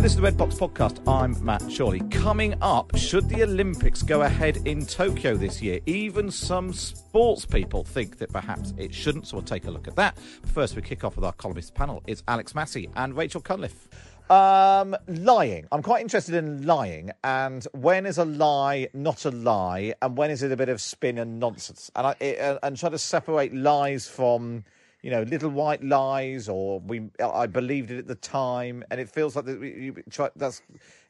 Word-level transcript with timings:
This 0.00 0.12
is 0.12 0.16
the 0.16 0.22
Red 0.22 0.38
Box 0.38 0.54
Podcast. 0.54 1.06
I'm 1.06 1.36
Matt 1.44 1.62
Chorley. 1.76 2.00
Coming 2.08 2.54
up, 2.62 2.96
should 2.96 3.28
the 3.28 3.42
Olympics 3.42 4.02
go 4.02 4.22
ahead 4.22 4.56
in 4.64 4.86
Tokyo 4.86 5.36
this 5.36 5.60
year? 5.60 5.78
Even 5.84 6.30
some 6.30 6.72
sports 6.72 7.44
people 7.44 7.84
think 7.84 8.16
that 8.16 8.32
perhaps 8.32 8.72
it 8.78 8.94
shouldn't, 8.94 9.26
so 9.26 9.36
we'll 9.36 9.44
take 9.44 9.66
a 9.66 9.70
look 9.70 9.86
at 9.86 9.96
that. 9.96 10.18
First, 10.54 10.74
we 10.74 10.80
kick 10.80 11.04
off 11.04 11.16
with 11.16 11.24
our 11.26 11.34
columnist 11.34 11.74
panel. 11.74 12.02
It's 12.06 12.22
Alex 12.28 12.54
Massie 12.54 12.88
and 12.96 13.14
Rachel 13.14 13.42
Cunliffe. 13.42 13.88
Um, 14.30 14.96
lying. 15.06 15.66
I'm 15.70 15.82
quite 15.82 16.00
interested 16.00 16.34
in 16.34 16.64
lying 16.64 17.10
and 17.22 17.66
when 17.72 18.06
is 18.06 18.16
a 18.16 18.24
lie 18.24 18.88
not 18.94 19.26
a 19.26 19.30
lie 19.30 19.92
and 20.00 20.16
when 20.16 20.30
is 20.30 20.42
it 20.42 20.50
a 20.50 20.56
bit 20.56 20.70
of 20.70 20.80
spin 20.80 21.18
and 21.18 21.38
nonsense 21.38 21.90
and 21.94 22.06
I, 22.06 22.14
it, 22.20 22.40
uh, 22.40 22.58
and 22.62 22.74
try 22.74 22.88
to 22.88 22.98
separate 22.98 23.52
lies 23.52 24.08
from 24.08 24.64
you 25.02 25.10
know, 25.10 25.22
little 25.22 25.50
white 25.50 25.82
lies, 25.82 26.48
or 26.48 26.80
we 26.80 27.08
I 27.22 27.46
believed 27.46 27.90
it 27.90 27.98
at 27.98 28.06
the 28.06 28.14
time, 28.14 28.84
and 28.90 29.00
it 29.00 29.08
feels 29.08 29.36
like 29.36 29.46
that 29.46 29.60
we, 29.60 29.92
try, 30.10 30.28
that's 30.36 30.62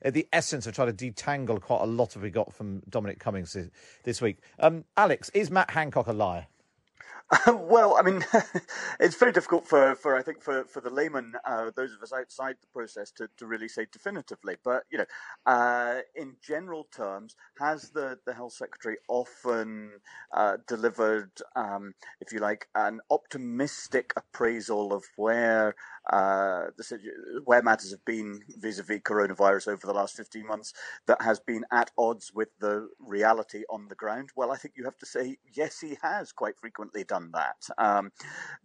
the 0.05 0.27
essence 0.33 0.67
of 0.67 0.75
trying 0.75 0.95
to 0.95 1.13
detangle 1.13 1.61
quite 1.61 1.83
a 1.83 1.87
lot 1.87 2.17
of 2.17 2.23
we 2.23 2.31
got 2.31 2.53
from 2.53 2.83
Dominic 2.89 3.19
Cummings 3.19 3.53
this, 3.53 3.69
this 4.05 4.21
week. 4.21 4.39
Um, 4.59 4.85
Alex, 4.97 5.31
is 5.31 5.51
Matt 5.51 5.71
Hancock 5.71 6.07
a 6.07 6.13
liar? 6.13 6.47
well, 7.47 7.97
I 7.99 8.03
mean, 8.03 8.25
it's 9.01 9.17
very 9.17 9.33
difficult 9.33 9.67
for, 9.67 9.95
for 9.95 10.17
I 10.17 10.23
think 10.23 10.43
for, 10.43 10.65
for 10.65 10.81
the 10.81 10.91
layman, 10.91 11.35
uh, 11.47 11.71
those 11.77 11.93
of 11.95 12.03
us 12.03 12.13
outside 12.13 12.57
the 12.61 12.67
process, 12.73 13.13
to, 13.13 13.29
to 13.39 13.47
really 13.47 13.69
say 13.69 13.87
definitively. 13.93 14.57
But 14.65 14.85
you 14.91 14.99
know, 14.99 15.05
uh, 15.47 16.01
in 16.17 16.37
general 16.47 16.89
terms, 16.95 17.37
has 17.59 17.91
the, 17.91 18.19
the 18.27 18.35
health 18.35 18.55
secretary 18.55 18.97
often 19.09 19.93
uh, 20.35 20.59
delivered, 20.67 21.31
um, 21.57 21.95
if 22.21 22.33
you 22.33 22.41
like, 22.41 22.69
an 22.75 23.01
optimistic 23.11 24.13
appraisal 24.17 24.93
of 24.93 25.05
where 25.17 25.75
uh, 26.11 26.67
where 27.45 27.63
matters 27.63 27.91
have 27.91 28.05
been 28.05 28.41
vis-a-vis 28.59 29.01
coronavirus 29.01 29.69
over 29.69 29.87
the 29.87 29.93
last 29.95 30.17
15 30.17 30.47
months 30.47 30.73
that 31.07 31.21
has 31.23 31.41
been 31.41 31.65
at 31.73 31.91
odds 31.99 32.33
with 32.35 32.49
the 32.61 32.89
reality 32.99 33.63
on 33.71 33.89
the 33.89 33.95
ground? 33.95 34.31
Well, 34.37 34.53
I 34.53 34.57
think 34.57 34.75
you 34.77 34.85
have 34.85 34.99
to 34.99 35.07
say 35.07 35.39
yes, 35.53 35.81
he 35.81 35.97
has 36.03 36.33
quite 36.33 36.59
frequently 36.59 37.05
done 37.05 37.31
that. 37.35 37.57
Um, 37.79 38.11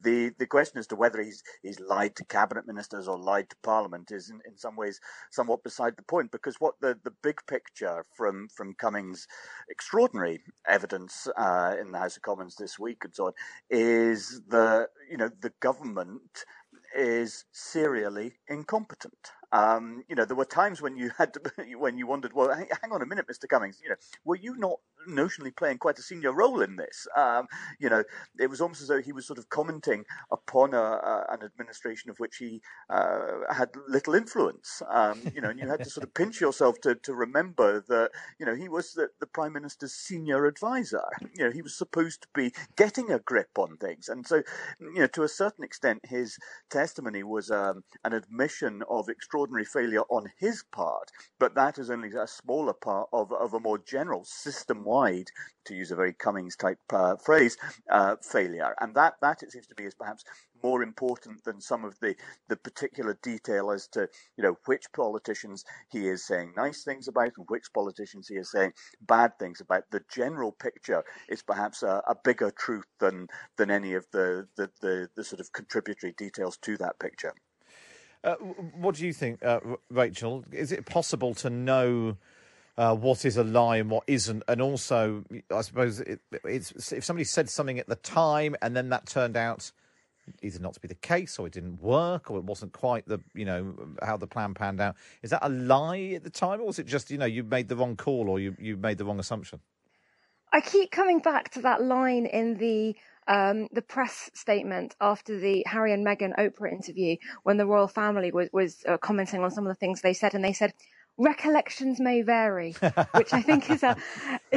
the 0.02 0.32
the 0.40 0.48
question 0.48 0.80
as 0.80 0.88
to 0.88 0.96
whether 0.96 1.22
he's 1.22 1.44
he's 1.62 1.80
lied 1.80 2.16
to 2.18 2.26
cabinet 2.26 2.68
ministers 2.68 3.08
or 3.08 3.18
lied 3.18 3.50
to 3.50 3.56
Parliament 3.64 4.12
is 4.12 4.30
in, 4.30 4.42
in 4.48 4.58
some 4.58 4.76
ways 4.76 5.00
somewhat 5.32 5.64
beside 5.64 5.96
the 5.98 6.04
point 6.04 6.32
because 6.32 6.56
what 6.60 6.76
the, 6.82 6.98
the 7.04 7.14
big 7.24 7.40
picture 7.48 8.06
from 8.16 8.48
from 8.50 8.74
Cummings' 8.74 9.28
extraordinary 9.70 10.42
evidence 10.68 11.28
uh, 11.38 11.76
in 11.80 11.92
the 11.92 12.00
House 12.00 12.18
of 12.18 12.24
Commons 12.24 12.56
this 12.56 12.80
week 12.80 13.04
and 13.04 13.16
so 13.16 13.28
on 13.28 13.34
is 13.70 14.42
the 14.48 14.88
you 15.10 15.18
know 15.18 15.30
the 15.42 15.54
government 15.62 16.46
is 16.96 17.46
serially 17.52 18.34
incompetent. 18.50 19.32
Um, 19.56 20.04
you 20.10 20.16
know, 20.16 20.26
there 20.26 20.36
were 20.36 20.46
times 20.46 20.82
when 20.82 20.98
you 20.98 21.12
had 21.18 21.34
to, 21.34 21.42
when 21.78 21.98
you 21.98 22.08
wondered, 22.08 22.34
well, 22.34 22.54
hang 22.54 22.92
on 22.92 23.02
a 23.02 23.06
minute, 23.06 23.26
Mr. 23.28 23.48
Cummings, 23.48 23.80
you 23.82 23.90
know, 23.90 23.96
were 24.26 24.36
you 24.36 24.56
not 24.58 24.80
notionally 25.10 25.56
playing 25.56 25.78
quite 25.78 25.98
a 25.98 26.02
senior 26.02 26.34
role 26.34 26.62
in 26.62 26.76
this? 26.76 27.08
Um, 27.16 27.48
you 27.80 27.90
know, 27.90 28.04
it 28.38 28.50
was 28.50 28.60
almost 28.60 28.82
as 28.82 28.90
though 28.90 29.02
he 29.02 29.14
was 29.14 29.26
sort 29.26 29.40
of 29.40 29.50
commenting 29.50 30.04
upon 30.32 30.74
a, 30.74 30.78
a, 30.78 31.26
an 31.32 31.44
administration 31.44 32.10
of 32.10 32.20
which 32.20 32.38
he 32.38 32.62
uh, 32.90 33.54
had 33.54 33.70
little 33.88 34.14
influence. 34.14 34.82
Um, 34.90 35.22
you 35.34 35.42
know, 35.42 35.50
and 35.50 35.60
you 35.60 35.68
had 35.68 35.84
to 35.84 35.90
sort 35.90 36.04
of 36.04 36.14
pinch 36.14 36.42
yourself 36.42 36.82
to, 36.82 36.96
to 36.96 37.14
remember 37.14 37.84
that, 37.88 38.12
you 38.40 38.46
know, 38.46 38.56
he 38.56 38.68
was 38.68 38.94
the, 38.94 39.08
the 39.22 39.28
prime 39.28 39.54
minister's 39.54 39.94
senior 39.94 40.46
advisor. 40.48 41.04
You 41.38 41.46
know, 41.46 41.52
he 41.52 41.62
was 41.62 41.78
supposed 41.78 42.24
to 42.24 42.28
be 42.36 42.52
getting 42.76 43.10
a 43.10 43.20
grip 43.20 43.58
on 43.58 43.78
things, 43.78 44.10
and 44.10 44.28
so, 44.28 44.44
you 44.80 45.00
know, 45.00 45.08
to 45.08 45.24
a 45.24 45.30
certain 45.30 45.64
extent, 45.64 46.02
his 46.04 46.38
testimony 46.70 47.24
was 47.24 47.52
um, 47.52 47.84
an 48.04 48.14
admission 48.14 48.84
of 48.90 49.08
extraordinary 49.10 49.45
extraordinary 49.46 49.66
failure 49.66 50.04
on 50.10 50.32
his 50.40 50.64
part, 50.72 51.12
but 51.40 51.56
that 51.56 51.78
is 51.78 51.90
only 51.90 52.10
a 52.10 52.28
smaller 52.28 52.74
part 52.74 53.08
of, 53.14 53.32
of 53.32 53.54
a 53.54 53.60
more 53.60 53.78
general 53.78 54.24
system 54.26 54.84
wide, 54.84 55.28
to 55.66 55.76
use 55.76 55.92
a 55.92 55.96
very 55.96 56.14
Cummings 56.14 56.56
type 56.56 56.80
uh, 56.92 57.16
phrase, 57.16 57.58
uh, 57.92 58.16
failure. 58.22 58.76
And 58.80 58.96
that, 58.96 59.16
that 59.22 59.44
it 59.44 59.52
seems 59.52 59.68
to 59.68 59.76
be 59.76 59.84
is 59.84 59.96
perhaps 59.96 60.24
more 60.64 60.82
important 60.82 61.44
than 61.44 61.62
some 61.62 61.86
of 61.86 62.00
the, 62.00 62.16
the 62.50 62.56
particular 62.56 63.18
detail 63.22 63.72
as 63.72 63.88
to, 63.90 64.08
you 64.38 64.44
know, 64.44 64.58
which 64.66 64.86
politicians 64.96 65.64
he 65.92 66.08
is 66.08 66.26
saying 66.26 66.54
nice 66.56 66.84
things 66.84 67.08
about 67.08 67.32
and 67.38 67.46
which 67.50 67.66
politicians 67.74 68.28
he 68.28 68.36
is 68.36 68.52
saying 68.52 68.74
bad 69.02 69.38
things 69.38 69.62
about. 69.62 69.84
The 69.92 70.02
general 70.12 70.52
picture 70.52 71.04
is 71.30 71.44
perhaps 71.44 71.84
a, 71.84 72.02
a 72.08 72.16
bigger 72.24 72.52
truth 72.52 72.86
than, 73.00 73.28
than 73.58 73.70
any 73.70 73.94
of 73.94 74.06
the, 74.12 74.48
the, 74.56 74.70
the, 74.82 75.10
the 75.16 75.24
sort 75.24 75.40
of 75.40 75.52
contributory 75.52 76.14
details 76.18 76.58
to 76.58 76.78
that 76.78 77.00
picture. 77.00 77.34
Uh, 78.26 78.36
what 78.80 78.96
do 78.96 79.06
you 79.06 79.14
think, 79.14 79.46
uh, 79.46 79.60
Rachel? 79.92 80.44
Is 80.52 80.72
it 80.72 80.88
possible 80.88 81.36
to 81.36 81.50
know 81.52 82.18
uh, 82.76 82.96
what 82.96 83.24
is 83.24 83.38
a 83.38 83.44
lie 83.44 83.78
and 83.78 83.92
what 83.92 84.04
isn't? 84.08 84.42
And 84.48 84.62
also, 84.62 85.24
I 85.54 85.62
suppose 85.62 86.00
it, 86.00 86.20
it's 86.44 86.92
if 86.92 87.06
somebody 87.06 87.24
said 87.24 87.52
something 87.52 87.78
at 87.78 87.88
the 87.88 87.98
time 87.98 88.56
and 88.64 88.76
then 88.76 88.90
that 88.90 89.06
turned 89.06 89.38
out 89.38 89.72
either 90.42 90.58
not 90.58 90.74
to 90.74 90.80
be 90.80 90.88
the 90.88 90.96
case 90.96 91.38
or 91.38 91.46
it 91.46 91.54
didn't 91.54 91.80
work 91.84 92.32
or 92.32 92.40
it 92.40 92.44
wasn't 92.44 92.74
quite 92.74 93.08
the 93.08 93.20
you 93.36 93.46
know 93.46 93.76
how 94.02 94.18
the 94.18 94.26
plan 94.26 94.56
panned 94.56 94.82
out 94.82 94.96
is 95.22 95.30
that 95.30 95.46
a 95.46 95.50
lie 95.50 96.14
at 96.16 96.24
the 96.24 96.32
time 96.32 96.60
or 96.60 96.66
was 96.66 96.80
it 96.80 96.88
just 96.88 97.12
you 97.12 97.18
know 97.20 97.28
you 97.28 97.44
made 97.44 97.68
the 97.68 97.76
wrong 97.76 97.96
call 97.96 98.28
or 98.28 98.40
you, 98.40 98.56
you 98.60 98.76
made 98.76 98.98
the 98.98 99.06
wrong 99.06 99.20
assumption 99.20 99.60
i 100.52 100.60
keep 100.60 100.90
coming 100.90 101.20
back 101.20 101.52
to 101.52 101.62
that 101.62 101.84
line 101.84 102.26
in 102.26 102.58
the 102.58 102.96
um, 103.28 103.68
the 103.72 103.82
press 103.82 104.30
statement 104.34 104.96
after 105.02 105.40
the 105.40 105.64
Harry 105.68 105.94
and 105.94 106.06
Meghan 106.06 106.38
Oprah 106.38 106.72
interview 106.72 107.18
when 107.44 107.58
the 107.58 107.66
royal 107.66 107.88
family 107.88 108.32
was, 108.32 108.50
was 108.54 108.84
uh, 108.88 108.98
commenting 108.98 109.42
on 109.42 109.52
some 109.52 109.66
of 109.66 109.70
the 109.70 109.80
things 109.80 110.02
they 110.02 110.14
said, 110.14 110.34
and 110.36 110.44
they 110.44 110.54
said, 110.54 110.74
recollections 111.18 112.00
may 112.00 112.22
vary, 112.22 112.74
which 113.14 113.34
I 113.34 113.42
think 113.42 113.70
is 113.70 113.84
a, 113.84 113.96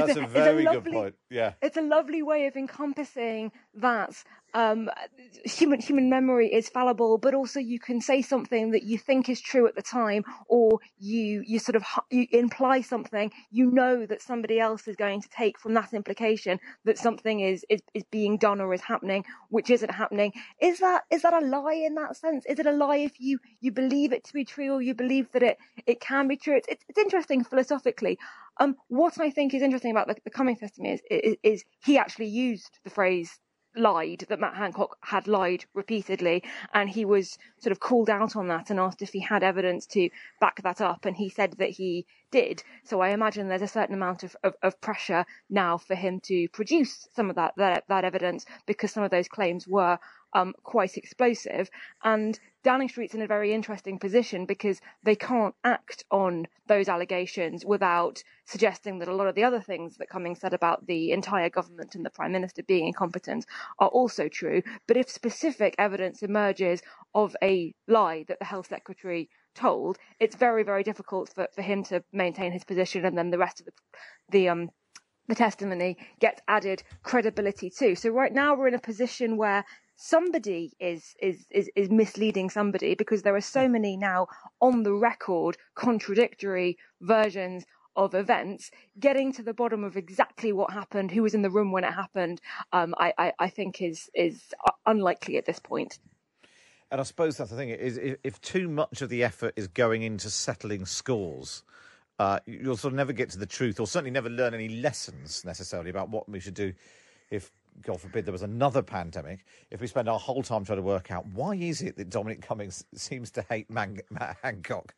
That's 0.07 0.17
a, 0.17 0.23
a 0.25 0.27
very 0.27 0.65
a 0.65 0.73
lovely, 0.73 0.93
good 0.93 0.99
point. 0.99 1.15
Yeah, 1.31 1.53
it's 1.63 1.77
a 1.77 1.83
lovely 1.83 2.23
way 2.23 2.47
of 2.47 2.57
encompassing 2.57 3.53
that 3.75 4.23
um, 4.55 4.89
human 5.45 5.81
human 5.81 6.09
memory 6.09 6.53
is 6.53 6.69
fallible, 6.69 7.19
but 7.19 7.35
also 7.35 7.61
you 7.61 7.79
can 7.79 8.00
say 8.00 8.23
something 8.23 8.71
that 8.71 8.83
you 8.83 8.97
think 8.97 9.29
is 9.29 9.41
true 9.41 9.67
at 9.67 9.75
the 9.75 9.83
time, 9.83 10.25
or 10.49 10.79
you 10.99 11.43
you 11.47 11.59
sort 11.59 11.77
of 11.77 11.85
you 12.11 12.27
imply 12.33 12.81
something. 12.81 13.31
You 13.50 13.71
know 13.71 14.06
that 14.06 14.23
somebody 14.23 14.59
else 14.59 14.89
is 14.89 14.97
going 14.97 15.21
to 15.23 15.29
take 15.29 15.59
from 15.59 15.75
that 15.75 15.93
implication 15.93 16.59
that 16.85 16.99
something 16.99 17.41
is 17.41 17.65
is, 17.69 17.81
is 17.93 18.05
being 18.11 18.39
done 18.39 18.61
or 18.61 18.73
is 18.73 18.81
happening, 18.81 19.25
which 19.51 19.71
isn't 19.71 19.91
happening. 19.91 20.33
Is 20.61 20.79
that 20.79 21.05
is 21.11 21.23
that 21.23 21.35
a 21.35 21.44
lie 21.44 21.83
in 21.87 21.94
that 21.97 22.17
sense? 22.17 22.47
Is 22.47 22.59
it 22.59 22.67
a 22.67 22.73
lie 22.73 22.99
if 22.99 23.21
you 23.21 23.39
you 23.61 23.71
believe 23.71 24.12
it 24.12 24.25
to 24.25 24.33
be 24.33 24.44
true 24.44 24.73
or 24.73 24.83
you 24.83 24.94
believe 24.94 25.31
that 25.33 25.43
it 25.43 25.59
it 25.87 26.01
can 26.01 26.27
be 26.27 26.37
true? 26.37 26.56
It's 26.56 26.69
it's, 26.69 26.85
it's 26.89 26.99
interesting 26.99 27.44
philosophically. 27.44 28.19
Um, 28.60 28.76
what 28.88 29.20
I 29.20 29.31
think 29.31 29.55
is 29.55 29.62
interesting 29.62 29.90
about 29.90 30.08
the, 30.08 30.16
the 30.25 30.31
Cummings 30.31 30.60
testimony 30.60 30.94
is, 30.94 31.00
is, 31.10 31.37
is 31.43 31.64
he 31.84 31.99
actually 31.99 32.26
used 32.26 32.78
the 32.84 32.90
phrase 32.90 33.38
lied, 33.76 34.25
that 34.28 34.40
Matt 34.40 34.56
Hancock 34.56 34.96
had 35.02 35.28
lied 35.28 35.64
repeatedly, 35.75 36.43
and 36.75 36.88
he 36.90 37.05
was 37.05 37.38
sort 37.58 37.72
of 37.72 37.81
called 37.81 38.10
out 38.10 38.37
on 38.37 38.49
that 38.49 38.70
and 38.70 38.81
asked 38.81 39.02
if 39.02 39.12
he 39.12 39.20
had 39.20 39.43
evidence 39.43 39.87
to 39.87 40.10
back 40.40 40.62
that 40.62 40.81
up, 40.81 41.05
and 41.05 41.16
he 41.16 41.28
said 41.28 41.55
that 41.58 41.70
he 41.70 42.06
did. 42.31 42.62
So 42.84 43.00
I 43.00 43.10
imagine 43.10 43.49
there's 43.49 43.62
a 43.62 43.69
certain 43.69 43.94
amount 43.94 44.22
of, 44.22 44.37
of, 44.43 44.55
of, 44.62 44.81
pressure 44.81 45.25
now 45.49 45.78
for 45.78 45.94
him 45.94 46.20
to 46.25 46.49
produce 46.49 47.08
some 47.14 47.31
of 47.31 47.37
that, 47.37 47.55
that, 47.56 47.84
that 47.88 48.05
evidence 48.05 48.44
because 48.66 48.93
some 48.93 49.02
of 49.02 49.10
those 49.10 49.28
claims 49.28 49.66
were 49.66 49.99
um, 50.33 50.55
quite 50.63 50.97
explosive. 50.97 51.71
And 52.05 52.39
Downing 52.65 52.89
Street's 52.89 53.15
in 53.15 53.23
a 53.23 53.27
very 53.27 53.53
interesting 53.53 53.99
position 53.99 54.45
because 54.45 54.81
they 55.03 55.15
can't 55.15 55.55
act 55.65 56.05
on 56.11 56.47
those 56.67 56.89
allegations 56.89 57.65
without 57.65 58.23
suggesting 58.45 58.99
that 58.99 59.09
a 59.09 59.15
lot 59.15 59.27
of 59.27 59.35
the 59.35 59.45
other 59.45 59.61
things 59.61 59.97
that 59.97 60.09
Cummings 60.09 60.41
said 60.41 60.53
about 60.53 60.87
the 60.87 61.13
entire 61.13 61.49
government 61.49 61.95
and 61.95 62.05
the 62.05 62.11
Prime 62.11 62.33
Minister 62.33 62.63
being 62.63 62.87
incompetent 62.87 63.47
are 63.79 63.89
also 63.89 64.29
true. 64.29 64.63
But 64.87 64.97
if 64.97 65.09
specific 65.09 65.75
evidence 65.79 66.23
emerges 66.23 66.83
of 67.15 67.37
a 67.43 67.75
lie 67.87 68.25
that 68.29 68.39
the 68.39 68.45
Health 68.45 68.69
Secretary 68.69 69.31
told, 69.55 69.99
it's 70.21 70.37
very, 70.37 70.63
very 70.63 70.83
difficult 70.83 71.33
for, 71.35 71.49
for 71.55 71.63
him 71.63 71.85
to 71.85 72.03
maintain 72.13 72.53
his 72.53 72.65
position 72.65 73.05
and 73.05 73.17
then 73.17 73.31
the 73.31 73.39
rest 73.39 73.61
of 73.61 73.67
the, 73.67 73.73
the 74.31 74.49
um, 74.49 74.71
the 75.29 75.35
testimony 75.35 75.99
gets 76.21 76.41
added 76.49 76.83
credibility 77.03 77.71
to. 77.71 77.95
So 77.95 78.09
right 78.09 78.33
now 78.33 78.57
we're 78.57 78.69
in 78.69 78.75
a 78.75 78.81
position 78.81 79.37
where 79.37 79.65
somebody 80.00 80.73
is, 80.79 81.17
is 81.21 81.45
is 81.50 81.69
is 81.75 81.91
misleading 81.91 82.49
somebody 82.49 82.95
because 82.95 83.23
there 83.23 83.35
are 83.35 83.41
so 83.41 83.69
many 83.69 83.97
now 83.97 84.29
on 84.61 84.85
the 84.85 84.93
record 84.93 85.56
contradictory 85.75 86.79
versions 87.00 87.67
of 87.97 88.15
events 88.15 88.71
getting 89.00 89.33
to 89.33 89.43
the 89.43 89.53
bottom 89.53 89.83
of 89.83 89.97
exactly 89.97 90.53
what 90.53 90.73
happened 90.73 91.11
who 91.11 91.23
was 91.25 91.35
in 91.35 91.43
the 91.43 91.50
room 91.50 91.73
when 91.73 91.83
it 91.83 91.93
happened 91.93 92.41
um, 92.73 92.95
I, 92.97 93.12
I, 93.19 93.33
I 93.41 93.49
think 93.49 93.83
is 93.83 94.09
is 94.15 94.55
unlikely 94.87 95.37
at 95.37 95.47
this 95.47 95.59
point. 95.59 95.99
And 96.93 97.01
I 97.01 97.05
suppose 97.05 97.37
that's 97.37 97.51
the 97.51 97.56
thing 97.56 97.71
is 97.71 97.99
if 97.99 98.41
too 98.41 98.69
much 98.69 99.03
of 99.03 99.09
the 99.09 99.25
effort 99.25 99.53
is 99.56 99.67
going 99.67 100.03
into 100.03 100.31
settling 100.31 100.87
scores, 100.87 101.65
uh, 102.21 102.39
you'll 102.47 102.79
sort 102.79 102.93
of 102.93 102.97
never 102.97 103.12
get 103.12 103.31
to 103.31 103.39
the 103.39 103.47
truth, 103.47 103.79
or 103.79 103.87
certainly 103.87 104.11
never 104.11 104.31
learn 104.31 104.55
any 104.55 104.69
lessons 104.69 105.44
necessarily 105.44 105.91
about 105.91 106.09
what 106.09 106.29
we 106.29 106.41
should 106.41 106.55
do 106.55 106.73
if 107.31 107.53
God 107.83 108.01
forbid, 108.01 108.25
there 108.25 108.33
was 108.33 108.43
another 108.43 108.83
pandemic, 108.83 109.45
if 109.71 109.81
we 109.81 109.87
spend 109.87 110.09
our 110.09 110.19
whole 110.19 110.43
time 110.43 110.65
trying 110.65 110.79
to 110.79 110.83
work 110.83 111.11
out 111.11 111.27
why 111.27 111.55
is 111.55 111.83
it 111.83 111.97
that 111.97 112.11
Dominic 112.11 112.43
Cummings 112.43 112.85
seems 112.95 113.31
to 113.33 113.43
hate 113.49 113.71
Man- 113.71 114.01
Matt 114.11 114.37
Hancock 114.43 114.95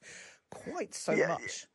quite 0.51 0.95
so 0.95 1.13
yeah, 1.13 1.29
much? 1.29 1.67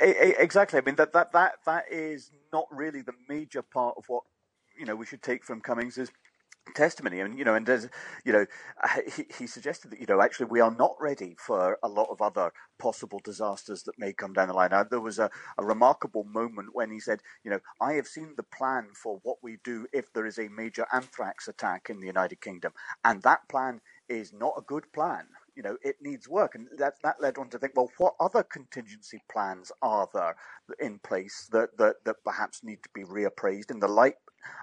Exactly. 0.00 0.78
I 0.78 0.82
mean 0.84 0.96
that 0.96 1.12
that 1.12 1.32
that 1.32 1.54
that 1.64 1.84
is 1.90 2.30
not 2.52 2.66
really 2.70 3.02
the 3.02 3.14
major 3.28 3.62
part 3.62 3.94
of 3.96 4.04
what 4.08 4.22
you 4.78 4.84
know 4.84 4.94
we 4.94 5.06
should 5.06 5.22
take 5.22 5.44
from 5.44 5.60
Cummings 5.60 5.98
is 5.98 6.10
testimony. 6.74 7.20
And 7.20 7.38
you 7.38 7.44
know 7.44 7.54
and 7.54 7.68
as 7.68 7.88
you 8.24 8.32
know 8.32 8.46
he, 9.14 9.26
he, 9.38 9.46
suggested 9.46 9.90
that 9.90 10.00
you 10.00 10.06
know 10.08 10.20
actually 10.20 10.46
we 10.46 10.60
are 10.60 10.74
not 10.74 10.94
ready 11.00 11.36
for 11.38 11.78
a 11.82 11.88
lot 11.88 12.08
of 12.10 12.22
other 12.22 12.52
possible 12.78 13.20
disasters 13.22 13.82
that 13.84 13.98
may 13.98 14.12
come 14.12 14.32
down 14.32 14.48
the 14.48 14.54
line. 14.54 14.70
Now, 14.70 14.84
there 14.84 15.00
was 15.00 15.18
a, 15.18 15.30
a 15.58 15.64
remarkable 15.64 16.24
moment 16.24 16.70
when 16.72 16.90
he 16.90 17.00
said 17.00 17.20
you 17.44 17.50
know 17.50 17.60
i 17.80 17.94
have 17.94 18.06
seen 18.06 18.34
the 18.36 18.42
plan 18.42 18.88
for 18.94 19.20
what 19.22 19.38
we 19.42 19.58
do 19.64 19.86
if 19.92 20.12
there 20.12 20.26
is 20.26 20.38
a 20.38 20.48
major 20.48 20.86
anthrax 20.92 21.48
attack 21.48 21.88
in 21.90 22.00
the 22.00 22.06
united 22.06 22.40
kingdom. 22.40 22.72
And 23.04 23.22
that 23.22 23.48
plan 23.48 23.80
is 24.08 24.32
not 24.32 24.54
a 24.56 24.62
good 24.62 24.92
plan. 24.92 25.26
You 25.54 25.62
know, 25.62 25.76
it 25.82 25.96
needs 26.00 26.28
work. 26.28 26.54
And 26.54 26.68
that, 26.78 26.94
that 27.02 27.20
led 27.20 27.38
on 27.38 27.50
to 27.50 27.58
think, 27.58 27.74
well, 27.76 27.90
what 27.98 28.14
other 28.20 28.42
contingency 28.42 29.22
plans 29.30 29.70
are 29.82 30.08
there 30.14 30.36
in 30.80 30.98
place 30.98 31.48
that, 31.52 31.76
that, 31.78 31.96
that 32.04 32.16
perhaps 32.24 32.64
need 32.64 32.82
to 32.82 32.88
be 32.94 33.04
reappraised 33.04 33.70
in 33.70 33.80
the 33.80 33.88
light 33.88 34.14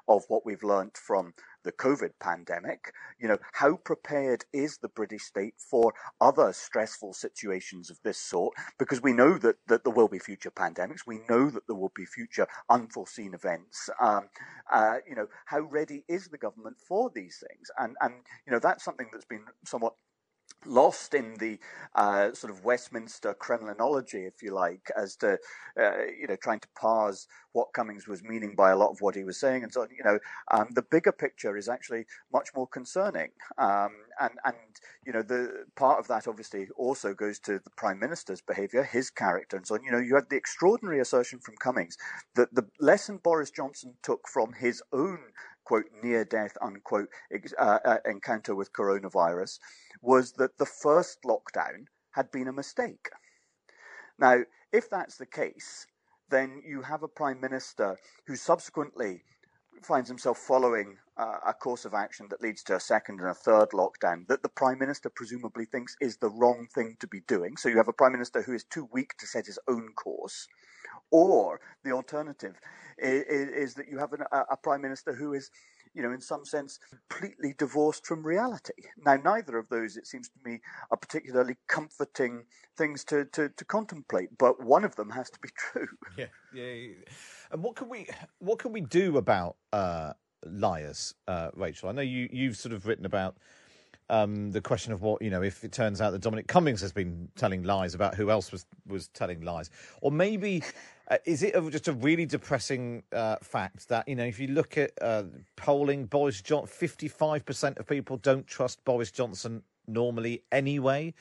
of 0.08 0.24
what 0.28 0.46
we've 0.46 0.64
learned 0.64 0.96
from 0.96 1.34
the 1.64 1.72
COVID 1.72 2.12
pandemic. 2.20 2.94
You 3.20 3.28
know, 3.28 3.38
how 3.54 3.76
prepared 3.78 4.46
is 4.54 4.78
the 4.78 4.88
British 4.90 5.24
state 5.24 5.56
for 5.58 5.94
other 6.22 6.54
stressful 6.54 7.14
situations 7.14 7.90
of 7.90 8.00
this 8.04 8.18
sort? 8.18 8.54
Because 8.78 9.02
we 9.02 9.14
know 9.14 9.38
that, 9.38 9.58
that 9.68 9.84
there 9.84 9.94
will 9.94 10.08
be 10.08 10.20
future 10.20 10.52
pandemics. 10.52 11.06
We 11.06 11.22
know 11.30 11.50
that 11.50 11.68
there 11.68 11.76
will 11.76 11.92
be 11.96 12.06
future 12.06 12.48
unforeseen 12.70 13.34
events. 13.34 13.90
Um, 14.02 14.30
uh, 14.72 14.98
you 15.08 15.16
know, 15.16 15.28
how 15.46 15.60
ready 15.60 16.04
is 16.08 16.28
the 16.28 16.38
government 16.38 16.78
for 16.80 17.12
these 17.14 17.44
things? 17.48 17.70
And, 17.78 17.96
and, 18.02 18.14
you 18.46 18.54
know, 18.54 18.60
that's 18.60 18.84
something 18.84 19.08
that's 19.12 19.26
been 19.26 19.46
somewhat 19.66 19.94
lost 20.66 21.14
in 21.14 21.36
the 21.40 21.60
uh, 21.96 22.34
sort 22.34 22.52
of 22.52 22.64
Westminster 22.66 23.34
Kremlinology, 23.34 24.28
if 24.28 24.42
you 24.42 24.54
like, 24.54 24.90
as 24.98 25.16
to 25.18 25.38
uh, 25.80 26.06
you 26.20 26.28
know 26.28 26.36
trying 26.36 26.60
to 26.60 26.68
parse 26.80 27.28
what 27.54 27.74
Cummings 27.74 28.08
was 28.08 28.24
meaning 28.24 28.54
by 28.56 28.72
a 28.72 28.78
lot 28.78 28.92
of 28.92 29.02
what 29.02 29.16
he 29.16 29.24
was 29.24 29.40
saying, 29.40 29.64
and 29.64 29.74
so 29.74 29.82
on. 29.82 29.90
You 29.96 30.04
know, 30.04 30.20
um, 30.52 30.68
the 30.72 30.82
bigger 30.84 31.12
picture 31.12 31.58
is 31.58 31.68
actually 31.68 32.06
much 32.32 32.50
more 32.56 32.68
concerning, 32.68 33.30
um, 33.58 33.92
and 34.20 34.34
and 34.46 34.56
you 35.06 35.14
know 35.14 35.22
the 35.22 35.66
part 35.76 36.00
of 36.00 36.08
that 36.08 36.28
obviously 36.28 36.68
also 36.78 37.14
goes 37.14 37.40
to 37.40 37.60
the 37.60 37.72
Prime 37.76 38.00
Minister's 38.00 38.42
behaviour, 38.42 38.84
his 38.84 39.10
character, 39.10 39.58
and 39.58 39.66
so 39.66 39.76
on. 39.76 39.84
You 39.84 39.92
know, 39.92 40.00
you 40.00 40.16
had 40.16 40.30
the 40.30 40.38
extraordinary 40.38 41.00
assertion 41.00 41.40
from 41.40 41.56
Cummings 41.58 41.98
that 42.36 42.54
the 42.54 42.68
lesson 42.80 43.20
Boris 43.24 43.52
Johnson 43.52 43.96
took 44.04 44.28
from 44.28 44.54
his 44.54 44.82
own 44.94 45.20
quote 45.70 45.86
near 46.02 46.26
death 46.26 46.58
unquote 46.64 47.10
uh, 47.60 47.78
uh, 47.86 47.98
encounter 48.06 48.56
with 48.56 48.74
coronavirus 48.74 49.60
was 50.02 50.32
that 50.34 50.58
the 50.58 50.66
first 50.66 51.20
lockdown 51.24 51.86
had 52.14 52.32
been 52.32 52.48
a 52.48 52.52
mistake. 52.52 53.10
Now, 54.18 54.40
if 54.74 54.90
that's 54.90 55.18
the 55.18 55.28
case, 55.28 55.86
then 56.32 56.64
you 56.66 56.82
have 56.82 57.04
a 57.04 57.08
prime 57.08 57.40
minister 57.40 57.98
who 58.26 58.36
subsequently 58.36 59.22
finds 59.84 60.10
himself 60.10 60.40
following 60.40 60.98
uh, 61.18 61.38
a 61.46 61.54
course 61.54 61.86
of 61.86 61.94
action 61.94 62.26
that 62.32 62.42
leads 62.42 62.64
to 62.64 62.76
a 62.76 62.80
second 62.80 63.20
and 63.20 63.30
a 63.30 63.34
third 63.36 63.70
lockdown 63.70 64.28
that 64.28 64.42
the 64.42 64.50
prime 64.50 64.80
minister 64.80 65.12
presumably 65.16 65.66
thinks 65.66 65.96
is 66.02 66.18
the 66.18 66.32
wrong 66.32 66.68
thing 66.74 66.98
to 67.00 67.08
be 67.08 67.22
doing. 67.28 67.56
So 67.58 67.70
you 67.70 67.78
have 67.78 67.88
a 67.88 67.94
prime 67.94 68.14
minister 68.14 68.42
who 68.42 68.54
is 68.54 68.64
too 68.64 68.90
weak 68.92 69.12
to 69.20 69.28
set 69.28 69.46
his 69.46 69.60
own 69.68 69.90
course. 69.96 70.48
Or 71.12 71.60
the 71.84 71.92
alternative 71.92 72.60
is, 72.98 73.24
is 73.24 73.74
that 73.76 73.88
you 73.90 73.98
have 73.98 74.14
an, 74.14 74.22
a, 74.32 74.40
a 74.52 74.58
prime 74.58 74.82
minister 74.82 75.14
who 75.14 75.34
is 75.34 75.50
you 75.94 76.04
know, 76.04 76.12
in 76.12 76.22
some 76.22 76.46
sense, 76.46 76.80
completely 76.90 77.54
divorced 77.58 78.06
from 78.06 78.26
reality. 78.26 78.74
Now, 79.06 79.16
neither 79.16 79.58
of 79.58 79.70
those, 79.70 79.98
it 79.98 80.08
seems 80.08 80.30
to 80.30 80.40
me, 80.46 80.60
are 80.92 80.98
particularly 80.98 81.58
comforting 81.68 82.44
things 82.78 83.04
to, 83.06 83.26
to, 83.34 83.50
to 83.50 83.66
contemplate, 83.66 84.30
but 84.38 84.64
one 84.64 84.84
of 84.84 84.96
them 84.96 85.10
has 85.10 85.30
to 85.32 85.40
be 85.40 85.50
true. 85.58 85.88
Yeah, 86.18 86.26
yeah. 86.54 86.64
yeah. 86.64 86.94
And 87.52 87.64
what 87.64 87.76
can 87.76 87.90
we 87.90 88.08
what 88.40 88.60
can 88.60 88.72
we 88.72 88.82
do 88.82 89.18
about 89.18 89.56
uh, 89.74 90.14
liars, 90.46 91.16
uh, 91.28 91.50
Rachel? 91.56 91.90
I 91.90 91.94
know 91.94 92.02
you 92.02 92.30
you've 92.32 92.58
sort 92.58 92.74
of 92.74 92.86
written 92.86 93.06
about 93.06 93.38
um, 94.10 94.52
the 94.52 94.62
question 94.62 94.94
of 94.94 95.02
what 95.02 95.22
you 95.22 95.30
know 95.30 95.42
if 95.42 95.64
it 95.64 95.72
turns 95.72 96.02
out 96.02 96.12
that 96.12 96.22
Dominic 96.22 96.48
Cummings 96.48 96.82
has 96.82 96.92
been 96.92 97.30
telling 97.36 97.64
lies 97.64 97.96
about 97.96 98.16
who 98.16 98.30
else 98.30 98.52
was 98.52 98.66
was 98.88 99.08
telling 99.10 99.42
lies, 99.42 99.70
or 100.02 100.12
maybe 100.12 100.64
uh, 101.10 101.18
is 101.26 101.44
it 101.44 101.56
a, 101.56 101.72
just 101.72 101.88
a 101.88 101.94
really 101.94 102.26
depressing 102.26 103.04
uh, 103.14 103.38
fact 103.42 103.88
that 103.90 104.08
you 104.08 104.16
know 104.16 104.26
if 104.26 104.40
you 104.40 104.48
look 104.48 104.78
at 104.78 104.92
uh, 105.02 105.24
polling, 105.56 106.06
Boris 106.06 106.42
Johnson, 106.42 106.68
fifty 106.68 107.08
five 107.08 107.46
percent 107.46 107.78
of 107.78 107.88
people 107.88 108.18
don't 108.18 108.48
trust 108.48 108.84
Boris 108.86 109.12
Johnson 109.12 109.64
normally 109.88 110.44
anyway. 110.52 111.14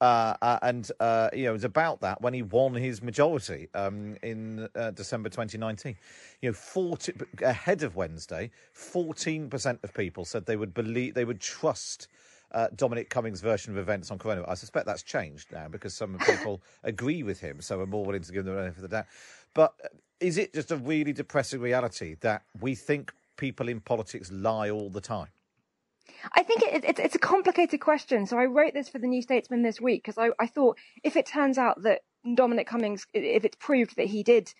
Uh, 0.00 0.34
uh, 0.42 0.58
and 0.60 0.90
uh, 1.00 1.30
you 1.32 1.44
know, 1.44 1.50
it 1.50 1.54
was 1.54 1.64
about 1.64 2.00
that 2.00 2.20
when 2.20 2.34
he 2.34 2.42
won 2.42 2.74
his 2.74 3.02
majority 3.02 3.68
um, 3.74 4.16
in 4.22 4.68
uh, 4.74 4.90
December 4.90 5.30
2019. 5.30 5.96
You 6.42 6.50
know, 6.50 6.52
40, 6.52 7.14
ahead 7.42 7.82
of 7.82 7.96
Wednesday, 7.96 8.50
14% 8.74 9.82
of 9.82 9.94
people 9.94 10.26
said 10.26 10.44
they 10.44 10.56
would 10.56 10.74
believe 10.74 11.14
they 11.14 11.24
would 11.24 11.40
trust 11.40 12.08
uh, 12.52 12.68
Dominic 12.76 13.08
Cummings' 13.08 13.40
version 13.40 13.72
of 13.72 13.78
events 13.78 14.10
on 14.10 14.18
coronavirus. 14.18 14.50
I 14.50 14.54
suspect 14.54 14.86
that's 14.86 15.02
changed 15.02 15.50
now 15.50 15.68
because 15.68 15.94
some 15.94 16.18
people 16.18 16.62
agree 16.84 17.22
with 17.22 17.40
him, 17.40 17.60
so 17.60 17.78
we're 17.78 17.86
more 17.86 18.04
willing 18.04 18.22
to 18.22 18.32
give 18.32 18.44
them 18.44 18.54
the 18.54 18.60
benefit 18.60 18.84
of 18.84 18.90
the 18.90 18.96
doubt. 18.96 19.06
But 19.56 19.72
uh, 19.82 19.88
is 20.20 20.36
it 20.36 20.52
just 20.52 20.70
a 20.70 20.76
really 20.76 21.14
depressing 21.14 21.60
reality 21.60 22.16
that 22.20 22.42
we 22.60 22.74
think 22.74 23.12
people 23.38 23.68
in 23.68 23.80
politics 23.80 24.30
lie 24.30 24.70
all 24.70 24.90
the 24.90 25.00
time? 25.00 25.28
I 26.32 26.42
think 26.42 26.62
it, 26.62 26.84
it, 26.84 26.98
it's 26.98 27.14
a 27.14 27.18
complicated 27.18 27.80
question. 27.80 28.26
So 28.26 28.38
I 28.38 28.44
wrote 28.44 28.74
this 28.74 28.88
for 28.88 28.98
the 28.98 29.06
New 29.06 29.22
Statesman 29.22 29.62
this 29.62 29.80
week 29.80 30.04
because 30.04 30.18
I, 30.18 30.30
I 30.38 30.46
thought 30.46 30.78
if 31.02 31.16
it 31.16 31.26
turns 31.26 31.56
out 31.56 31.82
that 31.82 32.02
Dominic 32.34 32.66
Cummings, 32.66 33.06
if 33.14 33.44
it's 33.44 33.56
proved 33.56 33.96
that 33.96 34.06
he 34.06 34.22
did 34.22 34.52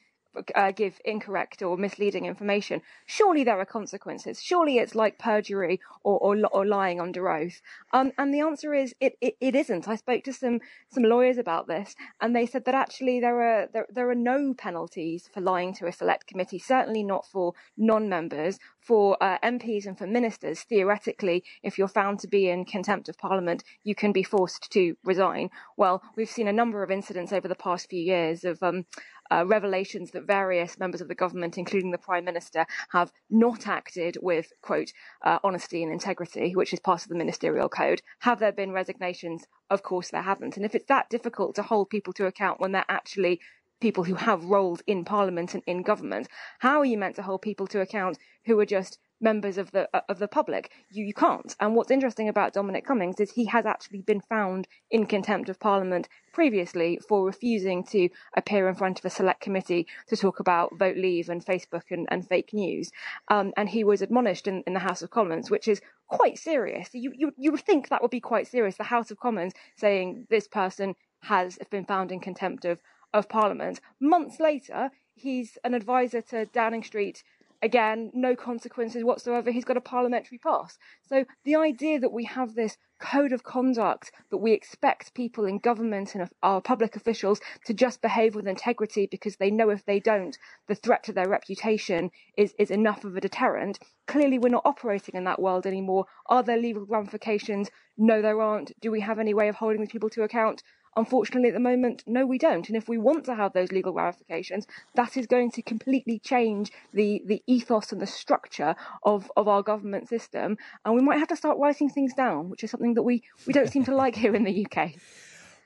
uh, 0.55 0.71
give 0.73 1.01
incorrect 1.05 1.63
or 1.63 1.77
misleading 1.77 2.27
information, 2.27 2.83
surely 3.07 3.45
there 3.45 3.59
are 3.59 3.67
consequences. 3.67 4.43
Surely 4.43 4.79
it's 4.79 4.95
like 4.95 5.19
perjury 5.19 5.81
or, 6.03 6.19
or, 6.19 6.47
or 6.53 6.67
lying 6.67 7.01
under 7.01 7.29
oath. 7.29 7.61
Um, 7.93 8.13
and 8.19 8.33
the 8.33 8.41
answer 8.41 8.75
is 8.75 8.95
it, 9.01 9.17
it, 9.21 9.37
it 9.41 9.55
isn't. 9.55 9.89
I 9.89 9.97
spoke 9.97 10.25
to 10.25 10.33
some, 10.33 10.61
some 10.91 11.05
lawyers 11.05 11.39
about 11.39 11.67
this 11.67 11.95
and 12.21 12.35
they 12.35 12.47
said 12.47 12.65
that 12.65 12.75
actually 12.75 13.21
there 13.21 13.41
are, 13.41 13.69
there, 13.73 13.87
there 13.91 14.11
are 14.11 14.15
no 14.15 14.55
penalties 14.55 15.29
for 15.33 15.41
lying 15.41 15.75
to 15.75 15.87
a 15.87 15.93
select 15.93 16.27
committee, 16.27 16.59
certainly 16.59 17.03
not 17.03 17.27
for 17.27 17.55
non-members, 17.77 18.59
for 18.87 19.17
uh, 19.21 19.39
MPs 19.43 19.85
and 19.85 19.99
for 19.99 20.07
ministers. 20.07 20.61
Theoretically, 20.61 21.43
if 21.63 21.77
you're 21.77 21.89
found 21.89 22.21
to 22.21 22.29
be 22.29 22.49
in 22.49 22.65
contempt 22.65 23.09
of 23.09 23.19
parliament, 23.19 23.65
you 23.83 23.95
can 23.95 24.13
be 24.13 24.23
forced 24.23 24.71
to 24.71 24.97
resign. 25.05 25.51
Well, 25.77 26.03
we've 26.17 26.31
seen 26.31 26.47
a 26.47 26.53
number 26.53 26.85
of 26.85 26.91
incidents 26.91 27.33
over 27.33 27.49
the 27.49 27.57
past 27.57 27.91
few 27.91 28.01
years 28.01 28.45
of, 28.45 28.63
um, 28.63 28.87
uh, 29.31 29.45
revelations 29.47 30.11
that 30.13 30.27
various 30.27 30.79
members 30.79 31.01
of 31.01 31.09
the 31.09 31.15
government, 31.15 31.59
including 31.59 31.91
the 31.91 31.99
Prime 31.99 32.25
Minister, 32.25 32.67
have 32.91 33.13
not 33.31 33.67
acted 33.67 34.19
with, 34.21 34.53
quote, 34.63 34.93
uh, 35.23 35.39
honesty 35.43 35.83
and 35.83 35.93
integrity, 35.93 36.55
which 36.55 36.73
is 36.73 36.81
part 36.81 37.03
of 37.03 37.09
the 37.09 37.15
ministerial 37.15 37.69
code. 37.69 38.03
Have 38.21 38.39
there 38.39 38.53
been 38.53 38.73
resignations? 38.73 39.47
Of 39.71 39.83
course 39.83 40.11
there 40.11 40.23
haven't. 40.23 40.57
And 40.57 40.65
if 40.65 40.75
it's 40.75 40.87
that 40.87 41.11
difficult 41.11 41.55
to 41.57 41.63
hold 41.63 41.91
people 41.91 42.13
to 42.15 42.27
account 42.27 42.61
when 42.61 42.73
they're 42.73 42.85
actually 42.89 43.41
people 43.81 44.05
who 44.05 44.15
have 44.15 44.45
roles 44.45 44.81
in 44.87 45.05
Parliament 45.05 45.55
and 45.55 45.63
in 45.67 45.83
government. 45.83 46.29
How 46.61 46.79
are 46.79 46.85
you 46.85 46.97
meant 46.97 47.17
to 47.17 47.23
hold 47.23 47.43
people 47.43 47.67
to 47.69 47.81
account 47.81 48.19
who 48.47 48.59
are 48.59 48.67
just 48.67 48.99
members 49.21 49.59
of 49.59 49.71
the 49.73 49.89
uh, 49.95 50.01
of 50.09 50.19
the 50.19 50.29
public. 50.29 50.71
You 50.91 51.05
you 51.05 51.15
can't. 51.15 51.55
And 51.61 51.75
what's 51.75 51.91
interesting 51.91 52.29
about 52.29 52.53
Dominic 52.53 52.87
Cummings 52.87 53.21
is 53.21 53.33
he 53.33 53.47
has 53.47 53.67
actually 53.67 54.03
been 54.03 54.21
found 54.21 54.69
in 54.91 55.07
contempt 55.07 55.49
of 55.49 55.61
Parliament 55.61 56.09
previously 56.33 56.99
for 57.09 57.25
refusing 57.25 57.85
to 57.85 58.09
appear 58.37 58.69
in 58.69 58.75
front 58.75 58.99
of 58.99 59.05
a 59.05 59.11
select 59.11 59.41
committee 59.41 59.87
to 60.09 60.17
talk 60.17 60.41
about 60.41 60.77
vote 60.79 60.97
leave 60.97 61.29
and 61.29 61.45
Facebook 61.45 61.85
and, 61.91 62.07
and 62.11 62.29
fake 62.29 62.53
news. 62.53 62.91
Um, 63.29 63.53
and 63.57 63.69
he 63.69 63.85
was 63.85 64.03
admonished 64.03 64.47
in, 64.47 64.63
in 64.67 64.75
the 64.75 64.81
House 64.81 65.03
of 65.03 65.11
Commons, 65.11 65.51
which 65.51 65.69
is 65.69 65.81
quite 66.09 66.39
serious. 66.39 66.91
You, 66.93 67.13
you 67.15 67.33
you 67.37 67.51
would 67.53 67.61
think 67.61 67.89
that 67.89 68.03
would 68.03 68.11
be 68.11 68.21
quite 68.21 68.47
serious. 68.47 68.77
The 68.77 68.85
House 68.85 69.11
of 69.11 69.19
Commons 69.19 69.53
saying 69.77 70.27
this 70.31 70.49
person 70.49 70.95
has 71.23 71.59
been 71.71 71.85
found 71.85 72.13
in 72.13 72.21
contempt 72.21 72.65
of 72.65 72.79
of 73.15 73.29
Parliament. 73.29 73.81
Months 74.01 74.39
later, 74.41 74.91
he's 75.15 75.57
an 75.65 75.75
advisor 75.75 76.21
to 76.21 76.47
Downing 76.47 76.83
Street 76.83 77.23
again, 77.63 78.11
no 78.15 78.37
consequences 78.37 79.05
whatsoever. 79.05 79.51
He's 79.51 79.65
got 79.65 79.77
a 79.77 79.81
parliamentary 79.81 80.39
pass. 80.39 80.79
So 81.09 81.25
the 81.45 81.57
idea 81.57 82.01
that 82.01 82.13
we 82.13 82.25
have 82.25 82.55
this 82.55 82.77
code 82.99 83.33
of 83.33 83.43
conduct 83.43 84.11
that 84.31 84.39
we 84.39 84.53
expect 84.53 85.15
people 85.15 85.45
in 85.45 85.59
government 85.59 86.15
and 86.15 86.29
our 86.43 86.61
public 86.61 86.97
officials 86.97 87.41
to 87.67 87.75
just 87.75 88.01
behave 88.01 88.35
with 88.35 88.47
integrity 88.47 89.07
because 89.11 89.37
they 89.37 89.51
know 89.51 89.71
if 89.71 89.85
they 89.85 90.01
don't, 90.01 90.39
the 90.67 90.75
threat 90.75 91.03
to 91.05 91.13
their 91.13 91.29
reputation 91.29 92.11
is, 92.37 92.55
is 92.59 92.71
enough 92.71 93.05
of 93.05 93.17
a 93.17 93.21
deterrent. 93.21 93.79
Clearly, 94.07 94.39
we're 94.39 94.49
not 94.49 94.65
operating 94.65 95.15
in 95.15 95.25
that 95.25 95.41
world 95.41 95.67
anymore. 95.67 96.07
Are 96.27 96.43
there 96.43 96.57
legal 96.57 96.87
ramifications? 96.87 97.71
No, 97.99 98.23
there 98.23 98.41
aren't. 98.41 98.79
Do 98.81 98.91
we 98.91 99.01
have 99.01 99.19
any 99.19 99.35
way 99.35 99.49
of 99.49 99.57
holding 99.57 99.81
these 99.81 99.93
people 99.93 100.11
to 100.11 100.23
account? 100.23 100.63
Unfortunately, 100.97 101.51
at 101.51 101.55
the 101.55 101.61
moment, 101.61 102.03
no, 102.07 102.25
we 102.25 102.39
don't. 102.39 102.69
And 102.69 102.77
if 102.77 102.89
we 102.89 102.97
want 102.97 103.25
to 103.27 103.35
have 103.35 103.53
those 103.53 103.71
legal 103.71 103.93
ramifications, 103.93 104.67
that 104.95 105.17
is 105.17 105.27
going 105.27 105.51
to 105.53 105.63
completely 105.63 106.19
change 106.19 106.73
the, 106.95 107.23
the 107.27 107.43
ethos 107.47 107.93
and 107.93 108.01
the 108.01 108.07
structure 108.07 108.75
of, 109.03 109.31
of 109.37 109.47
our 109.47 109.63
government 109.63 110.09
system. 110.09 110.57
And 110.85 110.95
we 110.95 111.03
might 111.03 111.19
have 111.19 111.29
to 111.29 111.37
start 111.37 111.59
writing 111.59 111.91
things 111.91 112.15
down, 112.15 112.49
which 112.49 112.65
is 112.65 112.71
something 112.71 112.95
that 112.95 113.03
we, 113.03 113.23
we 113.47 113.53
don't 113.53 113.71
seem 113.71 113.85
to 113.85 113.95
like 113.97 114.17
here 114.17 114.35
in 114.35 114.45
the 114.45 114.67
UK. 114.67 114.93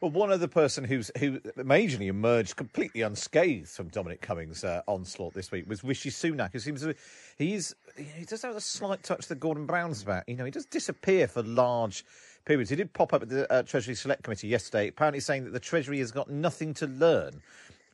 Well, 0.00 0.10
one 0.10 0.32
other 0.32 0.48
person 0.48 0.84
who's 0.84 1.10
who 1.18 1.40
majorly 1.40 2.06
emerged 2.06 2.56
completely 2.56 3.02
unscathed 3.02 3.68
from 3.68 3.88
Dominic 3.88 4.22
Cummings' 4.22 4.64
uh, 4.64 4.80
onslaught 4.86 5.34
this 5.34 5.52
week 5.52 5.68
was 5.68 5.84
Rishi 5.84 6.08
Sunak, 6.08 6.54
who 6.54 6.58
seems 6.58 6.80
to 6.80 6.94
he's 7.36 7.74
he 8.16 8.24
does 8.24 8.40
have 8.40 8.56
a 8.56 8.62
slight 8.62 9.02
touch 9.02 9.26
that 9.26 9.38
Gordon 9.38 9.66
Brown's 9.66 10.00
about. 10.02 10.26
You 10.26 10.36
know, 10.36 10.46
he 10.46 10.50
does 10.50 10.64
disappear 10.64 11.28
for 11.28 11.42
large 11.42 12.06
periods. 12.44 12.70
He 12.70 12.76
did 12.76 12.92
pop 12.92 13.12
up 13.12 13.22
at 13.22 13.28
the 13.28 13.50
uh, 13.52 13.62
Treasury 13.62 13.94
Select 13.94 14.22
Committee 14.22 14.48
yesterday, 14.48 14.88
apparently 14.88 15.20
saying 15.20 15.44
that 15.44 15.52
the 15.52 15.60
Treasury 15.60 15.98
has 15.98 16.10
got 16.10 16.30
nothing 16.30 16.74
to 16.74 16.86
learn 16.86 17.42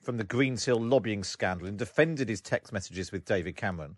from 0.03 0.17
the 0.17 0.25
Greensill 0.25 0.79
lobbying 0.91 1.25
scandal 1.25 1.67
and 1.67 1.79
defended 1.79 2.29
his 2.29 2.41
text 2.41 2.73
messages 2.73 3.11
with 3.11 3.25
David 3.25 3.57
Cameron. 3.57 3.97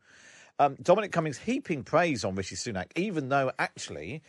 Um, 0.58 0.76
Dominic 0.82 1.12
Cummings 1.12 1.38
heaping 1.38 1.84
praise 1.84 2.24
on 2.24 2.34
Rishi 2.34 2.56
Sunak, 2.56 2.86
even 2.96 3.28
though 3.28 3.52
actually 3.58 4.22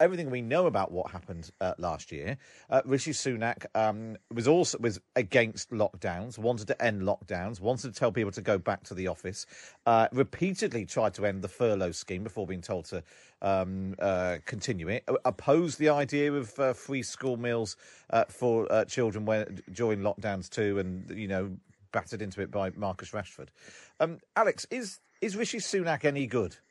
everything 0.00 0.30
we 0.30 0.40
know 0.40 0.66
about 0.66 0.92
what 0.92 1.10
happened 1.10 1.50
uh, 1.60 1.74
last 1.78 2.12
year, 2.12 2.36
uh, 2.70 2.82
Rishi 2.84 3.10
Sunak 3.10 3.66
um, 3.74 4.16
was 4.32 4.46
also 4.46 4.78
was 4.78 5.00
against 5.16 5.70
lockdowns, 5.70 6.38
wanted 6.38 6.68
to 6.68 6.82
end 6.84 7.02
lockdowns, 7.02 7.60
wanted 7.60 7.92
to 7.92 7.98
tell 7.98 8.12
people 8.12 8.30
to 8.32 8.42
go 8.42 8.58
back 8.58 8.84
to 8.84 8.94
the 8.94 9.08
office, 9.08 9.46
uh, 9.86 10.08
repeatedly 10.12 10.86
tried 10.86 11.14
to 11.14 11.26
end 11.26 11.42
the 11.42 11.48
furlough 11.48 11.92
scheme 11.92 12.22
before 12.22 12.46
being 12.46 12.60
told 12.60 12.84
to 12.86 13.02
um, 13.42 13.94
uh, 13.98 14.38
continue 14.46 14.88
it, 14.88 15.04
opposed 15.24 15.78
the 15.78 15.90
idea 15.90 16.32
of 16.32 16.58
uh, 16.58 16.72
free 16.72 17.02
school 17.02 17.36
meals 17.36 17.76
uh, 18.10 18.24
for 18.28 18.84
children 18.86 19.26
when, 19.26 19.60
during 19.72 20.00
lockdowns 20.00 20.48
too, 20.48 20.78
and 20.78 21.10
you 21.10 21.28
know 21.28 21.50
battered 21.92 22.22
into 22.22 22.40
it 22.40 22.50
by 22.50 22.70
Marcus 22.70 23.10
Rashford. 23.10 23.48
Um, 24.00 24.18
Alex, 24.36 24.66
is 24.70 25.00
is 25.20 25.36
Rishi 25.36 25.58
Sunak 25.58 26.04
any 26.04 26.26
good? 26.26 26.56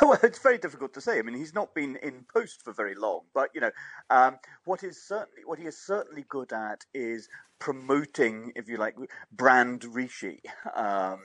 Well, 0.00 0.16
it's 0.22 0.38
very 0.38 0.58
difficult 0.58 0.94
to 0.94 1.00
say. 1.00 1.18
I 1.18 1.22
mean, 1.22 1.34
he's 1.34 1.54
not 1.54 1.74
been 1.74 1.96
in 1.96 2.24
post 2.32 2.62
for 2.62 2.72
very 2.72 2.94
long, 2.94 3.22
but 3.34 3.50
you 3.52 3.60
know, 3.60 3.72
um, 4.10 4.38
what 4.64 4.84
is 4.84 5.02
certainly 5.02 5.42
what 5.44 5.58
he 5.58 5.64
is 5.66 5.76
certainly 5.76 6.24
good 6.28 6.52
at 6.52 6.84
is 6.94 7.28
promoting, 7.58 8.52
if 8.54 8.68
you 8.68 8.76
like, 8.76 8.94
brand 9.32 9.84
Rishi. 9.84 10.40
Um, 10.74 11.20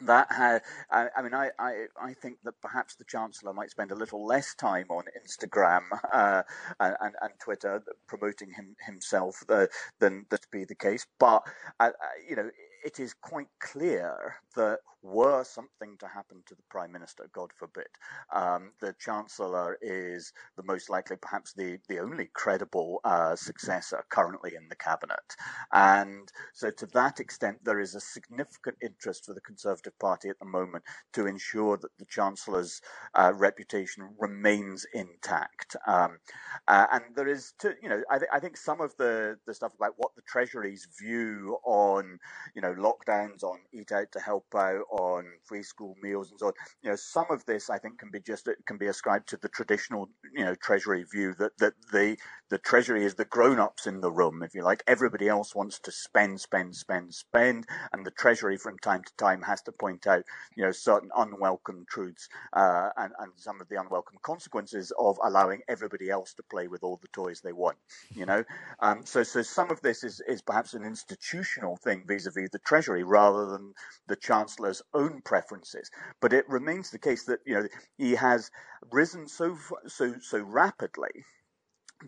that 0.00 0.30
had, 0.30 0.62
I, 0.90 1.08
I 1.16 1.22
mean, 1.22 1.34
I, 1.34 1.50
I, 1.58 1.86
I 2.00 2.14
think 2.14 2.38
that 2.44 2.60
perhaps 2.60 2.94
the 2.94 3.04
Chancellor 3.04 3.52
might 3.52 3.70
spend 3.70 3.90
a 3.90 3.94
little 3.94 4.24
less 4.24 4.54
time 4.54 4.86
on 4.90 5.04
Instagram 5.20 5.82
uh, 6.12 6.42
and, 6.80 7.14
and, 7.20 7.32
Twitter 7.40 7.82
promoting 8.06 8.50
him, 8.52 8.76
himself 8.84 9.42
uh, 9.48 9.66
than 9.98 10.26
that 10.30 10.42
to 10.42 10.48
be 10.50 10.64
the 10.64 10.74
case. 10.74 11.06
But, 11.18 11.42
uh, 11.80 11.90
uh 11.90 11.90
you 12.28 12.36
know, 12.36 12.50
it 12.84 13.00
is 13.00 13.14
quite 13.14 13.48
clear 13.60 14.36
that 14.56 14.80
were 15.02 15.44
something 15.44 15.96
to 15.98 16.08
happen 16.08 16.42
to 16.46 16.54
the 16.54 16.62
Prime 16.68 16.90
Minister, 16.92 17.28
God 17.32 17.50
forbid, 17.56 17.86
um, 18.32 18.72
the 18.80 18.94
Chancellor 18.98 19.78
is 19.80 20.32
the 20.56 20.62
most 20.64 20.90
likely, 20.90 21.16
perhaps 21.16 21.52
the, 21.52 21.78
the 21.88 22.00
only 22.00 22.30
credible 22.34 23.00
uh, 23.04 23.36
successor 23.36 24.04
currently 24.10 24.54
in 24.56 24.68
the 24.68 24.76
Cabinet. 24.76 25.36
And 25.72 26.30
so, 26.52 26.70
to 26.70 26.86
that 26.86 27.20
extent, 27.20 27.58
there 27.64 27.80
is 27.80 27.94
a 27.94 28.00
significant 28.00 28.76
interest 28.82 29.26
for 29.26 29.34
the 29.34 29.40
Conservative 29.40 29.98
Party 29.98 30.28
at 30.28 30.38
the 30.38 30.44
moment 30.44 30.84
to 31.12 31.26
ensure 31.26 31.76
that 31.76 31.96
the 31.98 32.06
Chancellor's 32.06 32.80
uh, 33.14 33.32
reputation 33.34 34.08
remains 34.18 34.86
intact. 34.92 35.76
Um, 35.86 36.18
uh, 36.66 36.86
and 36.92 37.02
there 37.14 37.28
is, 37.28 37.54
to, 37.60 37.74
you 37.82 37.88
know, 37.88 38.02
I, 38.10 38.18
th- 38.18 38.30
I 38.32 38.40
think 38.40 38.56
some 38.56 38.80
of 38.80 38.96
the, 38.96 39.38
the 39.46 39.54
stuff 39.54 39.74
about 39.74 39.94
what 39.96 40.14
the 40.16 40.22
Treasury's 40.22 40.88
view 40.98 41.58
on, 41.64 42.18
you 42.54 42.62
know, 42.62 42.67
lockdowns, 42.74 43.42
on 43.42 43.58
eat 43.72 43.92
out 43.92 44.12
to 44.12 44.20
help 44.20 44.46
out, 44.54 44.84
on 44.90 45.26
free 45.44 45.62
school 45.62 45.96
meals 46.02 46.30
and 46.30 46.40
so 46.40 46.48
on. 46.48 46.52
You 46.82 46.90
know, 46.90 46.96
some 46.96 47.26
of 47.30 47.44
this 47.46 47.70
I 47.70 47.78
think 47.78 47.98
can 47.98 48.10
be 48.10 48.20
just 48.20 48.48
can 48.66 48.78
be 48.78 48.86
ascribed 48.86 49.28
to 49.30 49.36
the 49.36 49.48
traditional, 49.48 50.08
you 50.34 50.44
know, 50.44 50.54
Treasury 50.54 51.04
view 51.04 51.34
that 51.38 51.58
that 51.58 51.74
the 51.92 52.16
the 52.50 52.58
Treasury 52.58 53.04
is 53.04 53.14
the 53.14 53.24
grown-ups 53.26 53.86
in 53.86 54.00
the 54.00 54.10
room, 54.10 54.42
if 54.42 54.54
you 54.54 54.62
like. 54.62 54.82
Everybody 54.86 55.28
else 55.28 55.54
wants 55.54 55.78
to 55.80 55.92
spend, 55.92 56.40
spend, 56.40 56.76
spend, 56.76 57.14
spend, 57.14 57.66
and 57.92 58.06
the 58.06 58.10
Treasury 58.10 58.56
from 58.56 58.78
time 58.78 59.02
to 59.04 59.12
time 59.16 59.42
has 59.42 59.62
to 59.62 59.72
point 59.72 60.06
out, 60.06 60.24
you 60.56 60.64
know, 60.64 60.72
certain 60.72 61.10
unwelcome 61.16 61.86
truths 61.88 62.28
uh, 62.52 62.90
and 62.96 63.12
and 63.18 63.32
some 63.36 63.60
of 63.60 63.68
the 63.68 63.80
unwelcome 63.80 64.18
consequences 64.22 64.92
of 64.98 65.18
allowing 65.24 65.60
everybody 65.68 66.10
else 66.10 66.34
to 66.34 66.42
play 66.44 66.68
with 66.68 66.82
all 66.82 66.98
the 67.02 67.08
toys 67.08 67.40
they 67.40 67.52
want. 67.52 67.78
You 68.14 68.26
know, 68.26 68.44
um, 68.80 69.04
so 69.06 69.22
so 69.22 69.42
some 69.42 69.70
of 69.70 69.80
this 69.82 70.04
is 70.04 70.20
is 70.28 70.42
perhaps 70.42 70.74
an 70.74 70.84
institutional 70.84 71.76
thing 71.76 72.04
vis-a-vis 72.06 72.50
the 72.50 72.57
Treasury 72.58 73.02
rather 73.02 73.46
than 73.46 73.74
the 74.06 74.16
Chancellor's 74.16 74.82
own 74.94 75.22
preferences. 75.22 75.90
But 76.20 76.32
it 76.32 76.48
remains 76.48 76.90
the 76.90 76.98
case 76.98 77.24
that 77.24 77.40
you 77.46 77.54
know 77.54 77.68
he 77.96 78.14
has 78.14 78.50
risen 78.90 79.28
so 79.28 79.56
so 79.86 80.14
so 80.20 80.40
rapidly 80.40 81.24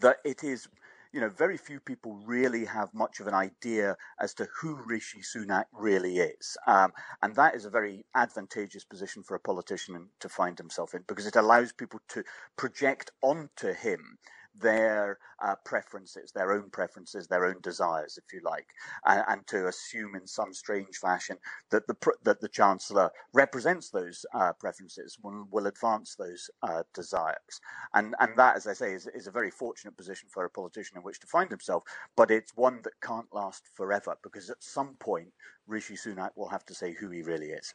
that 0.00 0.18
it 0.24 0.44
is 0.44 0.68
you 1.12 1.20
know, 1.20 1.28
very 1.28 1.56
few 1.56 1.80
people 1.80 2.20
really 2.24 2.64
have 2.64 2.94
much 2.94 3.18
of 3.18 3.26
an 3.26 3.34
idea 3.34 3.96
as 4.20 4.32
to 4.34 4.46
who 4.60 4.76
Rishi 4.86 5.20
Sunak 5.20 5.64
really 5.72 6.18
is. 6.18 6.56
Um, 6.66 6.92
and 7.22 7.34
that 7.34 7.54
is 7.56 7.64
a 7.64 7.70
very 7.70 8.04
advantageous 8.14 8.84
position 8.84 9.22
for 9.22 9.34
a 9.34 9.40
politician 9.40 10.10
to 10.20 10.28
find 10.28 10.56
himself 10.56 10.94
in 10.94 11.02
because 11.08 11.26
it 11.26 11.36
allows 11.36 11.72
people 11.72 12.00
to 12.10 12.22
project 12.56 13.10
onto 13.22 13.72
him 13.72 14.18
their 14.54 15.18
uh, 15.42 15.54
preferences, 15.64 16.32
their 16.32 16.52
own 16.52 16.70
preferences, 16.70 17.26
their 17.26 17.44
own 17.44 17.56
desires, 17.62 18.18
if 18.18 18.32
you 18.32 18.40
like, 18.44 18.66
and, 19.06 19.24
and 19.28 19.46
to 19.46 19.68
assume 19.68 20.14
in 20.14 20.26
some 20.26 20.52
strange 20.52 20.96
fashion 20.96 21.36
that 21.70 21.86
the 21.86 21.96
that 22.24 22.40
the 22.40 22.48
chancellor 22.48 23.10
represents 23.32 23.90
those 23.90 24.24
uh, 24.34 24.52
preferences, 24.52 25.18
will, 25.22 25.46
will 25.50 25.66
advance 25.66 26.14
those 26.16 26.50
uh, 26.62 26.82
desires, 26.94 27.60
and 27.94 28.14
and 28.20 28.36
that, 28.36 28.56
as 28.56 28.66
I 28.66 28.72
say, 28.72 28.92
is, 28.92 29.06
is 29.08 29.26
a 29.26 29.32
very 29.32 29.50
fortunate 29.50 29.96
position 29.96 30.28
for 30.30 30.44
a 30.44 30.50
politician 30.50 30.96
in 30.96 31.02
which 31.02 31.20
to 31.20 31.26
find 31.26 31.50
himself, 31.50 31.84
but 32.16 32.30
it's 32.30 32.56
one 32.56 32.80
that 32.82 33.00
can't 33.02 33.32
last 33.32 33.64
forever 33.74 34.16
because 34.22 34.50
at 34.50 34.62
some 34.62 34.94
point 34.98 35.28
Rishi 35.66 35.94
Sunak 35.94 36.30
will 36.36 36.48
have 36.48 36.64
to 36.66 36.74
say 36.74 36.92
who 36.92 37.10
he 37.10 37.22
really 37.22 37.50
is. 37.50 37.72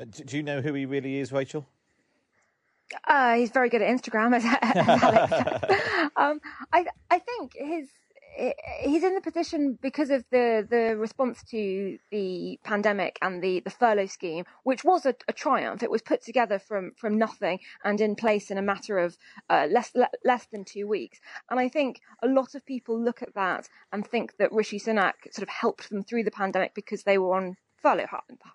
Uh, 0.00 0.04
do 0.04 0.36
you 0.36 0.42
know 0.42 0.60
who 0.60 0.74
he 0.74 0.86
really 0.86 1.18
is, 1.18 1.32
Rachel? 1.32 1.66
Uh, 3.06 3.34
he's 3.34 3.50
very 3.50 3.68
good 3.68 3.82
at 3.82 3.88
Instagram, 3.88 4.34
as, 4.36 4.44
as 4.44 6.10
um, 6.16 6.40
I 6.72 6.86
I 7.10 7.18
think 7.18 7.52
his 7.54 7.88
he's 8.80 9.04
in 9.04 9.14
the 9.14 9.20
position 9.20 9.78
because 9.80 10.10
of 10.10 10.24
the 10.30 10.66
the 10.68 10.96
response 10.96 11.42
to 11.50 11.98
the 12.10 12.58
pandemic 12.64 13.18
and 13.22 13.42
the 13.42 13.60
the 13.60 13.70
furlough 13.70 14.06
scheme, 14.06 14.44
which 14.64 14.84
was 14.84 15.06
a, 15.06 15.14
a 15.28 15.32
triumph. 15.32 15.82
It 15.82 15.90
was 15.90 16.02
put 16.02 16.22
together 16.22 16.58
from 16.58 16.92
from 16.96 17.18
nothing 17.18 17.60
and 17.84 18.00
in 18.00 18.16
place 18.16 18.50
in 18.50 18.58
a 18.58 18.62
matter 18.62 18.98
of 18.98 19.16
uh, 19.48 19.66
less 19.70 19.92
le, 19.94 20.08
less 20.24 20.46
than 20.46 20.64
two 20.64 20.86
weeks. 20.86 21.20
And 21.50 21.60
I 21.60 21.68
think 21.68 22.00
a 22.22 22.26
lot 22.26 22.54
of 22.54 22.66
people 22.66 22.98
look 22.98 23.22
at 23.22 23.34
that 23.34 23.68
and 23.92 24.06
think 24.06 24.36
that 24.38 24.52
Rishi 24.52 24.78
Sunak 24.78 25.14
sort 25.30 25.42
of 25.42 25.48
helped 25.48 25.90
them 25.90 26.02
through 26.02 26.24
the 26.24 26.30
pandemic 26.30 26.74
because 26.74 27.04
they 27.04 27.18
were 27.18 27.36
on 27.36 27.56
furlough, 27.82 28.06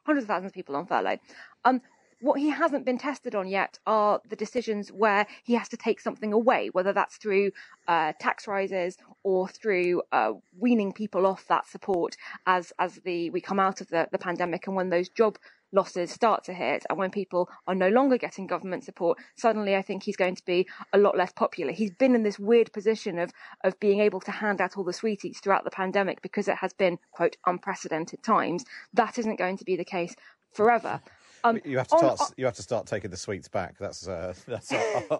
hundreds 0.05 0.25
of 0.25 0.27
thousands 0.27 0.49
of 0.49 0.55
people 0.55 0.75
on 0.75 0.87
furlough. 0.87 1.19
Um, 1.63 1.81
what 2.21 2.39
he 2.39 2.49
hasn't 2.49 2.85
been 2.85 2.97
tested 2.97 3.35
on 3.35 3.47
yet 3.47 3.79
are 3.85 4.21
the 4.27 4.35
decisions 4.35 4.89
where 4.89 5.25
he 5.43 5.53
has 5.53 5.69
to 5.69 5.77
take 5.77 5.99
something 5.99 6.33
away, 6.33 6.69
whether 6.71 6.93
that's 6.93 7.17
through 7.17 7.51
uh, 7.87 8.13
tax 8.19 8.47
rises 8.47 8.97
or 9.23 9.47
through 9.47 10.01
uh, 10.11 10.33
weaning 10.57 10.91
people 10.91 11.25
off 11.25 11.47
that 11.47 11.67
support 11.67 12.15
as 12.45 12.73
as 12.79 12.95
the 13.05 13.29
we 13.29 13.41
come 13.41 13.59
out 13.59 13.81
of 13.81 13.87
the, 13.89 14.07
the 14.11 14.17
pandemic 14.17 14.67
and 14.67 14.75
when 14.75 14.89
those 14.89 15.09
job 15.09 15.37
losses 15.71 16.11
start 16.11 16.43
to 16.43 16.53
hit 16.53 16.83
and 16.89 16.97
when 16.97 17.11
people 17.11 17.47
are 17.67 17.75
no 17.75 17.89
longer 17.89 18.17
getting 18.17 18.47
government 18.47 18.83
support 18.83 19.19
suddenly 19.35 19.75
i 19.75 19.83
think 19.83 20.01
he's 20.01 20.15
going 20.15 20.33
to 20.33 20.43
be 20.43 20.67
a 20.93 20.97
lot 20.97 21.15
less 21.15 21.31
popular. 21.31 21.71
He's 21.71 21.91
been 21.91 22.15
in 22.15 22.23
this 22.23 22.39
weird 22.39 22.73
position 22.73 23.19
of 23.19 23.31
of 23.63 23.79
being 23.79 23.99
able 23.99 24.19
to 24.21 24.31
hand 24.31 24.61
out 24.61 24.77
all 24.77 24.83
the 24.83 24.93
sweeties 24.93 25.39
throughout 25.39 25.63
the 25.63 25.71
pandemic 25.71 26.21
because 26.21 26.47
it 26.47 26.57
has 26.57 26.73
been 26.73 26.97
quote 27.11 27.37
unprecedented 27.45 28.23
times. 28.23 28.65
That 28.93 29.17
isn't 29.19 29.37
going 29.37 29.57
to 29.57 29.65
be 29.65 29.75
the 29.75 29.85
case 29.85 30.15
forever 30.53 31.01
um, 31.43 31.59
you 31.63 31.77
have 31.77 31.87
to 31.87 31.97
start. 31.97 32.21
On, 32.21 32.27
you 32.37 32.45
have 32.45 32.55
to 32.55 32.61
start 32.61 32.87
taking 32.87 33.11
the 33.11 33.17
sweets 33.17 33.47
back. 33.47 33.77
That's 33.77 34.07
uh, 34.07 34.33
that's 34.47 34.71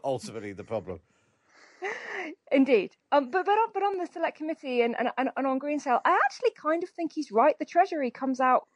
ultimately 0.03 0.53
the 0.53 0.63
problem. 0.63 0.99
Indeed, 2.51 2.91
um, 3.11 3.29
but 3.29 3.45
but 3.45 3.51
on, 3.51 3.69
but 3.73 3.83
on 3.83 3.97
the 3.97 4.07
select 4.07 4.37
committee 4.37 4.81
and, 4.81 4.95
and 4.99 5.09
and 5.17 5.47
on 5.47 5.59
Greensill, 5.59 5.99
I 6.03 6.19
actually 6.25 6.51
kind 6.51 6.83
of 6.83 6.89
think 6.89 7.13
he's 7.13 7.31
right. 7.31 7.57
The 7.59 7.65
Treasury 7.65 8.09
comes 8.09 8.39
out 8.39 8.67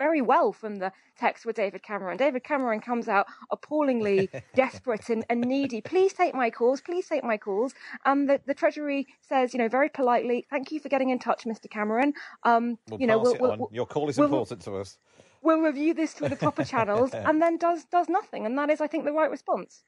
very 0.00 0.22
well 0.22 0.50
from 0.50 0.76
the 0.76 0.90
text 1.18 1.44
with 1.44 1.56
David 1.56 1.82
Cameron. 1.82 2.16
David 2.16 2.42
Cameron 2.42 2.80
comes 2.80 3.06
out 3.06 3.26
appallingly 3.50 4.30
desperate 4.54 5.10
and, 5.10 5.24
and, 5.28 5.42
needy. 5.42 5.82
Please 5.82 6.14
take 6.14 6.34
my 6.34 6.48
calls. 6.48 6.80
Please 6.80 7.06
take 7.06 7.22
my 7.22 7.36
calls. 7.36 7.74
And 8.06 8.28
the, 8.28 8.40
the 8.46 8.54
Treasury 8.54 9.06
says, 9.20 9.52
you 9.52 9.58
know, 9.58 9.68
very 9.68 9.90
politely, 9.90 10.46
thank 10.48 10.72
you 10.72 10.80
for 10.80 10.88
getting 10.88 11.10
in 11.10 11.18
touch, 11.18 11.44
Mr. 11.44 11.70
Cameron. 11.70 12.14
Um, 12.44 12.78
we'll 12.88 12.98
you 12.98 13.06
know, 13.06 13.18
we'll, 13.18 13.36
we'll, 13.38 13.68
Your 13.70 13.86
call 13.86 14.08
is 14.08 14.18
important 14.18 14.62
to 14.62 14.76
us. 14.78 14.96
We'll 15.42 15.60
review 15.60 15.94
this 15.94 16.12
through 16.12 16.28
the 16.28 16.36
proper 16.36 16.64
channels, 16.64 17.12
and 17.14 17.40
then 17.40 17.56
does 17.56 17.84
does 17.84 18.08
nothing, 18.08 18.44
and 18.46 18.58
that 18.58 18.70
is, 18.70 18.80
I 18.80 18.86
think, 18.86 19.04
the 19.04 19.12
right 19.12 19.30
response. 19.30 19.84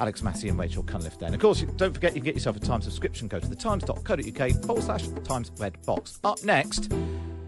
Alex 0.00 0.22
Massie 0.22 0.48
and 0.48 0.58
Rachel 0.58 0.82
Cunliffe 0.82 1.18
then. 1.18 1.32
Of 1.34 1.40
course, 1.40 1.62
don't 1.76 1.94
forget 1.94 2.14
you 2.14 2.20
can 2.20 2.24
get 2.24 2.34
yourself 2.34 2.56
a 2.56 2.60
Times 2.60 2.84
subscription. 2.84 3.28
Go 3.28 3.38
to 3.38 3.46
thetimes.co.uk 3.46 4.64
forward 4.64 4.82
slash 4.82 5.06
Times 5.22 5.52
Red 5.58 5.80
Box. 5.86 6.18
Up 6.24 6.42
next, 6.42 6.92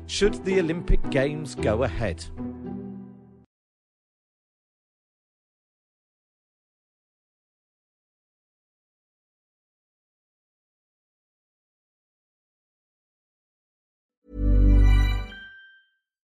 should 0.07 0.45
the 0.45 0.61
Olympic 0.61 1.01
Games 1.11 1.57
go 1.57 1.83
ahead? 1.83 2.25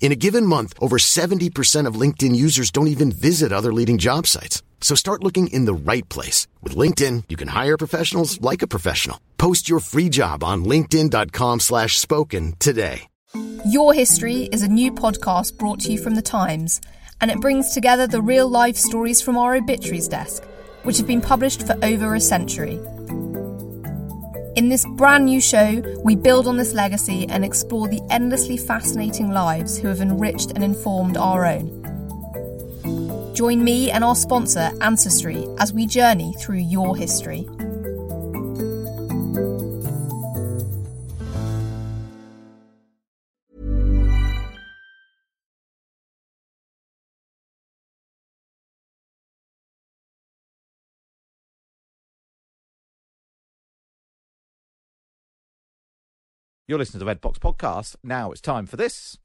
In 0.00 0.12
a 0.12 0.16
given 0.16 0.46
month, 0.46 0.72
over 0.78 0.98
70% 0.98 1.86
of 1.86 2.00
LinkedIn 2.00 2.36
users 2.36 2.70
don't 2.70 2.86
even 2.86 3.10
visit 3.10 3.52
other 3.52 3.72
leading 3.72 3.98
job 3.98 4.26
sites. 4.28 4.62
So 4.80 4.94
start 4.94 5.24
looking 5.24 5.48
in 5.48 5.64
the 5.64 5.74
right 5.74 6.08
place. 6.08 6.46
With 6.62 6.76
LinkedIn, 6.76 7.24
you 7.28 7.36
can 7.36 7.48
hire 7.48 7.76
professionals 7.76 8.40
like 8.40 8.62
a 8.62 8.68
professional. 8.68 9.18
Post 9.36 9.68
your 9.68 9.80
free 9.80 10.08
job 10.08 10.44
on 10.44 10.64
linkedin.com 10.64 11.60
slash 11.60 11.98
spoken 11.98 12.54
today. 12.60 13.08
Your 13.66 13.92
History 13.92 14.44
is 14.44 14.62
a 14.62 14.68
new 14.68 14.92
podcast 14.92 15.58
brought 15.58 15.80
to 15.80 15.92
you 15.92 15.98
from 15.98 16.14
The 16.14 16.22
Times, 16.22 16.80
and 17.20 17.30
it 17.30 17.40
brings 17.40 17.74
together 17.74 18.06
the 18.06 18.22
real 18.22 18.48
life 18.48 18.76
stories 18.76 19.20
from 19.20 19.36
our 19.36 19.56
obituaries 19.56 20.08
desk, 20.08 20.44
which 20.84 20.98
have 20.98 21.06
been 21.06 21.20
published 21.20 21.66
for 21.66 21.76
over 21.82 22.14
a 22.14 22.20
century. 22.20 22.78
In 24.56 24.70
this 24.70 24.86
brand 24.96 25.26
new 25.26 25.38
show, 25.38 25.82
we 26.02 26.16
build 26.16 26.46
on 26.46 26.56
this 26.56 26.72
legacy 26.72 27.26
and 27.28 27.44
explore 27.44 27.88
the 27.88 28.00
endlessly 28.08 28.56
fascinating 28.56 29.30
lives 29.30 29.76
who 29.76 29.86
have 29.88 30.00
enriched 30.00 30.52
and 30.52 30.64
informed 30.64 31.18
our 31.18 31.44
own. 31.44 31.82
Join 33.34 33.62
me 33.62 33.90
and 33.90 34.02
our 34.02 34.16
sponsor, 34.16 34.70
Ancestry, 34.80 35.46
as 35.58 35.74
we 35.74 35.84
journey 35.84 36.32
through 36.40 36.60
your 36.60 36.96
history. 36.96 37.46
You're 56.68 56.80
listening 56.80 56.98
to 56.98 57.04
the 57.04 57.06
Red 57.06 57.20
Box 57.20 57.38
Podcast. 57.38 57.94
Now 58.02 58.32
it's 58.32 58.40
time 58.40 58.66
for 58.66 58.74
this. 58.76 59.16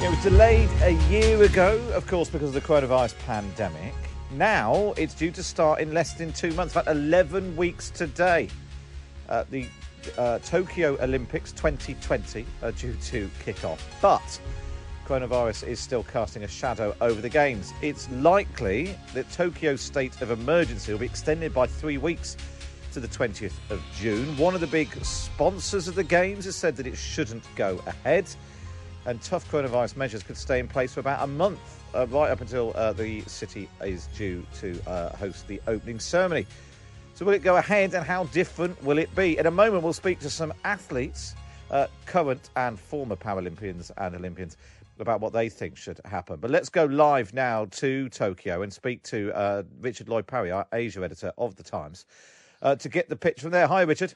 It 0.00 0.08
was 0.08 0.22
delayed 0.22 0.70
a 0.80 0.92
year 1.10 1.42
ago, 1.42 1.78
of 1.92 2.06
course, 2.06 2.30
because 2.30 2.48
of 2.48 2.54
the 2.54 2.62
coronavirus 2.62 3.18
pandemic. 3.26 3.92
Now 4.30 4.94
it's 4.96 5.12
due 5.12 5.30
to 5.32 5.42
start 5.42 5.80
in 5.80 5.92
less 5.92 6.14
than 6.14 6.32
two 6.32 6.50
months, 6.54 6.72
about 6.72 6.86
11 6.86 7.54
weeks 7.58 7.90
today. 7.90 8.48
Uh, 9.28 9.44
the 9.50 9.66
uh, 10.16 10.38
Tokyo 10.38 10.96
Olympics 11.02 11.52
2020 11.52 12.46
are 12.62 12.72
due 12.72 12.94
to 12.94 13.28
kick 13.44 13.66
off, 13.66 13.86
but 14.00 14.40
coronavirus 15.06 15.66
is 15.66 15.78
still 15.78 16.04
casting 16.04 16.44
a 16.44 16.48
shadow 16.48 16.96
over 17.02 17.20
the 17.20 17.28
Games. 17.28 17.74
It's 17.82 18.10
likely 18.12 18.96
that 19.12 19.30
Tokyo's 19.30 19.82
state 19.82 20.22
of 20.22 20.30
emergency 20.30 20.90
will 20.92 21.00
be 21.00 21.06
extended 21.06 21.52
by 21.52 21.66
three 21.66 21.98
weeks 21.98 22.38
to 22.92 23.00
the 23.00 23.08
20th 23.08 23.54
of 23.70 23.82
June. 23.94 24.36
One 24.36 24.54
of 24.54 24.60
the 24.60 24.66
big 24.66 24.92
sponsors 25.04 25.88
of 25.88 25.94
the 25.94 26.04
Games 26.04 26.44
has 26.46 26.56
said 26.56 26.76
that 26.76 26.86
it 26.86 26.96
shouldn't 26.96 27.44
go 27.56 27.80
ahead, 27.86 28.28
and 29.06 29.20
tough 29.20 29.50
coronavirus 29.50 29.96
measures 29.96 30.22
could 30.22 30.36
stay 30.36 30.58
in 30.58 30.68
place 30.68 30.94
for 30.94 31.00
about 31.00 31.22
a 31.22 31.26
month, 31.26 31.60
uh, 31.94 32.06
right 32.08 32.30
up 32.30 32.40
until 32.40 32.72
uh, 32.74 32.92
the 32.92 33.20
city 33.22 33.68
is 33.82 34.06
due 34.16 34.44
to 34.60 34.80
uh, 34.86 35.14
host 35.16 35.46
the 35.48 35.60
opening 35.66 36.00
ceremony. 36.00 36.46
So, 37.14 37.24
will 37.24 37.34
it 37.34 37.42
go 37.42 37.56
ahead, 37.56 37.94
and 37.94 38.04
how 38.04 38.24
different 38.24 38.82
will 38.82 38.98
it 38.98 39.14
be? 39.14 39.38
In 39.38 39.46
a 39.46 39.50
moment, 39.50 39.82
we'll 39.82 39.92
speak 39.92 40.20
to 40.20 40.30
some 40.30 40.54
athletes, 40.64 41.34
uh, 41.70 41.88
current 42.06 42.50
and 42.56 42.78
former 42.78 43.16
Paralympians 43.16 43.90
and 43.96 44.14
Olympians 44.14 44.56
about 45.00 45.20
what 45.20 45.32
they 45.32 45.48
think 45.48 45.76
should 45.76 46.00
happen. 46.04 46.38
But 46.40 46.50
let's 46.50 46.68
go 46.68 46.84
live 46.84 47.34
now 47.34 47.66
to 47.66 48.08
Tokyo 48.08 48.62
and 48.62 48.72
speak 48.72 49.02
to 49.04 49.32
uh, 49.36 49.62
Richard 49.80 50.08
Lloyd 50.08 50.26
Parry, 50.26 50.50
our 50.50 50.66
Asia 50.72 51.02
editor 51.04 51.32
of 51.38 51.56
The 51.56 51.62
Times 51.62 52.06
uh, 52.62 52.76
to 52.76 52.88
get 52.88 53.08
the 53.08 53.16
pitch 53.16 53.40
from 53.40 53.50
there. 53.50 53.66
Hi, 53.66 53.82
Richard. 53.82 54.14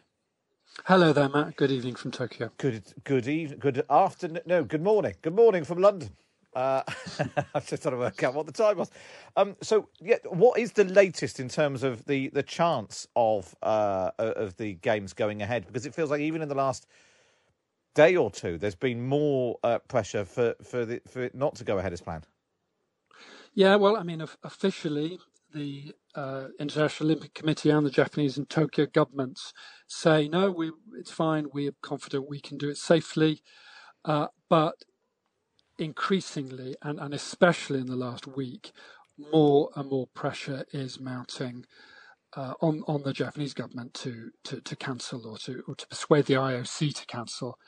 Hello 0.86 1.12
there, 1.12 1.28
Matt. 1.28 1.56
Good 1.56 1.70
evening 1.70 1.94
from 1.94 2.10
Tokyo. 2.10 2.50
Good, 2.56 2.94
good 3.04 3.28
evening. 3.28 3.58
Good 3.58 3.84
afternoon. 3.90 4.42
No, 4.46 4.64
good 4.64 4.82
morning. 4.82 5.14
Good 5.22 5.34
morning 5.34 5.64
from 5.64 5.78
London. 5.78 6.10
Uh, 6.54 6.82
I 7.54 7.60
just 7.60 7.82
trying 7.82 7.94
to 7.94 7.98
work 7.98 8.22
out 8.22 8.34
what 8.34 8.46
the 8.46 8.52
time 8.52 8.76
was. 8.78 8.90
Um, 9.36 9.56
so, 9.62 9.88
yeah, 10.00 10.16
what 10.28 10.58
is 10.58 10.72
the 10.72 10.84
latest 10.84 11.40
in 11.40 11.48
terms 11.48 11.82
of 11.82 12.04
the 12.06 12.28
the 12.28 12.42
chance 12.42 13.06
of 13.16 13.54
uh, 13.62 14.10
of 14.18 14.56
the 14.56 14.74
games 14.74 15.12
going 15.12 15.40
ahead? 15.40 15.66
Because 15.66 15.86
it 15.86 15.94
feels 15.94 16.10
like 16.10 16.20
even 16.20 16.42
in 16.42 16.48
the 16.48 16.54
last 16.54 16.86
day 17.94 18.16
or 18.16 18.30
two, 18.30 18.58
there's 18.58 18.74
been 18.74 19.06
more 19.06 19.58
uh, 19.62 19.78
pressure 19.78 20.24
for 20.24 20.54
for 20.62 20.84
the, 20.84 21.00
for 21.08 21.22
it 21.22 21.34
not 21.34 21.54
to 21.56 21.64
go 21.64 21.78
ahead 21.78 21.92
as 21.92 22.00
planned. 22.00 22.26
Yeah, 23.54 23.76
well, 23.76 23.96
I 23.96 24.02
mean, 24.02 24.24
officially, 24.42 25.18
the 25.54 25.94
uh, 26.14 26.48
International 26.58 27.10
Olympic 27.10 27.34
Committee 27.34 27.70
and 27.70 27.86
the 27.86 27.90
Japanese 27.90 28.36
and 28.36 28.48
Tokyo 28.48 28.86
governments 28.86 29.52
say 29.86 30.28
no, 30.28 30.50
we 30.50 30.72
it's 30.98 31.10
fine. 31.10 31.46
We're 31.52 31.74
confident 31.82 32.28
we 32.28 32.40
can 32.40 32.58
do 32.58 32.68
it 32.68 32.76
safely, 32.76 33.42
uh, 34.04 34.28
but 34.48 34.84
increasingly 35.78 36.76
and, 36.82 37.00
and 37.00 37.14
especially 37.14 37.80
in 37.80 37.86
the 37.86 37.96
last 37.96 38.26
week, 38.26 38.72
more 39.32 39.70
and 39.76 39.90
more 39.90 40.06
pressure 40.08 40.64
is 40.72 41.00
mounting 41.00 41.64
uh, 42.36 42.54
on 42.60 42.82
on 42.86 43.02
the 43.02 43.12
Japanese 43.12 43.54
government 43.54 43.94
to, 43.94 44.30
to, 44.44 44.60
to 44.60 44.76
cancel 44.76 45.26
or 45.26 45.38
to 45.38 45.62
or 45.68 45.74
to 45.74 45.86
persuade 45.88 46.26
the 46.26 46.34
IOC 46.34 46.94
to 46.94 47.06
cancel. 47.06 47.58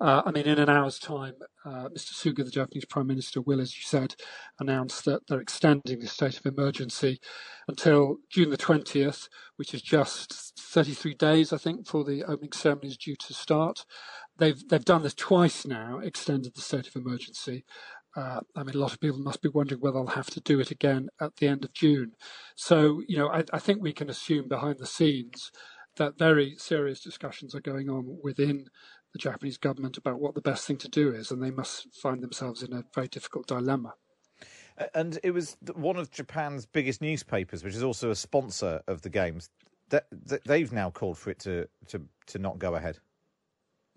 Uh, 0.00 0.22
I 0.24 0.30
mean, 0.30 0.44
in 0.46 0.58
an 0.58 0.68
hour's 0.68 0.98
time, 0.98 1.34
uh, 1.64 1.88
Mr. 1.88 2.12
Suga, 2.12 2.44
the 2.44 2.50
Japanese 2.50 2.84
Prime 2.86 3.06
Minister, 3.06 3.40
will, 3.40 3.60
as 3.60 3.76
you 3.76 3.82
said, 3.84 4.14
announce 4.60 5.02
that 5.02 5.22
they're 5.28 5.40
extending 5.40 6.00
the 6.00 6.06
state 6.06 6.38
of 6.38 6.46
emergency 6.46 7.20
until 7.68 8.16
June 8.30 8.50
the 8.50 8.56
twentieth, 8.56 9.28
which 9.56 9.74
is 9.74 9.82
just 9.82 10.58
33 10.58 11.14
days, 11.14 11.52
I 11.52 11.58
think, 11.58 11.86
for 11.86 12.04
the 12.04 12.24
opening 12.24 12.52
ceremonies 12.52 12.96
due 12.96 13.16
to 13.16 13.34
start. 13.34 13.84
They've 14.38 14.68
they've 14.68 14.84
done 14.84 15.02
this 15.02 15.14
twice 15.14 15.64
now, 15.64 16.00
extended 16.00 16.54
the 16.54 16.60
state 16.60 16.88
of 16.88 16.96
emergency, 16.96 17.64
uh, 18.16 18.40
I 18.54 18.62
mean, 18.62 18.74
a 18.74 18.78
lot 18.78 18.92
of 18.92 19.00
people 19.00 19.18
must 19.18 19.42
be 19.42 19.48
wondering 19.48 19.80
whether 19.80 19.94
they'll 19.94 20.06
have 20.08 20.30
to 20.30 20.40
do 20.40 20.60
it 20.60 20.70
again 20.70 21.08
at 21.20 21.36
the 21.36 21.48
end 21.48 21.64
of 21.64 21.72
June. 21.72 22.12
So, 22.54 23.02
you 23.08 23.16
know, 23.16 23.28
I, 23.28 23.44
I 23.52 23.58
think 23.58 23.82
we 23.82 23.92
can 23.92 24.08
assume 24.08 24.48
behind 24.48 24.78
the 24.78 24.86
scenes 24.86 25.50
that 25.96 26.18
very 26.18 26.54
serious 26.58 27.00
discussions 27.00 27.54
are 27.54 27.60
going 27.60 27.88
on 27.88 28.18
within 28.22 28.66
the 29.12 29.18
Japanese 29.18 29.58
government 29.58 29.96
about 29.96 30.20
what 30.20 30.34
the 30.34 30.40
best 30.40 30.66
thing 30.66 30.76
to 30.78 30.88
do 30.88 31.12
is, 31.12 31.30
and 31.30 31.42
they 31.42 31.50
must 31.50 31.88
find 32.02 32.22
themselves 32.22 32.62
in 32.62 32.72
a 32.72 32.84
very 32.94 33.08
difficult 33.08 33.46
dilemma. 33.46 33.94
And 34.92 35.20
it 35.22 35.30
was 35.30 35.56
one 35.74 35.96
of 35.96 36.10
Japan's 36.10 36.66
biggest 36.66 37.00
newspapers, 37.00 37.62
which 37.62 37.76
is 37.76 37.82
also 37.82 38.10
a 38.10 38.16
sponsor 38.16 38.82
of 38.88 39.02
the 39.02 39.08
games. 39.08 39.50
That 39.90 40.06
they've 40.44 40.72
now 40.72 40.90
called 40.90 41.18
for 41.18 41.30
it 41.30 41.38
to 41.40 41.68
to 41.88 42.00
to 42.28 42.38
not 42.38 42.58
go 42.58 42.74
ahead. 42.74 42.98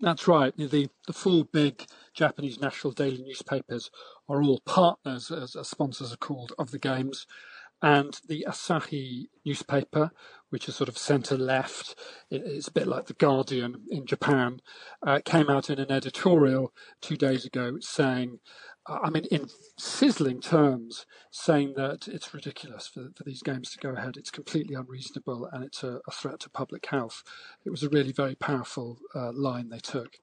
That's 0.00 0.28
right. 0.28 0.56
The 0.56 0.88
the 1.08 1.12
four 1.12 1.44
big 1.44 1.86
Japanese 2.14 2.60
national 2.60 2.92
daily 2.92 3.22
newspapers 3.22 3.90
are 4.28 4.42
all 4.42 4.60
partners, 4.66 5.30
as, 5.32 5.56
as 5.56 5.68
sponsors 5.68 6.12
are 6.12 6.18
called, 6.18 6.52
of 6.58 6.70
the 6.70 6.78
games. 6.78 7.26
And 7.82 8.20
the 8.28 8.44
Asahi 8.48 9.28
newspaper, 9.44 10.10
which 10.50 10.68
is 10.68 10.76
sort 10.76 10.88
of 10.88 10.98
centre 10.98 11.38
left, 11.38 11.96
it's 12.30 12.68
a 12.68 12.72
bit 12.72 12.88
like 12.88 13.06
the 13.06 13.14
Guardian 13.14 13.82
in 13.90 14.06
Japan, 14.06 14.60
uh, 15.06 15.20
came 15.24 15.48
out 15.50 15.70
in 15.70 15.78
an 15.78 15.92
editorial 15.92 16.72
two 17.00 17.16
days 17.16 17.44
ago 17.44 17.78
saying 17.80 18.40
I 18.88 19.10
mean, 19.10 19.24
in 19.30 19.48
sizzling 19.76 20.40
terms, 20.40 21.04
saying 21.30 21.74
that 21.76 22.08
it's 22.08 22.32
ridiculous 22.32 22.86
for, 22.86 23.10
for 23.14 23.24
these 23.24 23.42
games 23.42 23.70
to 23.72 23.78
go 23.78 23.90
ahead. 23.90 24.16
It's 24.16 24.30
completely 24.30 24.74
unreasonable 24.74 25.48
and 25.52 25.62
it's 25.62 25.82
a, 25.82 26.00
a 26.06 26.10
threat 26.10 26.40
to 26.40 26.50
public 26.50 26.86
health. 26.86 27.22
It 27.64 27.70
was 27.70 27.82
a 27.82 27.88
really 27.88 28.12
very 28.12 28.34
powerful 28.34 28.98
uh, 29.14 29.32
line 29.32 29.68
they 29.68 29.78
took. 29.78 30.18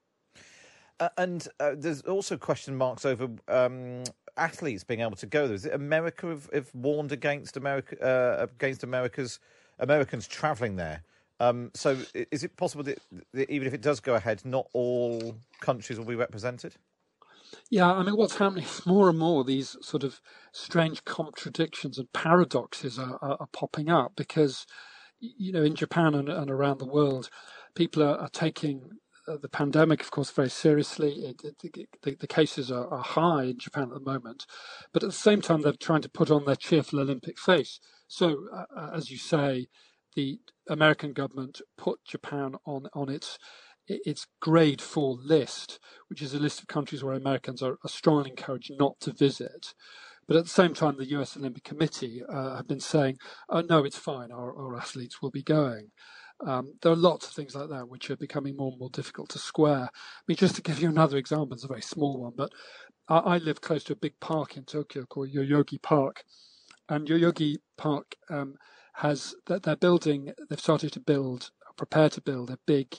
Uh, 1.00 1.10
and 1.18 1.48
uh, 1.60 1.74
there's 1.78 2.02
also 2.04 2.38
question 2.38 2.76
marks 2.76 3.06
over 3.06 3.30
um, 3.50 4.04
athletes 4.38 4.84
being 4.84 5.02
able 5.02 5.16
to 5.18 5.26
go 5.26 5.46
there. 5.48 5.56
Is 5.56 5.66
it 5.66 5.74
America 5.74 6.28
have, 6.28 6.50
have 6.54 6.74
warned 6.74 7.12
against 7.12 7.58
America 7.58 8.02
uh, 8.02 8.44
against 8.44 8.84
America's 8.84 9.40
Americans 9.80 10.28
travelling 10.28 10.78
there? 10.78 11.04
Um, 11.42 11.72
so 11.74 11.98
is 12.32 12.46
it 12.46 12.56
possible 12.56 12.84
that, 12.86 13.00
that 13.34 13.50
even 13.50 13.68
if 13.68 13.74
it 13.74 13.82
does 13.82 14.00
go 14.00 14.16
ahead, 14.16 14.42
not 14.46 14.68
all 14.72 15.36
countries 15.60 16.00
will 16.00 16.06
be 16.06 16.16
represented? 16.16 16.76
Yeah, 17.70 17.92
I 17.92 18.04
mean, 18.04 18.16
what's 18.16 18.38
happening 18.38 18.64
is 18.64 18.86
more 18.86 19.10
and 19.10 19.18
more 19.18 19.44
these 19.44 19.76
sort 19.82 20.04
of 20.04 20.22
strange 20.52 21.04
contradictions 21.06 21.98
and 21.98 22.12
paradoxes 22.14 23.00
are, 23.00 23.18
are, 23.22 23.38
are 23.40 23.50
popping 23.52 23.90
up 23.90 24.14
because, 24.16 24.66
you 25.20 25.52
know, 25.52 25.64
in 25.64 25.76
Japan 25.76 26.14
and, 26.14 26.30
and 26.30 26.52
around 26.52 26.80
the 26.80 26.86
world, 26.86 27.30
people 27.76 28.04
are, 28.04 28.18
are 28.18 28.30
taking 28.30 28.90
uh, 29.28 29.38
the 29.42 29.50
pandemic, 29.50 30.02
of 30.02 30.12
course, 30.12 30.30
very 30.30 30.50
seriously. 30.50 31.14
It, 31.14 31.42
it, 31.44 31.90
the, 32.04 32.16
the, 32.16 32.28
cases 32.28 32.72
are, 32.72 32.88
are, 32.88 33.02
high 33.02 33.46
in 33.46 33.58
Japan 33.58 33.84
at 33.84 33.96
the 33.96 34.12
moment, 34.12 34.46
but 34.94 35.04
at 35.04 35.10
the 35.10 35.16
same 35.16 35.42
time, 35.42 35.62
they're 35.62 35.74
trying 35.74 36.04
to 36.04 36.10
put 36.10 36.30
on 36.30 36.46
their 36.46 36.56
cheerful 36.56 37.00
Olympic 37.00 37.40
face. 37.40 37.80
So, 38.08 38.46
uh, 38.54 38.66
uh 38.76 38.92
as 38.94 39.10
you 39.10 39.18
say, 39.18 39.68
the 40.16 40.40
American 40.70 41.14
government 41.14 41.62
put 41.78 42.06
Japan 42.06 42.56
on 42.66 42.88
on 42.94 43.10
its 43.10 43.38
its 43.88 44.28
grade 44.42 44.82
four 44.82 45.18
list, 45.22 45.80
which 46.10 46.22
is 46.22 46.34
a 46.34 46.40
list 46.40 46.60
of 46.62 46.68
countries 46.68 47.04
where 47.04 47.14
Americans 47.14 47.62
are, 47.62 47.78
are 47.84 47.90
strongly 47.90 48.32
encouraged 48.32 48.72
not 48.78 49.00
to 49.02 49.12
visit. 49.14 49.74
But 50.28 50.38
at 50.38 50.44
the 50.44 50.50
same 50.50 50.74
time, 50.74 50.98
the 50.98 51.10
US 51.18 51.38
Olympic 51.38 51.64
Committee 51.64 52.24
uh, 52.28 52.58
have 52.58 52.68
been 52.68 52.80
saying, 52.80 53.18
oh, 53.50 53.62
no, 53.62 53.84
it's 53.84 53.98
fine, 53.98 54.32
our, 54.32 54.56
our 54.56 54.76
athletes 54.78 55.22
will 55.22 55.32
be 55.32 55.44
going. 55.44 55.92
Um, 56.46 56.74
there 56.82 56.92
are 56.92 56.98
lots 56.98 57.28
of 57.28 57.34
things 57.34 57.56
like 57.56 57.70
that 57.70 57.88
which 57.88 58.10
are 58.10 58.18
becoming 58.18 58.58
more 58.58 58.72
and 58.72 58.80
more 58.80 58.90
difficult 58.90 59.30
to 59.30 59.40
square. 59.40 59.90
I 59.94 60.22
mean, 60.28 60.38
just 60.38 60.56
to 60.56 60.62
give 60.62 60.82
you 60.82 60.90
another 60.90 61.18
example, 61.18 61.54
it's 61.54 61.64
a 61.64 61.70
very 61.70 61.82
small 61.82 62.22
one, 62.22 62.34
but 62.36 62.52
I, 63.08 63.18
I 63.18 63.38
live 63.38 63.62
close 63.62 63.84
to 63.86 63.94
a 63.94 63.98
big 63.98 64.20
park 64.20 64.58
in 64.58 64.66
Tokyo 64.66 65.06
called 65.06 65.32
Yoyogi 65.32 65.82
Park. 65.82 66.24
And 66.90 67.08
Yoyogi 67.08 67.56
Park 67.78 68.16
um, 68.30 68.56
has, 68.94 69.36
they're 69.48 69.76
building, 69.76 70.34
they've 70.50 70.60
started 70.60 70.92
to 70.94 71.00
build, 71.00 71.52
prepare 71.78 72.10
to 72.10 72.22
build 72.22 72.50
a 72.50 72.60
big 72.66 72.96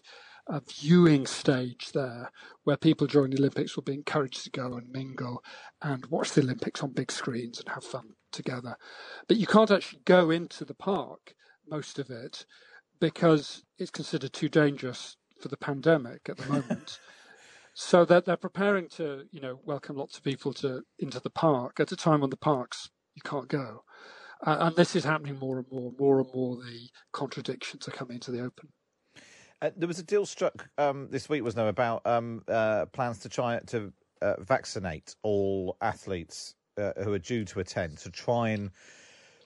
a 0.49 0.61
viewing 0.61 1.27
stage 1.27 1.91
there 1.93 2.31
where 2.65 2.77
people 2.77 3.07
during 3.07 3.31
the 3.31 3.39
Olympics 3.39 3.75
will 3.75 3.83
be 3.83 3.95
encouraged 3.95 4.45
to 4.45 4.51
go 4.51 4.75
and 4.75 4.91
mingle 4.91 5.43
and 5.83 6.07
watch 6.07 6.33
the 6.33 6.43
Olympics 6.43 6.83
on 6.83 6.93
big 6.93 7.11
screens 7.11 7.59
and 7.59 7.69
have 7.69 7.85
fun 7.85 8.15
together. 8.33 8.77
But 9.29 9.39
you 9.39 9.47
can't 9.47 9.71
actually 9.71 10.03
go 10.05 10.31
into 10.31 10.65
the 10.65 10.75
park, 10.75 11.35
most 11.69 11.99
of 11.99 12.11
it, 12.11 12.47
because 13.01 13.65
it's 13.79 13.91
considered 13.91 14.33
too 14.33 14.49
dangerous 14.49 15.17
for 15.41 15.49
the 15.49 15.57
pandemic 15.57 16.29
at 16.29 16.37
the 16.37 16.47
moment. 16.53 17.01
so 17.75 18.05
that 18.05 18.25
they're 18.25 18.37
preparing 18.37 18.89
to, 18.89 19.25
you 19.33 19.41
know, 19.41 19.61
welcome 19.65 19.97
lots 19.97 20.17
of 20.17 20.23
people 20.25 20.53
to 20.55 20.83
into 20.99 21.21
the 21.21 21.31
park 21.31 21.79
at 21.81 21.93
a 21.93 21.97
time 21.97 22.21
when 22.21 22.31
the 22.31 22.37
parks 22.37 22.89
you 23.15 23.23
can't 23.23 23.49
go. 23.49 23.83
Uh, 24.47 24.57
and 24.61 24.77
this 24.77 24.95
is 24.95 25.05
happening 25.05 25.39
more 25.39 25.59
and 25.59 25.67
more, 25.71 25.93
more 25.99 26.21
and 26.21 26.29
more. 26.35 26.57
The 26.57 26.89
contradictions 27.13 27.89
are 27.89 27.93
coming 27.93 28.21
to 28.21 28.31
the 28.31 28.41
open. 28.41 28.69
Uh, 29.63 29.71
there 29.77 29.89
was 29.89 29.99
a 29.99 30.03
deal 30.03 30.27
struck 30.27 30.69
um, 30.77 31.09
this 31.11 31.29
week, 31.29 31.43
was 31.43 31.57
no, 31.57 31.69
about 31.69 32.07
um, 32.07 32.43
uh, 32.49 32.87
plans 32.87 33.19
to 33.21 33.29
try 33.29 33.59
to 33.67 33.93
uh, 34.21 34.35
vaccinate 34.41 35.15
all 35.23 35.77
athletes 35.81 36.55
uh, 36.77 36.93
who 37.03 37.13
are 37.13 37.19
due 37.19 37.45
to 37.45 37.61
attend 37.61 37.97
to 37.97 38.11
try 38.11 38.51
and 38.51 38.71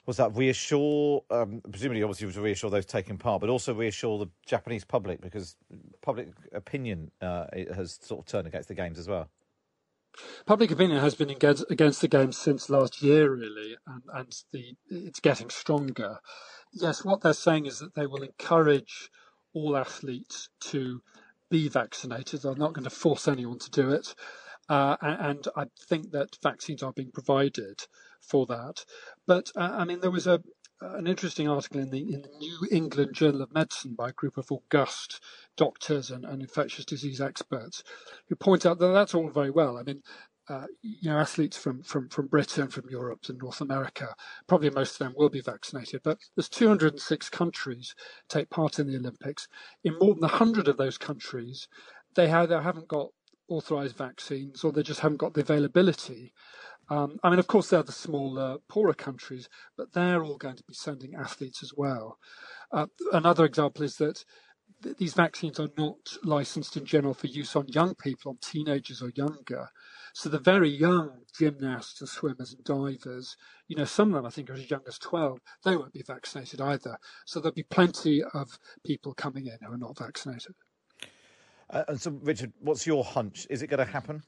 was 0.06 0.16
that 0.16 0.34
reassure, 0.34 1.22
um, 1.30 1.60
presumably, 1.70 2.02
obviously, 2.02 2.26
was 2.26 2.34
to 2.34 2.40
reassure 2.40 2.70
those 2.70 2.86
taking 2.86 3.16
part, 3.16 3.40
but 3.40 3.48
also 3.48 3.72
reassure 3.72 4.18
the 4.18 4.28
Japanese 4.44 4.84
public 4.84 5.20
because 5.20 5.56
public 6.02 6.28
opinion 6.52 7.12
uh, 7.20 7.44
has 7.74 7.98
sort 8.02 8.20
of 8.20 8.26
turned 8.26 8.48
against 8.48 8.66
the 8.68 8.74
games 8.74 8.98
as 8.98 9.06
well. 9.06 9.28
Public 10.46 10.72
opinion 10.72 10.98
has 10.98 11.14
been 11.14 11.30
against, 11.30 11.64
against 11.70 12.00
the 12.00 12.08
games 12.08 12.36
since 12.36 12.68
last 12.68 13.00
year, 13.02 13.32
really, 13.32 13.76
and, 13.86 14.02
and 14.12 14.42
the, 14.52 14.74
it's 14.90 15.20
getting 15.20 15.50
stronger. 15.50 16.18
Yes, 16.72 17.04
what 17.04 17.20
they're 17.20 17.32
saying 17.32 17.66
is 17.66 17.78
that 17.78 17.94
they 17.94 18.06
will 18.06 18.22
encourage 18.22 19.10
all 19.54 19.76
athletes 19.76 20.48
to 20.60 21.00
be 21.50 21.68
vaccinated. 21.68 22.42
They're 22.42 22.54
not 22.54 22.72
going 22.72 22.84
to 22.84 22.90
force 22.90 23.28
anyone 23.28 23.58
to 23.58 23.70
do 23.70 23.90
it. 23.90 24.14
Uh, 24.68 24.96
and 25.02 25.46
I 25.56 25.64
think 25.88 26.12
that 26.12 26.38
vaccines 26.42 26.82
are 26.82 26.92
being 26.92 27.10
provided 27.10 27.82
for 28.20 28.46
that. 28.46 28.84
But 29.26 29.50
uh, 29.56 29.76
I 29.78 29.84
mean, 29.84 30.00
there 30.00 30.12
was 30.12 30.26
a 30.26 30.40
an 30.82 31.06
interesting 31.06 31.46
article 31.46 31.80
in 31.80 31.90
the 31.90 32.00
in 32.00 32.22
the 32.22 32.30
New 32.38 32.58
England 32.70 33.14
Journal 33.14 33.42
of 33.42 33.52
Medicine 33.52 33.94
by 33.94 34.08
a 34.10 34.12
group 34.12 34.38
of 34.38 34.50
august 34.50 35.20
doctors 35.56 36.10
and, 36.10 36.24
and 36.24 36.40
infectious 36.40 36.86
disease 36.86 37.20
experts 37.20 37.82
who 38.28 38.36
point 38.36 38.64
out 38.64 38.78
that 38.78 38.92
that's 38.92 39.14
all 39.14 39.28
very 39.28 39.50
well. 39.50 39.76
I 39.76 39.82
mean, 39.82 40.02
uh, 40.50 40.66
you 40.82 41.08
know, 41.08 41.18
athletes 41.18 41.56
from, 41.56 41.80
from, 41.82 42.08
from 42.08 42.26
Britain, 42.26 42.66
from 42.66 42.90
Europe 42.90 43.20
and 43.28 43.38
North 43.38 43.60
America, 43.60 44.12
probably 44.48 44.68
most 44.68 44.94
of 44.94 44.98
them 44.98 45.14
will 45.16 45.28
be 45.28 45.40
vaccinated. 45.40 46.00
But 46.02 46.18
there's 46.34 46.48
206 46.48 47.30
countries 47.30 47.94
take 48.28 48.50
part 48.50 48.80
in 48.80 48.88
the 48.88 48.96
Olympics. 48.96 49.46
In 49.84 49.96
more 50.00 50.14
than 50.14 50.22
100 50.22 50.66
of 50.66 50.76
those 50.76 50.98
countries, 50.98 51.68
they 52.16 52.28
either 52.28 52.60
haven't 52.60 52.88
got 52.88 53.10
authorized 53.48 53.96
vaccines 53.96 54.64
or 54.64 54.72
they 54.72 54.82
just 54.82 55.00
haven't 55.00 55.18
got 55.18 55.34
the 55.34 55.40
availability. 55.40 56.32
Um, 56.88 57.18
I 57.22 57.30
mean, 57.30 57.38
of 57.38 57.46
course, 57.46 57.70
they're 57.70 57.84
the 57.84 57.92
smaller, 57.92 58.58
poorer 58.68 58.94
countries, 58.94 59.48
but 59.76 59.92
they're 59.92 60.24
all 60.24 60.36
going 60.36 60.56
to 60.56 60.64
be 60.64 60.74
sending 60.74 61.14
athletes 61.14 61.62
as 61.62 61.72
well. 61.76 62.18
Uh, 62.72 62.86
another 63.12 63.44
example 63.44 63.84
is 63.84 63.96
that 63.96 64.16
th- 64.16 64.24
these 64.98 65.14
vaccines 65.14 65.60
are 65.60 65.68
not 65.76 66.16
licensed 66.22 66.76
in 66.76 66.84
general 66.84 67.14
for 67.14 67.26
use 67.26 67.54
on 67.54 67.68
young 67.68 67.94
people, 67.94 68.30
on 68.30 68.38
teenagers 68.40 69.02
or 69.02 69.10
younger. 69.14 69.68
So 70.14 70.28
the 70.28 70.38
very 70.38 70.68
young 70.68 71.10
gymnasts 71.38 72.00
and 72.00 72.08
swimmers 72.08 72.52
and 72.52 72.64
divers, 72.64 73.36
you 73.68 73.76
know, 73.76 73.84
some 73.84 74.08
of 74.08 74.14
them 74.14 74.26
I 74.26 74.30
think 74.30 74.50
are 74.50 74.54
as 74.54 74.70
young 74.70 74.82
as 74.88 74.98
12, 74.98 75.38
they 75.64 75.76
won't 75.76 75.92
be 75.92 76.02
vaccinated 76.02 76.60
either. 76.60 76.98
So 77.26 77.40
there'll 77.40 77.54
be 77.54 77.62
plenty 77.62 78.22
of 78.22 78.58
people 78.84 79.14
coming 79.14 79.46
in 79.46 79.58
who 79.62 79.72
are 79.72 79.78
not 79.78 79.98
vaccinated. 79.98 80.54
Uh, 81.68 81.84
and 81.88 82.00
so, 82.00 82.10
Richard, 82.22 82.52
what's 82.60 82.86
your 82.86 83.04
hunch? 83.04 83.46
Is 83.48 83.62
it 83.62 83.68
going 83.68 83.84
to 83.84 83.92
happen? 83.92 84.22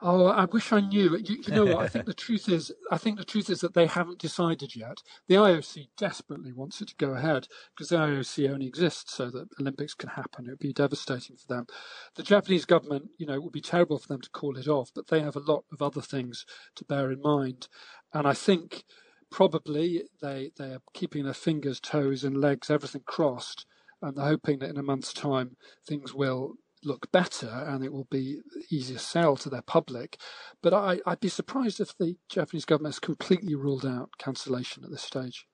Oh, 0.00 0.26
I 0.26 0.44
wish 0.44 0.72
I 0.72 0.78
knew. 0.78 1.16
You, 1.16 1.42
you, 1.44 1.54
know 1.54 1.64
what? 1.64 1.84
I 1.84 1.88
think 1.88 2.06
the 2.06 2.14
truth 2.14 2.48
is, 2.48 2.70
I 2.90 2.98
think 2.98 3.18
the 3.18 3.24
truth 3.24 3.50
is 3.50 3.60
that 3.62 3.74
they 3.74 3.86
haven't 3.86 4.20
decided 4.20 4.76
yet. 4.76 5.02
The 5.26 5.34
IOC 5.34 5.88
desperately 5.96 6.52
wants 6.52 6.80
it 6.80 6.88
to 6.88 6.94
go 6.96 7.14
ahead 7.14 7.48
because 7.74 7.88
the 7.88 7.96
IOC 7.96 8.48
only 8.48 8.66
exists 8.66 9.14
so 9.14 9.28
that 9.30 9.48
Olympics 9.60 9.94
can 9.94 10.10
happen. 10.10 10.46
It 10.46 10.50
would 10.50 10.58
be 10.60 10.72
devastating 10.72 11.36
for 11.36 11.52
them. 11.52 11.66
The 12.14 12.22
Japanese 12.22 12.64
government, 12.64 13.10
you 13.18 13.26
know, 13.26 13.34
it 13.34 13.42
would 13.42 13.52
be 13.52 13.60
terrible 13.60 13.98
for 13.98 14.06
them 14.06 14.20
to 14.20 14.30
call 14.30 14.56
it 14.56 14.68
off, 14.68 14.92
but 14.94 15.08
they 15.08 15.20
have 15.20 15.36
a 15.36 15.40
lot 15.40 15.64
of 15.72 15.82
other 15.82 16.02
things 16.02 16.46
to 16.76 16.84
bear 16.84 17.10
in 17.10 17.20
mind. 17.20 17.66
And 18.14 18.26
I 18.26 18.34
think 18.34 18.84
probably 19.30 20.04
they 20.22 20.52
they 20.56 20.72
are 20.74 20.82
keeping 20.94 21.24
their 21.24 21.34
fingers, 21.34 21.80
toes, 21.80 22.22
and 22.22 22.40
legs, 22.40 22.70
everything 22.70 23.02
crossed, 23.04 23.66
and 24.00 24.16
they're 24.16 24.24
hoping 24.26 24.60
that 24.60 24.70
in 24.70 24.78
a 24.78 24.82
month's 24.82 25.12
time 25.12 25.56
things 25.86 26.14
will 26.14 26.54
look 26.84 27.10
better 27.12 27.48
and 27.48 27.84
it 27.84 27.92
will 27.92 28.06
be 28.10 28.40
easier 28.70 28.96
to 28.96 29.02
sell 29.02 29.36
to 29.36 29.50
their 29.50 29.62
public. 29.62 30.18
But 30.62 30.74
I, 30.74 31.00
I'd 31.06 31.20
be 31.20 31.28
surprised 31.28 31.80
if 31.80 31.96
the 31.96 32.16
Japanese 32.28 32.64
government 32.64 32.94
has 32.94 33.00
completely 33.00 33.54
ruled 33.54 33.86
out 33.86 34.10
cancellation 34.18 34.84
at 34.84 34.90
this 34.90 35.02
stage. 35.02 35.46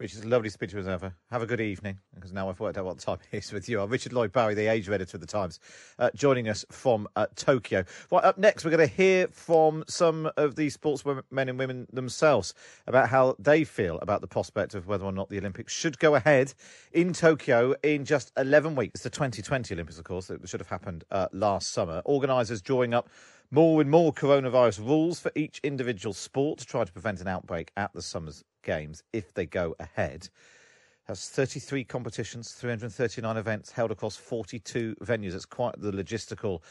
A 0.00 0.26
lovely 0.26 0.50
speech 0.50 0.74
as 0.74 0.88
ever. 0.88 1.14
Have 1.30 1.42
a 1.42 1.46
good 1.46 1.60
evening, 1.60 2.00
because 2.12 2.32
now 2.32 2.48
I've 2.50 2.58
worked 2.58 2.76
out 2.76 2.84
what 2.84 2.98
time 2.98 3.18
it 3.30 3.36
is 3.38 3.52
with 3.52 3.68
you. 3.68 3.80
I'm 3.80 3.88
Richard 3.88 4.12
Lloyd 4.12 4.32
Bowie, 4.32 4.54
the 4.54 4.66
Asia 4.66 4.92
editor 4.92 5.16
of 5.16 5.20
The 5.20 5.26
Times, 5.26 5.60
uh, 6.00 6.10
joining 6.16 6.48
us 6.48 6.64
from 6.68 7.06
uh, 7.14 7.26
Tokyo. 7.36 7.84
Right, 8.10 8.24
up 8.24 8.36
next, 8.36 8.64
we're 8.64 8.72
going 8.72 8.86
to 8.88 8.92
hear 8.92 9.28
from 9.28 9.84
some 9.86 10.28
of 10.36 10.56
the 10.56 10.68
sportsmen 10.70 11.22
and 11.30 11.58
women 11.60 11.86
themselves 11.92 12.54
about 12.88 13.08
how 13.08 13.36
they 13.38 13.62
feel 13.62 14.00
about 14.02 14.20
the 14.20 14.26
prospect 14.26 14.74
of 14.74 14.88
whether 14.88 15.04
or 15.04 15.12
not 15.12 15.28
the 15.28 15.38
Olympics 15.38 15.72
should 15.72 15.96
go 16.00 16.16
ahead 16.16 16.54
in 16.92 17.12
Tokyo 17.12 17.76
in 17.84 18.04
just 18.04 18.32
11 18.36 18.74
weeks. 18.74 18.96
It's 18.96 19.04
the 19.04 19.10
2020 19.10 19.74
Olympics, 19.74 19.98
of 19.98 20.04
course, 20.04 20.26
that 20.26 20.46
should 20.48 20.60
have 20.60 20.68
happened 20.68 21.04
uh, 21.12 21.28
last 21.32 21.70
summer. 21.70 22.02
Organisers 22.04 22.60
drawing 22.60 22.94
up 22.94 23.08
more 23.54 23.80
and 23.80 23.88
more 23.88 24.12
coronavirus 24.12 24.80
rules 24.80 25.20
for 25.20 25.30
each 25.36 25.60
individual 25.62 26.12
sport 26.12 26.58
to 26.58 26.66
try 26.66 26.82
to 26.82 26.92
prevent 26.92 27.20
an 27.20 27.28
outbreak 27.28 27.70
at 27.76 27.92
the 27.92 28.02
summer's 28.02 28.42
games 28.64 29.04
if 29.12 29.32
they 29.32 29.46
go 29.46 29.76
ahead. 29.78 30.28
Has 31.04 31.28
33 31.28 31.84
competitions, 31.84 32.50
339 32.50 33.36
events 33.36 33.70
held 33.70 33.92
across 33.92 34.16
42 34.16 34.96
venues. 35.00 35.34
It's 35.34 35.44
quite 35.44 35.80
the 35.80 35.92
logistical 35.92 36.62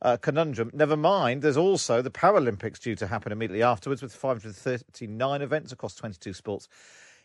uh, 0.00 0.16
conundrum. 0.16 0.72
Never 0.74 0.96
mind, 0.96 1.42
there's 1.42 1.56
also 1.56 2.02
the 2.02 2.10
Paralympics 2.10 2.80
due 2.80 2.96
to 2.96 3.06
happen 3.06 3.30
immediately 3.30 3.62
afterwards 3.62 4.02
with 4.02 4.12
539 4.12 5.42
events 5.42 5.70
across 5.70 5.94
22 5.94 6.32
sports 6.32 6.68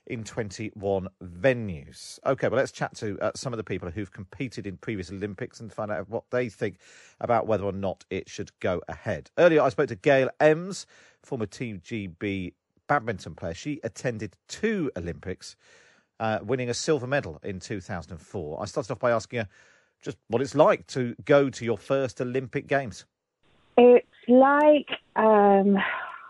in 0.08 0.24
21 0.24 1.08
venues. 1.24 2.20
Okay, 2.26 2.48
well, 2.48 2.58
let's 2.58 2.72
chat 2.72 2.96
to 2.96 3.20
uh, 3.20 3.32
some 3.36 3.54
of 3.54 3.58
the 3.58 3.63
people 3.63 3.89
who've 3.89 4.12
competed 4.12 4.65
in 4.65 4.78
previous 4.78 5.12
Olympics 5.12 5.60
and 5.60 5.72
find 5.72 5.91
out 5.91 6.10
what 6.10 6.24
they 6.32 6.50
think 6.50 6.78
about 7.20 7.48
whether 7.48 7.63
or 7.63 7.72
not 7.72 8.06
it 8.10 8.30
should 8.30 8.52
go 8.60 8.82
ahead. 8.88 9.30
Earlier, 9.38 9.62
I 9.62 9.70
spoke 9.70 9.89
to 9.89 9.96
Gail 9.96 10.30
Emms, 10.39 10.86
former 11.24 11.46
Team 11.46 11.82
GB 11.84 12.54
badminton 12.88 13.36
player. 13.36 13.54
She 13.54 13.80
attended 13.84 14.36
two 14.48 14.91
Olympics, 14.98 15.56
uh, 16.20 16.39
winning 16.41 16.70
a 16.70 16.74
silver 16.74 17.08
medal 17.08 17.39
in 17.43 17.60
2004. 17.60 18.62
I 18.62 18.65
started 18.65 18.91
off 18.91 19.00
by 19.00 19.12
asking 19.12 19.39
her 19.39 19.48
just 20.02 20.17
what 20.28 20.41
it's 20.41 20.56
like 20.56 20.88
to 20.88 21.15
go 21.26 21.50
to 21.50 21.65
your 21.65 21.78
first 21.78 22.22
Olympic 22.22 22.67
Games. 22.67 23.06
It's 23.78 24.08
like 24.28 24.89
um, 25.15 25.78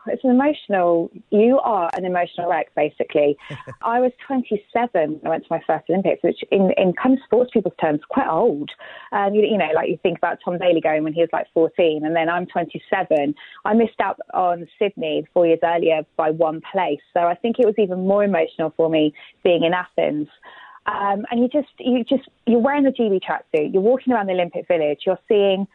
it's 0.10 0.24
an 0.24 0.32
emotional. 0.32 1.10
You 1.30 1.60
are 1.60 1.90
an 1.96 2.06
emotional 2.06 2.50
wreck, 2.50 2.74
basically. 2.76 3.38
I 3.82 4.00
was 4.00 4.12
27 4.26 4.60
when 4.94 5.20
I 5.26 5.30
went 5.30 5.44
to 5.44 5.48
my 5.50 5.62
first 5.66 5.90
Olympics, 5.90 6.24
which 6.24 6.40
in, 6.52 6.72
in 6.78 6.94
kind 6.94 7.18
of 7.18 7.24
sports 7.26 7.52
people's 7.54 7.74
terms, 7.82 8.02
quite 8.10 8.28
old. 8.28 8.70
Um, 9.12 9.34
you, 9.34 9.42
you 9.44 9.58
know, 9.58 9.70
like 9.76 9.90
you 9.90 9.98
think 10.04 10.18
about 10.18 10.40
Tom 10.44 10.58
Daley 10.58 10.82
going 10.82 11.04
when 11.04 11.14
he 11.14 11.22
was 11.22 11.30
like 11.34 11.48
14, 11.54 12.06
and 12.06 12.16
then 12.16 12.30
I'm 12.30 12.46
27. 12.46 13.36
I 13.66 13.74
missed 13.74 14.00
out 14.00 14.20
on 14.34 14.68
Sydney 14.80 15.28
four 15.34 15.48
years 15.48 15.60
earlier 15.64 16.02
by 16.16 16.32
one 16.32 16.62
place, 16.72 17.02
so 17.14 17.22
I 17.22 17.36
think 17.36 17.58
it 17.60 17.66
was 17.66 17.76
even 17.78 18.08
more 18.08 18.24
emotional 18.24 18.74
for 18.76 18.90
me 18.90 19.14
being 19.44 19.64
in 19.64 19.74
Athens. 19.74 20.28
Um, 20.86 21.26
and 21.30 21.42
you 21.42 21.50
just, 21.50 21.74
you 21.80 22.04
just, 22.04 22.30
you're 22.46 22.62
wearing 22.62 22.84
the 22.84 22.92
GB 22.92 23.20
tracksuit, 23.22 23.74
you're 23.74 23.82
walking 23.82 24.14
around 24.14 24.28
the 24.28 24.34
Olympic 24.34 24.68
Village, 24.68 25.00
you're 25.06 25.20
seeing 25.28 25.68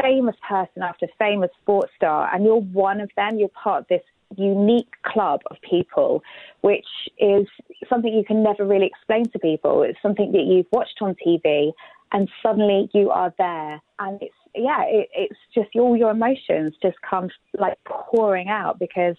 famous 0.00 0.36
person 0.48 0.82
after 0.82 1.06
famous 1.18 1.50
sports 1.62 1.92
star, 1.96 2.32
and 2.34 2.44
you're 2.44 2.60
one 2.60 3.00
of 3.00 3.10
them. 3.16 3.38
You're 3.38 3.48
part 3.48 3.82
of 3.82 3.88
this 3.88 4.02
unique 4.36 4.90
club 5.04 5.40
of 5.50 5.56
people, 5.68 6.22
which 6.62 6.86
is 7.18 7.46
something 7.88 8.12
you 8.12 8.24
can 8.24 8.42
never 8.42 8.66
really 8.66 8.86
explain 8.86 9.24
to 9.30 9.38
people. 9.38 9.82
It's 9.82 10.00
something 10.02 10.32
that 10.32 10.42
you've 10.42 10.66
watched 10.72 10.98
on 11.00 11.14
TV, 11.26 11.72
and 12.12 12.28
suddenly 12.42 12.90
you 12.92 13.10
are 13.10 13.32
there, 13.38 13.80
and 13.98 14.20
it's 14.22 14.34
yeah, 14.54 14.84
it, 14.86 15.08
it's 15.14 15.38
just 15.54 15.68
all 15.76 15.96
your 15.96 16.10
emotions 16.10 16.74
just 16.82 16.96
come 17.08 17.28
like 17.58 17.76
pouring 17.84 18.48
out 18.48 18.78
because 18.78 19.16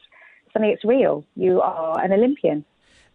suddenly 0.51 0.73
it's 0.73 0.83
real. 0.83 1.23
You 1.35 1.61
are 1.61 1.99
an 1.99 2.11
Olympian. 2.11 2.65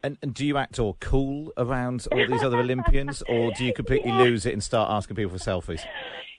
And, 0.05 0.19
and, 0.21 0.35
do 0.35 0.45
you 0.45 0.57
act 0.57 0.81
all 0.81 0.97
cool 0.99 1.53
around 1.57 2.09
all 2.11 2.27
these 2.27 2.43
other 2.43 2.59
Olympians, 2.59 3.23
or 3.29 3.53
do 3.53 3.65
you 3.65 3.73
completely 3.73 4.11
yeah. 4.11 4.19
lose 4.19 4.47
it 4.47 4.53
and 4.53 4.63
start 4.63 4.91
asking 4.91 5.15
people 5.15 5.31
for 5.31 5.39
selfies? 5.39 5.85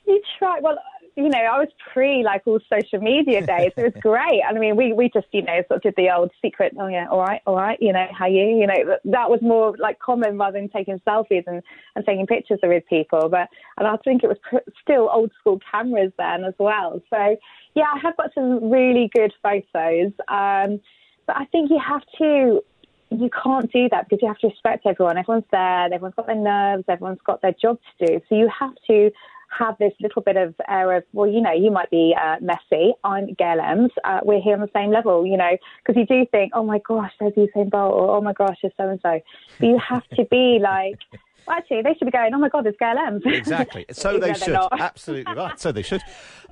You 0.05 0.21
try. 0.37 0.59
Well, 0.59 0.77
you 1.15 1.29
know, 1.29 1.37
I 1.37 1.59
was 1.59 1.67
pre 1.93 2.23
like 2.23 2.41
all 2.45 2.59
social 2.71 2.99
media 2.99 3.45
days. 3.45 3.71
It 3.77 3.83
was 3.83 4.01
great. 4.01 4.41
And 4.47 4.57
I 4.57 4.59
mean, 4.59 4.75
we, 4.75 4.93
we 4.93 5.09
just, 5.13 5.27
you 5.31 5.43
know, 5.43 5.61
sort 5.67 5.77
of 5.77 5.81
did 5.81 5.95
the 5.95 6.09
old 6.11 6.31
secret, 6.41 6.73
oh 6.79 6.87
yeah, 6.87 7.07
all 7.09 7.21
right, 7.21 7.41
all 7.45 7.55
right, 7.55 7.77
you 7.79 7.93
know, 7.93 8.07
how 8.17 8.25
you, 8.25 8.43
you 8.43 8.65
know, 8.65 8.97
that 9.05 9.29
was 9.29 9.39
more 9.41 9.75
like 9.77 9.99
common 9.99 10.37
rather 10.37 10.59
than 10.59 10.69
taking 10.69 10.99
selfies 11.07 11.43
and, 11.45 11.61
and 11.95 12.05
taking 12.05 12.25
pictures 12.25 12.59
of 12.63 12.69
with 12.69 12.85
people. 12.87 13.29
But, 13.29 13.49
and 13.77 13.87
I 13.87 13.95
think 13.97 14.23
it 14.23 14.27
was 14.27 14.37
pr- 14.41 14.69
still 14.81 15.09
old 15.11 15.31
school 15.39 15.59
cameras 15.71 16.11
then 16.17 16.45
as 16.45 16.55
well. 16.57 17.01
So 17.09 17.37
yeah, 17.75 17.85
I 17.93 17.99
have 17.99 18.17
got 18.17 18.31
some 18.33 18.71
really 18.71 19.09
good 19.13 19.33
photos. 19.43 20.13
Um, 20.27 20.79
but 21.27 21.37
I 21.37 21.45
think 21.51 21.69
you 21.69 21.79
have 21.79 22.03
to, 22.17 22.61
you 23.11 23.29
can't 23.43 23.71
do 23.71 23.87
that 23.89 24.09
because 24.09 24.21
you 24.21 24.27
have 24.27 24.39
to 24.39 24.47
respect 24.47 24.85
everyone. 24.87 25.17
Everyone's 25.17 25.45
there, 25.51 25.85
everyone's 25.85 26.15
got 26.15 26.25
their 26.25 26.35
nerves, 26.35 26.85
everyone's 26.87 27.21
got 27.25 27.41
their 27.41 27.53
job 27.53 27.77
to 27.99 28.07
do. 28.07 28.21
So 28.27 28.35
you 28.35 28.49
have 28.59 28.73
to 28.87 29.11
have 29.57 29.77
this 29.79 29.93
little 30.01 30.21
bit 30.21 30.37
of 30.37 30.55
air 30.67 30.95
of, 30.97 31.03
well, 31.13 31.29
you 31.29 31.41
know, 31.41 31.51
you 31.51 31.71
might 31.71 31.89
be 31.89 32.15
uh, 32.19 32.37
messy. 32.41 32.93
I'm 33.03 33.27
Gail 33.33 33.57
Emms. 33.57 33.89
Uh, 34.03 34.19
we're 34.23 34.41
here 34.41 34.53
on 34.53 34.61
the 34.61 34.69
same 34.73 34.91
level, 34.91 35.25
you 35.25 35.37
know, 35.37 35.57
because 35.85 35.99
you 35.99 36.05
do 36.05 36.25
think, 36.31 36.51
oh 36.55 36.63
my 36.63 36.79
gosh, 36.87 37.11
there's 37.19 37.33
Usain 37.33 37.69
Bolt, 37.69 37.93
or 37.93 38.17
oh 38.17 38.21
my 38.21 38.33
gosh, 38.33 38.57
there's 38.61 38.73
so 38.77 38.89
and 38.89 38.99
so. 39.01 39.19
But 39.59 39.67
you 39.67 39.79
have 39.79 40.07
to 40.09 40.25
be 40.25 40.59
like, 40.61 40.99
well, 41.47 41.57
actually, 41.57 41.81
they 41.81 41.93
should 41.93 42.05
be 42.05 42.11
going, 42.11 42.33
oh 42.33 42.39
my 42.39 42.49
God, 42.49 42.65
there's 42.65 42.75
Gail 42.79 42.95
Emms. 42.95 43.25
Exactly. 43.25 43.85
So 43.93 44.17
they 44.17 44.33
should. 44.33 44.57
Absolutely 44.71 45.33
right. 45.33 45.59
So 45.59 45.71
they 45.71 45.81
should. 45.81 46.01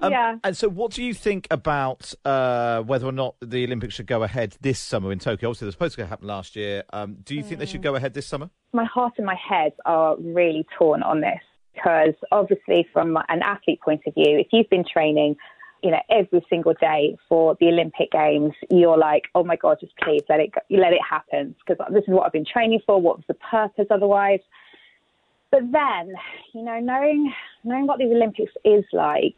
Um, 0.02 0.12
yeah. 0.12 0.36
And 0.44 0.56
so, 0.56 0.70
what 0.70 0.92
do 0.92 1.04
you 1.04 1.14
think 1.14 1.48
about 1.50 2.14
uh, 2.24 2.82
whether 2.82 3.08
or 3.08 3.12
not 3.12 3.36
the 3.42 3.64
Olympics 3.64 3.96
should 3.96 4.06
go 4.08 4.24
ahead 4.24 4.58
this 4.62 4.80
summer 4.80 5.12
in 5.12 5.20
Tokyo? 5.20 5.50
Obviously, 5.50 5.66
they're 5.66 5.72
supposed 5.72 5.96
to 5.96 6.06
happen 6.06 6.28
last 6.28 6.56
year. 6.56 6.84
Um, 6.94 7.18
do 7.24 7.36
you 7.36 7.44
mm. 7.44 7.46
think 7.46 7.60
they 7.60 7.66
should 7.66 7.82
mm. 7.82 7.86
go 7.86 7.96
ahead 7.96 8.14
this 8.14 8.28
summer? 8.28 8.50
My 8.74 8.86
heart 8.86 9.14
and 9.18 9.26
my 9.26 9.36
head 9.36 9.74
are 9.86 10.18
really 10.18 10.66
torn 10.78 11.04
on 11.04 11.22
this 11.22 11.42
because 11.82 12.14
obviously 12.32 12.88
from 12.94 13.18
an 13.30 13.42
athlete 13.44 13.82
point 13.82 14.02
of 14.06 14.14
view, 14.14 14.40
if 14.40 14.48
you've 14.52 14.70
been 14.70 14.86
training, 14.92 15.36
you 15.84 15.92
know, 15.92 16.00
every 16.10 16.46
single 16.50 16.74
day 16.80 17.18
for 17.28 17.56
the 17.60 17.68
Olympic 17.68 18.12
Games, 18.12 18.54
you're 18.70 18.98
like, 18.98 19.24
oh 19.34 19.44
my 19.44 19.56
God, 19.56 19.78
just 19.80 19.94
please 19.98 20.22
let 20.30 20.40
it, 20.40 20.52
let 20.70 20.94
it 20.94 21.02
happen 21.08 21.56
because 21.66 21.84
this 21.92 22.04
is 22.04 22.10
what 22.10 22.26
I've 22.26 22.32
been 22.32 22.46
training 22.46 22.82
for. 22.86 23.02
What 23.02 23.18
was 23.18 23.26
the 23.28 23.34
purpose 23.36 23.88
otherwise? 23.90 24.40
But 25.50 25.72
then, 25.72 26.14
you 26.54 26.64
know, 26.64 26.80
knowing 26.80 27.34
knowing 27.64 27.86
what 27.86 28.00
the 28.00 28.06
Olympics 28.06 28.54
is 28.64 28.86
like, 28.94 29.36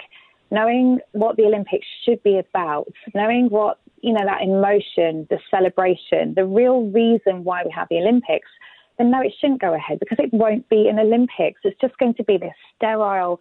knowing 0.51 0.99
what 1.13 1.37
the 1.37 1.43
Olympics 1.43 1.87
should 2.05 2.21
be 2.23 2.37
about, 2.37 2.93
knowing 3.15 3.47
what 3.49 3.79
you 4.01 4.13
know 4.13 4.23
that 4.23 4.43
emotion, 4.43 5.25
the 5.31 5.39
celebration, 5.49 6.35
the 6.35 6.45
real 6.45 6.83
reason 6.91 7.43
why 7.43 7.63
we 7.65 7.71
have 7.71 7.87
the 7.89 7.97
Olympics 7.97 8.49
then 8.97 9.11
no, 9.11 9.21
it 9.21 9.33
shouldn't 9.39 9.61
go 9.61 9.73
ahead 9.73 9.99
because 9.99 10.19
it 10.19 10.33
won't 10.33 10.67
be 10.69 10.87
an 10.87 10.99
Olympics. 10.99 11.61
It's 11.63 11.79
just 11.79 11.97
going 11.97 12.13
to 12.15 12.23
be 12.23 12.37
this 12.37 12.53
sterile, 12.75 13.39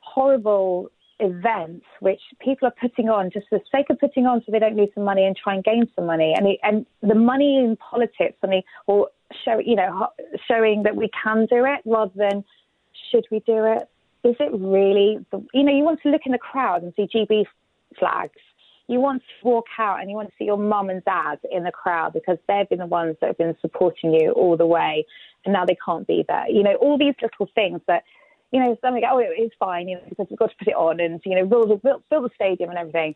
horrible 0.00 0.90
event 1.18 1.82
which 2.00 2.20
people 2.40 2.68
are 2.68 2.74
putting 2.78 3.08
on 3.08 3.30
just 3.32 3.46
for 3.48 3.58
the 3.58 3.64
sake 3.74 3.86
of 3.88 3.98
putting 3.98 4.26
on 4.26 4.42
so 4.44 4.52
they 4.52 4.58
don't 4.58 4.76
lose 4.76 4.90
some 4.94 5.04
money 5.04 5.24
and 5.24 5.34
try 5.34 5.54
and 5.54 5.64
gain 5.64 5.86
some 5.96 6.06
money. 6.06 6.34
And 6.36 6.46
and 6.62 6.86
the 7.02 7.14
money 7.14 7.58
in 7.58 7.76
politics, 7.76 8.36
I 8.42 8.46
mean, 8.46 8.62
or 8.86 9.08
show 9.44 9.58
you 9.58 9.76
know 9.76 10.08
showing 10.46 10.82
that 10.82 10.96
we 10.96 11.08
can 11.22 11.46
do 11.46 11.64
it 11.64 11.80
rather 11.84 12.12
than 12.14 12.44
should 13.10 13.26
we 13.30 13.40
do 13.40 13.64
it? 13.64 13.88
Is 14.24 14.36
it 14.40 14.52
really? 14.52 15.24
The, 15.30 15.44
you 15.54 15.62
know, 15.62 15.72
you 15.72 15.84
want 15.84 16.02
to 16.02 16.10
look 16.10 16.22
in 16.26 16.32
the 16.32 16.38
crowd 16.38 16.82
and 16.82 16.92
see 16.96 17.08
GB 17.14 17.44
flags 17.98 18.40
you 18.88 19.00
want 19.00 19.22
to 19.22 19.48
walk 19.48 19.66
out 19.78 20.00
and 20.00 20.08
you 20.08 20.16
want 20.16 20.28
to 20.28 20.34
see 20.38 20.44
your 20.44 20.58
mum 20.58 20.90
and 20.90 21.04
dad 21.04 21.38
in 21.50 21.64
the 21.64 21.72
crowd 21.72 22.12
because 22.12 22.38
they've 22.46 22.68
been 22.68 22.78
the 22.78 22.86
ones 22.86 23.16
that 23.20 23.28
have 23.28 23.38
been 23.38 23.56
supporting 23.60 24.12
you 24.12 24.30
all 24.32 24.56
the 24.56 24.66
way 24.66 25.04
and 25.44 25.52
now 25.52 25.64
they 25.64 25.76
can't 25.84 26.06
be 26.06 26.24
there. 26.28 26.48
You 26.48 26.62
know, 26.62 26.74
all 26.76 26.96
these 26.98 27.14
little 27.20 27.48
things 27.54 27.80
that, 27.88 28.04
you 28.52 28.60
know, 28.60 28.76
some 28.80 28.94
oh, 28.94 29.18
it's 29.18 29.54
fine, 29.58 29.88
you 29.88 29.96
know, 29.96 30.02
because 30.08 30.26
we've 30.30 30.38
got 30.38 30.50
to 30.50 30.56
put 30.58 30.68
it 30.68 30.74
on 30.74 31.00
and, 31.00 31.20
you 31.24 31.34
know, 31.34 31.46
build, 31.46 31.80
the 31.82 32.30
stadium 32.34 32.70
and 32.70 32.78
everything. 32.78 33.14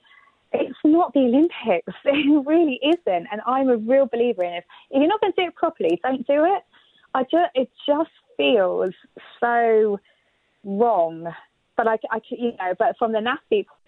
It's 0.53 0.79
not 0.85 1.13
the 1.13 1.21
Olympics. 1.21 1.93
It 2.05 2.47
really 2.47 2.81
isn't. 2.83 3.27
And 3.31 3.41
I'm 3.47 3.69
a 3.69 3.77
real 3.77 4.07
believer 4.07 4.43
in 4.43 4.55
it. 4.55 4.65
If 4.91 4.99
you're 5.01 5.09
not 5.09 5.21
going 5.21 5.33
to 5.33 5.43
do 5.43 5.49
it 5.49 5.55
properly, 5.55 6.01
don't 6.03 6.27
do 6.27 6.45
it. 6.45 6.63
I 7.15 7.23
just, 7.23 7.51
it 7.55 7.71
just 7.87 8.11
feels 8.37 8.95
so 9.39 10.01
wrong. 10.65 11.33
But 11.77 11.87
I, 11.87 11.99
I, 12.11 12.21
you 12.31 12.53
know, 12.59 12.75
but 12.77 12.97
from 12.99 13.13
the 13.13 13.21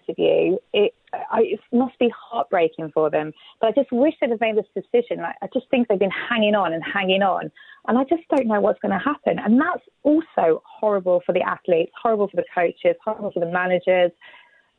interview, 0.03 0.57
it, 0.73 0.93
I, 1.13 1.41
it 1.41 1.59
must 1.71 1.97
be 1.99 2.11
heartbreaking 2.15 2.91
for 2.93 3.09
them. 3.09 3.31
But 3.59 3.67
I 3.67 3.71
just 3.71 3.91
wish 3.91 4.13
they'd 4.19 4.29
have 4.29 4.41
made 4.41 4.57
this 4.57 4.65
decision. 4.75 5.17
Like, 5.17 5.35
I 5.41 5.47
just 5.53 5.69
think 5.69 5.87
they've 5.87 5.99
been 5.99 6.09
hanging 6.29 6.55
on 6.55 6.73
and 6.73 6.83
hanging 6.83 7.21
on. 7.21 7.51
And 7.87 7.97
I 7.97 8.03
just 8.03 8.23
don't 8.29 8.47
know 8.47 8.61
what's 8.61 8.79
going 8.79 8.97
to 8.97 9.03
happen. 9.03 9.39
And 9.39 9.59
that's 9.59 9.83
also 10.03 10.61
horrible 10.65 11.21
for 11.25 11.33
the 11.33 11.41
athletes, 11.41 11.91
horrible 12.01 12.27
for 12.27 12.37
the 12.37 12.45
coaches, 12.53 12.95
horrible 13.03 13.31
for 13.31 13.39
the 13.39 13.51
managers. 13.51 14.11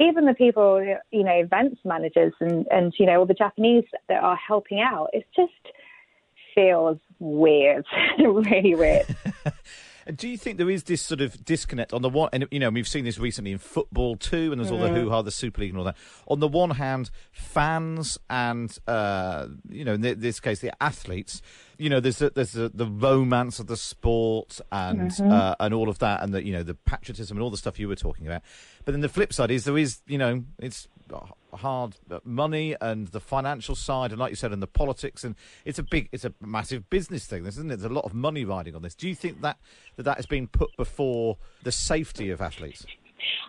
even 0.01 0.25
the 0.27 0.35
people, 0.35 0.83
you 1.11 1.25
know, 1.25 1.35
events 1.35 1.81
managers 1.85 2.33
and, 2.41 2.67
and 2.71 2.93
you 2.99 3.07
know, 3.07 3.21
all 3.21 3.27
the 3.27 3.35
Japanese 3.35 3.85
that 4.09 4.23
are 4.23 4.37
helping 4.37 4.81
out, 4.81 5.11
it 5.13 5.27
just 5.37 5.53
feels 6.55 6.99
weird, 7.19 7.85
really 8.19 8.75
weird. 8.75 9.07
Do 10.15 10.29
you 10.29 10.37
think 10.37 10.59
there 10.59 10.71
is 10.71 10.85
this 10.85 11.01
sort 11.01 11.21
of 11.21 11.45
disconnect 11.45 11.93
on 11.93 12.03
the 12.03 12.09
one, 12.09 12.29
and 12.33 12.47
you 12.51 12.59
know, 12.59 12.71
we've 12.71 12.89
seen 12.89 13.05
this 13.05 13.19
recently 13.19 13.53
in 13.53 13.59
football 13.59 14.17
too, 14.17 14.53
and 14.53 14.61
there's 14.61 14.71
all 14.71 14.79
the 14.79 14.91
hoo 14.91 15.09
ha, 15.09 15.23
the 15.23 15.31
Super 15.31 15.63
League 15.63 15.71
and 15.71 15.79
all 15.79 15.85
that. 15.85 15.97
On 16.27 16.41
the 16.41 16.49
one 16.49 16.71
hand, 16.71 17.11
fans 17.33 18.19
and 18.29 18.77
uh, 18.87 19.47
you 19.69 19.85
know, 19.85 19.95
in 19.95 20.01
this 20.03 20.41
case, 20.41 20.61
the 20.61 20.73
athletes. 20.83 21.41
You 21.79 21.91
know, 21.91 22.01
there's 22.01 22.23
a, 22.23 22.31
there's 22.31 22.57
a, 22.57 22.69
the 22.69 22.87
romance 22.87 23.59
of 23.59 23.67
the 23.67 23.77
sport 23.77 24.61
and 24.71 25.11
mm-hmm. 25.11 25.31
uh, 25.31 25.55
and 25.61 25.75
all 25.75 25.89
of 25.89 25.99
that, 25.99 26.23
and 26.23 26.33
the 26.33 26.45
you 26.45 26.53
know 26.53 26.63
the 26.63 26.75
patriotism 26.75 27.37
and 27.37 27.43
all 27.43 27.51
the 27.51 27.57
stuff 27.57 27.79
you 27.79 27.89
were 27.89 27.97
talking 27.97 28.27
about. 28.27 28.43
But 28.85 28.93
then 28.93 29.01
the 29.01 29.09
flip 29.09 29.33
side 29.33 29.51
is 29.51 29.65
there 29.65 29.79
is 29.79 30.01
you 30.07 30.19
know 30.19 30.45
it's 30.59 30.89
hard 31.53 31.97
money 32.25 32.75
and 32.81 33.09
the 33.09 33.21
financial 33.21 33.75
side, 33.75 34.11
and 34.11 34.21
like 34.21 34.31
you 34.31 34.37
said, 34.37 34.53
and 34.53 34.63
the 34.63 34.67
politics, 34.67 35.25
and 35.25 35.35
it's 35.65 35.79
a 35.79 35.83
big, 35.83 36.09
it's 36.13 36.25
a 36.25 36.33
massive 36.41 36.89
business 36.91 37.27
thing, 37.27 37.47
isn't 37.47 37.71
it? 37.71 37.77
There's 37.77 37.91
a 37.91 37.95
lot 37.95 38.05
of 38.05 38.15
money 38.15 38.45
riding 38.45 38.75
on 38.75 38.83
this. 38.83 38.95
Do 38.95 39.09
you 39.09 39.15
think 39.15 39.41
that 39.43 39.59
that, 39.97 40.05
that 40.05 40.17
has 40.17 40.27
been 40.27 40.49
put 40.49 40.77
before 40.77 41.39
the 41.63 41.73
safety 41.73 42.31
of 42.31 42.41
athletes? 42.41 42.87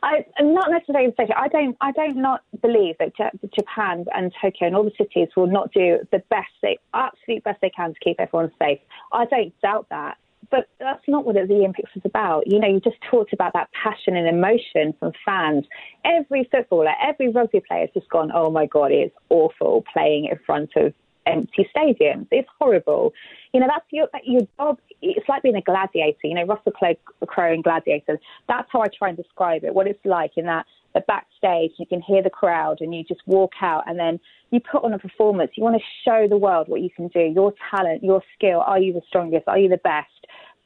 I, 0.03 0.25
not 0.41 0.71
necessarily 0.71 1.13
safety. 1.17 1.33
I 1.35 1.47
don't. 1.47 1.77
I 1.81 1.91
don't 1.91 2.17
not 2.17 2.41
believe 2.61 2.95
that 2.99 3.13
Japan 3.53 4.05
and 4.13 4.31
Tokyo 4.41 4.67
and 4.67 4.75
all 4.75 4.83
the 4.83 4.91
cities 4.97 5.29
will 5.35 5.47
not 5.47 5.71
do 5.73 5.99
the 6.11 6.19
best, 6.29 6.51
they 6.61 6.77
absolute 6.93 7.43
best 7.43 7.59
they 7.61 7.69
can 7.69 7.93
to 7.93 7.99
keep 7.99 8.19
everyone 8.19 8.51
safe. 8.59 8.79
I 9.11 9.25
don't 9.25 9.53
doubt 9.61 9.88
that 9.89 10.17
but 10.51 10.67
that's 10.79 11.03
not 11.07 11.25
what 11.25 11.35
the 11.35 11.41
Olympics 11.41 11.93
was 11.93 12.03
about. 12.05 12.43
You 12.47 12.59
know, 12.59 12.67
you 12.67 12.79
just 12.79 12.97
talked 13.09 13.33
about 13.33 13.53
that 13.53 13.69
passion 13.71 14.15
and 14.15 14.27
emotion 14.27 14.93
from 14.99 15.11
fans. 15.25 15.65
Every 16.03 16.47
footballer, 16.51 16.93
every 17.01 17.29
rugby 17.29 17.61
player 17.67 17.81
has 17.81 17.89
just 17.93 18.09
gone, 18.09 18.31
oh 18.33 18.49
my 18.49 18.65
God, 18.65 18.91
it's 18.91 19.15
awful 19.29 19.83
playing 19.91 20.25
in 20.25 20.39
front 20.45 20.71
of 20.75 20.93
empty 21.25 21.67
stadiums. 21.75 22.27
It's 22.31 22.49
horrible. 22.59 23.13
You 23.53 23.59
know, 23.59 23.67
that's 23.67 23.85
your, 23.91 24.07
your 24.23 24.41
job. 24.57 24.79
It's 25.01 25.27
like 25.27 25.43
being 25.43 25.55
a 25.55 25.61
gladiator. 25.61 26.17
You 26.23 26.35
know, 26.35 26.45
Russell 26.45 26.71
Crowe 26.71 27.53
in 27.53 27.61
Gladiator. 27.61 28.19
That's 28.47 28.67
how 28.71 28.81
I 28.81 28.88
try 28.88 29.09
and 29.09 29.17
describe 29.17 29.63
it, 29.63 29.73
what 29.73 29.88
it's 29.88 30.03
like 30.05 30.31
in 30.38 30.45
that 30.45 30.65
the 30.95 31.01
backstage, 31.01 31.71
you 31.77 31.85
can 31.85 32.01
hear 32.01 32.23
the 32.23 32.29
crowd 32.29 32.77
and 32.79 32.95
you 32.95 33.03
just 33.03 33.21
walk 33.27 33.51
out 33.61 33.83
and 33.85 33.99
then 33.99 34.19
you 34.49 34.59
put 34.59 34.83
on 34.83 34.93
a 34.93 34.97
performance. 34.97 35.51
You 35.55 35.63
want 35.63 35.75
to 35.75 35.83
show 36.03 36.25
the 36.27 36.38
world 36.38 36.69
what 36.69 36.81
you 36.81 36.89
can 36.89 37.09
do, 37.09 37.19
your 37.19 37.53
talent, 37.69 38.01
your 38.01 38.23
skill. 38.33 38.61
Are 38.61 38.79
you 38.79 38.93
the 38.93 39.01
strongest? 39.07 39.47
Are 39.47 39.59
you 39.59 39.67
the 39.67 39.77
best? 39.77 40.07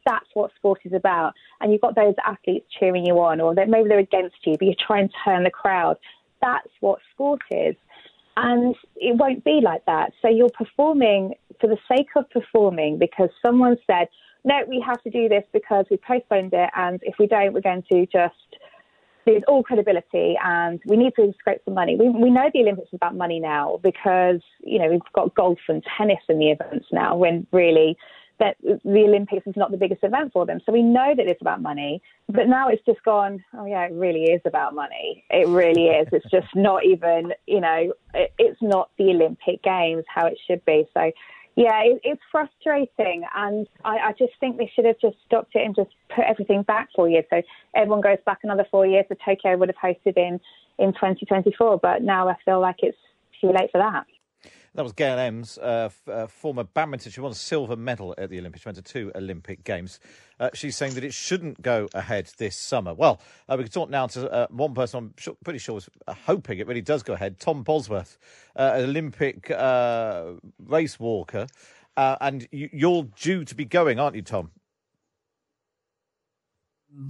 That's 0.06 0.28
what 0.36 0.52
sport 0.56 0.82
is 0.86 0.94
about. 0.94 1.34
And 1.60 1.72
you've 1.72 1.82
got 1.82 1.96
those 1.96 2.14
athletes 2.26 2.68
cheering 2.80 3.06
you 3.06 3.20
on, 3.20 3.42
or 3.42 3.54
maybe 3.54 3.90
they're 3.90 4.00
against 4.00 4.38
you, 4.46 4.56
but 4.58 4.68
you 4.68 4.76
try 4.76 5.00
and 5.00 5.10
turn 5.26 5.44
the 5.44 5.50
crowd. 5.50 5.98
That's 6.42 6.70
what 6.80 7.00
sport 7.14 7.42
is. 7.52 7.76
And 8.42 8.76
it 8.96 9.18
won't 9.18 9.44
be 9.44 9.60
like 9.62 9.86
that. 9.86 10.14
So 10.22 10.30
you're 10.30 10.50
performing 10.50 11.34
for 11.60 11.68
the 11.68 11.78
sake 11.92 12.08
of 12.16 12.30
performing 12.30 12.98
because 12.98 13.30
someone 13.46 13.76
said, 13.86 14.08
no, 14.46 14.62
we 14.68 14.82
have 14.86 15.02
to 15.04 15.10
do 15.10 15.28
this 15.28 15.44
because 15.52 15.86
we 15.92 15.98
postponed 15.98 16.54
it. 16.54 16.70
And 16.76 17.00
if 17.04 17.16
we 17.20 17.28
don't, 17.28 17.54
we're 17.54 17.62
going 17.62 17.84
to 17.92 18.06
just 18.06 18.36
lose 19.28 19.44
all 19.48 19.62
credibility 19.62 20.38
and 20.42 20.80
we 20.86 20.96
need 20.96 21.14
to 21.18 21.34
scrape 21.38 21.62
some 21.66 21.74
money. 21.74 21.98
We, 21.98 22.10
we 22.10 22.30
know 22.30 22.50
the 22.54 22.62
Olympics 22.62 22.88
is 22.88 22.94
about 22.94 23.16
money 23.16 23.42
now 23.42 23.80
because, 23.84 24.40
you 24.64 24.80
know, 24.80 24.90
we've 24.90 25.02
got 25.14 25.36
golf 25.36 25.60
and 25.68 25.84
tennis 25.98 26.20
in 26.30 26.40
the 26.40 26.52
events 26.52 26.86
now 26.94 27.18
when 27.18 27.46
really 27.52 27.98
that 28.40 28.56
the 28.62 28.80
Olympics 28.86 29.46
is 29.46 29.56
not 29.56 29.72
the 29.72 29.78
biggest 29.78 30.04
event 30.04 30.32
for 30.32 30.46
them. 30.46 30.60
So 30.66 30.72
we 30.72 30.82
know 30.82 31.14
that 31.16 31.28
it's 31.28 31.42
about 31.42 31.62
money, 31.62 32.02
but 32.28 32.48
now 32.48 32.70
it's 32.70 32.84
just 32.86 33.04
gone, 33.04 33.44
oh 33.58 33.66
yeah, 33.66 33.86
it 33.86 33.92
really 33.92 34.24
is 34.24 34.42
about 34.46 34.74
money. 34.74 35.24
It 35.30 35.48
really 35.48 35.88
is. 35.88 36.08
It's 36.12 36.26
just 36.32 36.48
not 36.56 36.86
even, 36.86 37.34
you 37.48 37.60
know, 37.60 37.94
it, 38.14 38.34
it's 38.38 38.62
not 38.62 38.92
the 38.98 39.10
Olympic 39.10 39.62
Games 39.64 40.06
how 40.14 40.26
it 40.26 40.38
should 40.48 40.64
be. 40.66 40.88
So 40.94 41.12
yeah, 41.56 41.82
it, 41.84 42.00
it's 42.04 42.22
frustrating. 42.32 43.24
And 43.36 43.68
I, 43.84 43.98
I 43.98 44.12
just 44.18 44.34
think 44.40 44.58
they 44.58 44.72
should 44.74 44.86
have 44.86 45.00
just 45.02 45.18
stopped 45.26 45.56
it 45.56 45.66
and 45.66 45.76
just 45.76 45.90
put 46.16 46.24
everything 46.26 46.64
back 46.64 46.88
four 46.96 47.10
years. 47.10 47.26
So 47.30 47.42
everyone 47.76 48.02
goes 48.02 48.20
back 48.26 48.40
another 48.44 48.66
four 48.72 48.88
years. 48.88 49.06
So 49.10 49.16
Tokyo 49.26 49.58
would 49.58 49.70
have 49.70 49.96
hosted 49.96 50.18
in, 50.18 50.40
in 50.78 50.94
2024, 50.94 51.80
but 51.80 52.02
now 52.02 52.30
I 52.30 52.36
feel 52.46 52.62
like 52.62 52.78
it's 52.80 52.98
too 53.42 53.48
late 53.48 53.72
for 53.72 53.80
that. 53.80 54.06
That 54.80 54.84
was 54.84 54.94
Gail 54.94 55.18
Emms, 55.18 55.58
uh, 55.62 55.88
f- 55.88 56.08
uh, 56.08 56.28
former 56.28 56.64
badminton. 56.64 57.12
She 57.12 57.20
won 57.20 57.34
a 57.34 57.36
silver 57.36 57.76
medal 57.76 58.16
at 58.18 58.30
the 58.30 58.40
Olympics. 58.40 58.64
She 58.64 58.70
went 58.70 58.78
to 58.78 58.82
two 58.82 59.12
Olympic 59.14 59.66
Games. 59.66 60.00
Uh, 60.40 60.52
she's 60.54 60.78
saying 60.78 60.94
that 60.94 61.04
it 61.04 61.14
shouldn't 61.14 61.62
go 61.62 61.90
ahead 61.94 62.32
this 62.38 62.56
summer. 62.56 62.94
Well, 62.94 63.20
uh, 63.50 63.56
we 63.58 63.66
can 63.66 63.74
talk 63.74 63.90
now 63.90 64.08
to 64.08 64.32
uh, 64.32 64.48
one 64.52 64.74
person 64.74 65.12
I'm 65.20 65.36
pretty 65.44 65.60
sure 65.60 65.76
was 65.76 65.90
uh, 66.08 66.14
hoping 66.14 66.60
it 66.60 66.68
really 66.68 66.80
does 66.80 67.04
go 67.04 67.12
ahead. 67.12 67.42
Tom 67.42 67.62
Bosworth, 67.62 68.18
an 68.56 68.86
Olympic 68.86 69.50
race 70.60 70.98
walker. 70.98 71.48
and 71.98 72.48
you, 72.54 72.70
are 73.00 73.04
due 73.20 73.44
to 73.44 73.56
be 73.56 73.66
going, 73.66 74.00
aren't 74.00 74.16
you, 74.16 74.22
Tom? 74.22 74.52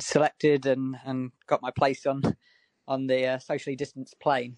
Selected 0.02 0.66
and, 0.66 0.96
and 1.06 1.32
got 1.46 1.62
my 1.62 1.70
place 1.70 2.08
on 2.08 2.24
on 2.88 3.06
the 3.06 3.40
socially 3.46 3.76
distanced 3.76 4.20
plane. 4.20 4.58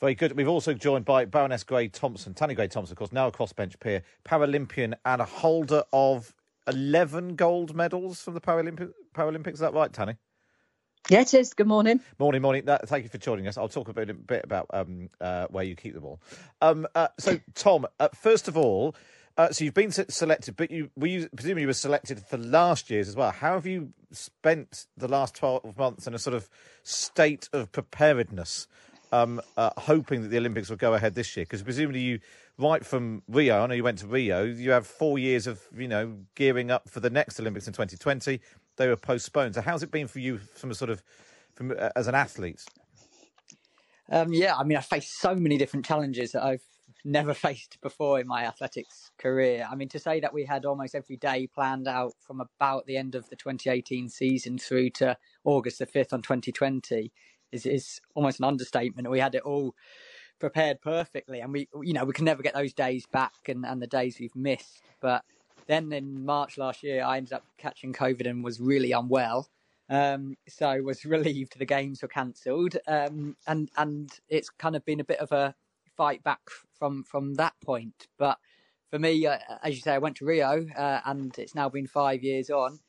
Very 0.00 0.14
good. 0.14 0.36
We've 0.36 0.48
also 0.48 0.74
joined 0.74 1.04
by 1.04 1.24
Baroness 1.24 1.64
Grey 1.64 1.88
Thompson, 1.88 2.32
Tanni 2.32 2.54
Grey 2.54 2.68
Thompson, 2.68 2.92
of 2.92 2.98
course, 2.98 3.12
now 3.12 3.26
a 3.26 3.32
crossbench 3.32 3.80
peer, 3.80 4.04
Paralympian 4.24 4.94
and 5.04 5.20
a 5.20 5.24
holder 5.24 5.82
of 5.92 6.34
11 6.68 7.34
gold 7.34 7.74
medals 7.74 8.20
from 8.20 8.34
the 8.34 8.40
Paralympic, 8.40 8.92
Paralympics. 9.12 9.54
Is 9.54 9.58
that 9.58 9.74
right, 9.74 9.90
Tanni? 9.90 10.16
Yeah, 11.08 11.22
it 11.22 11.34
is. 11.34 11.52
Good 11.52 11.66
morning. 11.66 12.00
Morning, 12.18 12.42
morning. 12.42 12.64
thank 12.84 13.02
you 13.02 13.08
for 13.08 13.18
joining 13.18 13.48
us. 13.48 13.58
I'll 13.58 13.68
talk 13.68 13.88
a 13.88 13.92
bit, 13.92 14.10
a 14.10 14.14
bit 14.14 14.44
about 14.44 14.66
um, 14.72 15.10
uh, 15.20 15.46
where 15.50 15.64
you 15.64 15.74
keep 15.74 15.94
them 15.94 16.04
all. 16.04 16.20
Um, 16.60 16.86
uh, 16.94 17.08
so, 17.18 17.40
Tom, 17.54 17.86
uh, 17.98 18.08
first 18.14 18.46
of 18.46 18.56
all, 18.56 18.94
uh, 19.36 19.50
so 19.50 19.64
you've 19.64 19.74
been 19.74 19.90
selected, 19.90 20.56
but 20.56 20.70
you 20.70 20.90
were 20.96 21.06
you 21.06 21.28
presumably 21.34 21.62
you 21.62 21.68
were 21.68 21.72
selected 21.72 22.20
for 22.20 22.36
last 22.36 22.90
year's 22.90 23.08
as 23.08 23.16
well. 23.16 23.30
How 23.30 23.54
have 23.54 23.66
you 23.66 23.92
spent 24.10 24.86
the 24.96 25.06
last 25.06 25.36
twelve 25.36 25.76
months 25.78 26.08
in 26.08 26.14
a 26.14 26.18
sort 26.18 26.34
of 26.34 26.48
state 26.82 27.48
of 27.52 27.70
preparedness 27.70 28.66
um, 29.12 29.40
uh, 29.56 29.70
hoping 29.76 30.22
that 30.22 30.28
the 30.28 30.38
Olympics 30.38 30.70
will 30.70 30.76
go 30.76 30.94
ahead 30.94 31.14
this 31.14 31.36
year? 31.36 31.44
Because 31.44 31.62
presumably 31.62 32.00
you, 32.00 32.20
right 32.58 32.84
from 32.84 33.22
Rio, 33.28 33.62
I 33.62 33.66
know 33.66 33.74
you 33.74 33.84
went 33.84 33.98
to 33.98 34.06
Rio, 34.06 34.44
you 34.44 34.70
have 34.70 34.86
four 34.86 35.18
years 35.18 35.46
of, 35.46 35.60
you 35.76 35.88
know, 35.88 36.16
gearing 36.34 36.70
up 36.70 36.88
for 36.88 37.00
the 37.00 37.10
next 37.10 37.38
Olympics 37.40 37.66
in 37.66 37.72
2020. 37.72 38.40
They 38.76 38.88
were 38.88 38.96
postponed. 38.96 39.54
So 39.54 39.62
how's 39.62 39.82
it 39.82 39.90
been 39.90 40.08
for 40.08 40.18
you 40.18 40.38
from 40.38 40.70
a 40.70 40.74
sort 40.74 40.90
of, 40.90 41.02
from 41.54 41.72
uh, 41.72 41.90
as 41.96 42.06
an 42.08 42.14
athlete? 42.14 42.64
Um, 44.10 44.32
yeah, 44.32 44.56
I 44.56 44.64
mean, 44.64 44.78
I 44.78 44.80
faced 44.80 45.20
so 45.20 45.34
many 45.34 45.58
different 45.58 45.84
challenges 45.84 46.32
that 46.32 46.42
I've 46.42 46.62
never 47.04 47.34
faced 47.34 47.78
before 47.80 48.20
in 48.20 48.26
my 48.26 48.44
athletics 48.44 49.10
career. 49.18 49.66
I 49.70 49.74
mean, 49.74 49.88
to 49.90 49.98
say 49.98 50.20
that 50.20 50.32
we 50.32 50.44
had 50.44 50.64
almost 50.64 50.94
every 50.94 51.16
day 51.16 51.46
planned 51.46 51.88
out 51.88 52.14
from 52.20 52.40
about 52.40 52.86
the 52.86 52.96
end 52.96 53.14
of 53.14 53.28
the 53.28 53.36
2018 53.36 54.08
season 54.08 54.58
through 54.58 54.90
to 54.90 55.16
August 55.44 55.78
the 55.78 55.86
5th 55.86 56.12
on 56.12 56.22
2020 56.22 57.12
is 57.52 57.66
is 57.66 58.00
almost 58.14 58.38
an 58.38 58.44
understatement. 58.44 59.10
We 59.10 59.20
had 59.20 59.34
it 59.34 59.42
all 59.42 59.74
prepared 60.38 60.80
perfectly, 60.80 61.40
and 61.40 61.52
we 61.52 61.68
you 61.82 61.92
know 61.92 62.04
we 62.04 62.12
can 62.12 62.24
never 62.24 62.42
get 62.42 62.54
those 62.54 62.72
days 62.72 63.06
back 63.06 63.34
and 63.48 63.64
and 63.64 63.82
the 63.82 63.86
days 63.86 64.18
we've 64.18 64.36
missed. 64.36 64.82
But 65.00 65.24
then 65.66 65.92
in 65.92 66.24
March 66.24 66.58
last 66.58 66.82
year, 66.82 67.04
I 67.04 67.18
ended 67.18 67.34
up 67.34 67.44
catching 67.58 67.92
COVID 67.92 68.28
and 68.28 68.42
was 68.42 68.60
really 68.60 68.92
unwell. 68.92 69.48
Um, 69.90 70.36
so 70.48 70.82
was 70.82 71.04
relieved 71.04 71.58
the 71.58 71.64
games 71.64 72.02
were 72.02 72.08
cancelled, 72.08 72.76
um, 72.86 73.36
and 73.46 73.70
and 73.76 74.10
it's 74.28 74.50
kind 74.50 74.76
of 74.76 74.84
been 74.84 75.00
a 75.00 75.04
bit 75.04 75.20
of 75.20 75.32
a 75.32 75.54
fight 75.96 76.22
back 76.22 76.40
from 76.78 77.04
from 77.04 77.34
that 77.34 77.54
point. 77.64 78.06
But 78.18 78.38
for 78.90 78.98
me, 78.98 79.26
uh, 79.26 79.38
as 79.62 79.74
you 79.74 79.80
say, 79.80 79.92
I 79.92 79.98
went 79.98 80.16
to 80.16 80.24
Rio, 80.24 80.66
uh, 80.76 81.00
and 81.04 81.36
it's 81.38 81.54
now 81.54 81.68
been 81.68 81.86
five 81.86 82.22
years 82.22 82.50
on. 82.50 82.80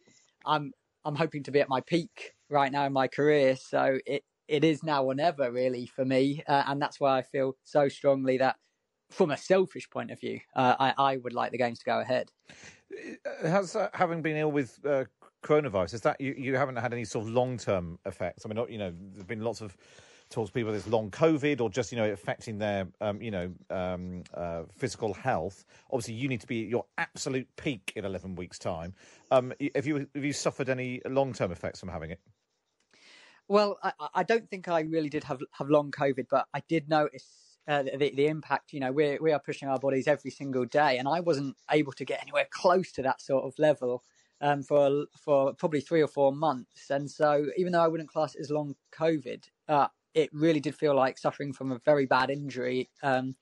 I'm 0.46 0.72
I'm 1.06 1.16
hoping 1.16 1.44
to 1.44 1.52
be 1.52 1.60
at 1.62 1.70
my 1.70 1.82
peak 1.82 2.34
right 2.50 2.72
now 2.72 2.86
in 2.86 2.94
my 2.94 3.08
career, 3.08 3.56
so 3.56 4.00
it 4.06 4.24
it 4.50 4.64
is 4.64 4.84
now 4.84 5.04
or 5.04 5.16
never 5.16 5.52
really 5.52 5.86
for 5.86 6.04
me, 6.04 6.44
uh, 6.48 6.64
and 6.68 6.82
that's 6.82 7.00
why 7.00 7.18
I 7.18 7.22
feel 7.22 7.56
so 7.64 7.88
strongly 7.88 8.38
that, 8.40 8.58
from 9.10 9.32
a 9.32 9.38
selfish 9.38 9.90
point 9.90 10.12
of 10.12 10.20
view, 10.20 10.40
uh, 10.56 10.76
I, 10.80 10.94
I, 10.98 11.18
would 11.18 11.34
like 11.34 11.52
the 11.52 11.58
games 11.58 11.80
to 11.80 11.86
go 11.86 12.00
ahead. 12.00 12.30
Uh, 12.92 13.48
has 13.48 13.76
uh, 13.76 13.90
having 13.94 14.22
been 14.22 14.38
ill 14.38 14.52
with 14.52 14.80
uh, 14.86 15.06
coronavirus, 15.44 15.96
is 15.96 16.02
that 16.02 16.20
you, 16.20 16.36
you 16.38 16.56
haven't 16.56 16.76
had 16.76 16.94
any 16.94 17.06
sort 17.06 17.26
of 17.26 17.34
long 17.34 17.58
term 17.58 18.00
effects? 18.06 18.46
I 18.46 18.50
mean, 18.50 18.64
you 18.70 18.78
know, 18.78 18.94
there's 19.14 19.24
been 19.24 19.42
lots 19.42 19.62
of 19.62 19.76
talks 20.30 20.52
people 20.52 20.72
this 20.72 20.88
long 20.88 21.10
COVID 21.10 21.60
or 21.60 21.72
just 21.72 21.92
you 21.92 21.98
know 21.98 22.12
affecting 22.12 22.60
their 22.60 22.88
um, 23.02 23.22
you 23.22 23.32
know 23.32 23.52
um, 23.70 24.24
uh, 24.34 24.64
physical 24.72 25.14
health. 25.14 25.66
Obviously, 25.92 26.14
you 26.16 26.28
need 26.28 26.42
to 26.42 26.48
be 26.48 26.64
at 26.64 26.70
your 26.70 26.86
absolute 26.98 27.48
peak 27.56 27.94
in 27.96 28.06
eleven 28.06 28.36
weeks' 28.36 28.60
time. 28.60 28.94
Um, 29.32 29.54
have 29.76 29.88
you 29.88 30.08
have 30.16 30.26
you 30.26 30.34
suffered 30.34 30.70
any 30.70 31.02
long 31.08 31.34
term 31.34 31.52
effects 31.52 31.80
from 31.80 31.90
having 31.90 32.12
it? 32.12 32.20
Well, 33.50 33.80
I, 33.84 33.92
I 34.14 34.24
don't 34.24 34.50
think 34.50 34.68
I 34.68 34.82
really 34.82 35.10
did 35.10 35.24
have 35.26 35.42
have 35.54 35.70
long 35.70 35.92
COVID, 35.92 36.28
but 36.30 36.46
I 36.54 36.62
did 36.70 36.88
notice 36.88 37.58
uh, 37.68 37.84
the, 37.84 38.14
the 38.16 38.28
impact. 38.28 38.72
You 38.74 38.80
know, 38.80 38.92
we 38.92 39.18
we 39.20 39.32
are 39.34 39.40
pushing 39.40 39.68
our 39.68 39.80
bodies 39.80 40.08
every 40.08 40.32
single 40.32 40.66
day, 40.66 41.00
and 41.00 41.08
I 41.08 41.20
wasn't 41.20 41.58
able 41.72 41.92
to 41.94 42.06
get 42.06 42.22
anywhere 42.22 42.48
close 42.52 42.92
to 42.94 43.02
that 43.02 43.22
sort 43.22 43.44
of 43.44 43.58
level 43.58 44.04
um, 44.40 44.62
for 44.62 45.08
for 45.20 45.54
probably 45.56 45.82
three 45.82 46.02
or 46.02 46.08
four 46.08 46.32
months. 46.32 46.92
And 46.92 47.10
so, 47.10 47.48
even 47.58 47.74
though 47.74 47.82
I 47.82 47.88
wouldn't 47.88 48.10
class 48.10 48.36
it 48.36 48.42
as 48.42 48.52
long 48.52 48.76
COVID, 48.94 49.44
uh, 49.68 49.88
it 50.14 50.30
really 50.34 50.60
did 50.60 50.76
feel 50.76 50.96
like 50.96 51.18
suffering 51.18 51.54
from 51.54 51.72
a 51.72 51.80
very 51.86 52.06
bad 52.06 52.30
injury 52.30 52.90
um, 53.04 53.36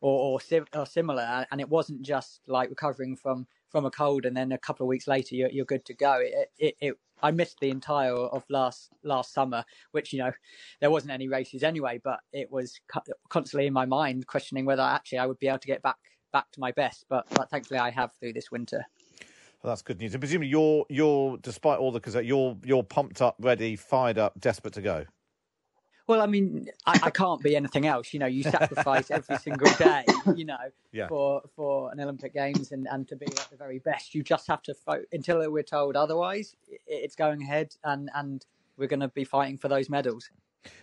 or, 0.00 0.40
or, 0.40 0.40
or, 0.74 0.86
similar. 0.86 1.46
And 1.50 1.60
it 1.60 1.68
wasn't 1.68 2.02
just 2.02 2.40
like 2.46 2.70
recovering 2.70 3.16
from, 3.16 3.46
from 3.68 3.84
a 3.84 3.90
cold 3.90 4.26
and 4.26 4.36
then 4.36 4.52
a 4.52 4.58
couple 4.58 4.84
of 4.84 4.88
weeks 4.88 5.06
later 5.06 5.34
you're, 5.34 5.50
you're 5.50 5.64
good 5.64 5.84
to 5.86 5.94
go. 5.94 6.18
It, 6.20 6.48
it, 6.58 6.74
it, 6.80 6.94
I 7.22 7.30
missed 7.30 7.58
the 7.60 7.70
entire 7.70 8.14
of 8.14 8.44
last 8.48 8.90
last 9.04 9.32
summer, 9.32 9.64
which 9.92 10.12
you 10.12 10.18
know 10.18 10.32
there 10.80 10.90
wasn't 10.90 11.12
any 11.12 11.28
races 11.28 11.62
anyway, 11.62 12.00
but 12.02 12.20
it 12.32 12.50
was 12.50 12.80
constantly 13.28 13.66
in 13.66 13.72
my 13.72 13.86
mind 13.86 14.26
questioning 14.26 14.64
whether 14.64 14.82
actually 14.82 15.18
I 15.18 15.26
would 15.26 15.38
be 15.38 15.48
able 15.48 15.58
to 15.58 15.66
get 15.66 15.82
back 15.82 15.98
back 16.32 16.50
to 16.52 16.60
my 16.60 16.72
best. 16.72 17.06
But 17.08 17.26
but 17.30 17.50
thankfully 17.50 17.80
I 17.80 17.90
have 17.90 18.12
through 18.18 18.32
this 18.32 18.50
winter. 18.50 18.84
Well, 19.62 19.72
that's 19.72 19.82
good 19.82 19.98
news. 19.98 20.14
And 20.14 20.20
presumably 20.20 20.48
you're 20.48 20.86
you're 20.88 21.36
despite 21.38 21.78
all 21.78 21.92
the 21.92 22.00
because 22.00 22.14
you're 22.24 22.56
you're 22.64 22.82
pumped 22.82 23.20
up, 23.20 23.36
ready, 23.38 23.76
fired 23.76 24.18
up, 24.18 24.38
desperate 24.40 24.74
to 24.74 24.82
go. 24.82 25.06
Well, 26.10 26.22
I 26.22 26.26
mean, 26.26 26.68
I, 26.84 26.98
I, 27.04 27.10
can't 27.10 27.40
be 27.40 27.54
anything 27.54 27.86
else. 27.86 28.12
You 28.12 28.18
know, 28.18 28.26
you 28.26 28.42
sacrifice 28.42 29.12
every 29.12 29.36
single 29.36 29.72
day, 29.74 30.04
you 30.34 30.44
know, 30.44 30.58
yeah. 30.92 31.06
for 31.06 31.42
for 31.54 31.92
an 31.92 32.00
Olympic 32.00 32.34
Games 32.34 32.72
and, 32.72 32.88
and 32.90 33.06
to 33.06 33.14
be 33.14 33.26
at 33.26 33.46
the 33.48 33.56
very 33.56 33.78
best. 33.78 34.12
You 34.12 34.24
just 34.24 34.48
have 34.48 34.60
to 34.62 34.74
fo- 34.74 35.04
until 35.12 35.48
we're 35.48 35.62
told 35.62 35.94
otherwise. 35.94 36.56
It's 36.88 37.14
going 37.14 37.42
ahead, 37.42 37.76
and 37.84 38.10
and 38.12 38.44
we're 38.76 38.88
going 38.88 38.98
to 38.98 39.08
be 39.08 39.22
fighting 39.22 39.56
for 39.56 39.68
those 39.68 39.88
medals. 39.88 40.30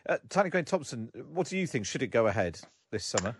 Uh, 0.08 0.16
Tanni 0.30 0.50
Grey 0.50 0.64
Thompson, 0.64 1.12
what 1.34 1.48
do 1.48 1.58
you 1.58 1.68
think? 1.68 1.86
Should 1.88 2.04
it 2.04 2.08
go 2.08 2.28
ahead 2.28 2.62
this 2.92 3.04
summer? 3.04 3.36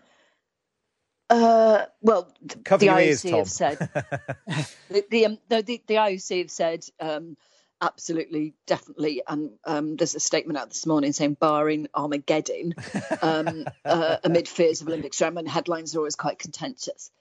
Uh, 1.30 1.86
well, 2.02 2.34
Cover 2.66 2.82
the 2.82 2.88
IOC 2.88 3.00
ears, 3.00 3.24
have 3.24 3.50
said 3.50 3.78
the 4.90 5.06
the, 5.10 5.26
um, 5.26 5.38
the, 5.48 5.62
the, 5.62 5.82
the 5.88 5.96
IOC 5.96 6.40
have 6.40 6.52
said 6.52 6.84
um, 7.00 7.38
absolutely, 7.82 8.54
definitely. 8.66 9.22
And 9.28 9.52
um, 9.66 9.96
there's 9.96 10.16
a 10.16 10.20
statement 10.20 10.58
out 10.58 10.70
this 10.70 10.86
morning 10.86 11.14
saying, 11.14 11.36
barring 11.36 11.88
Armageddon, 11.94 12.76
um, 13.22 13.66
uh, 13.86 14.18
amid 14.24 14.48
fears 14.48 14.82
of 14.82 14.88
Olympic 14.88 15.20
and 15.20 15.48
headlines 15.48 15.96
are 15.96 16.00
always 16.00 16.16
quite 16.16 16.40
contentious. 16.40 17.12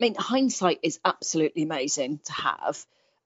I 0.00 0.04
mean, 0.04 0.14
hindsight 0.14 0.80
is 0.82 0.98
absolutely 1.04 1.62
amazing 1.62 2.20
to 2.24 2.32
have. 2.32 2.84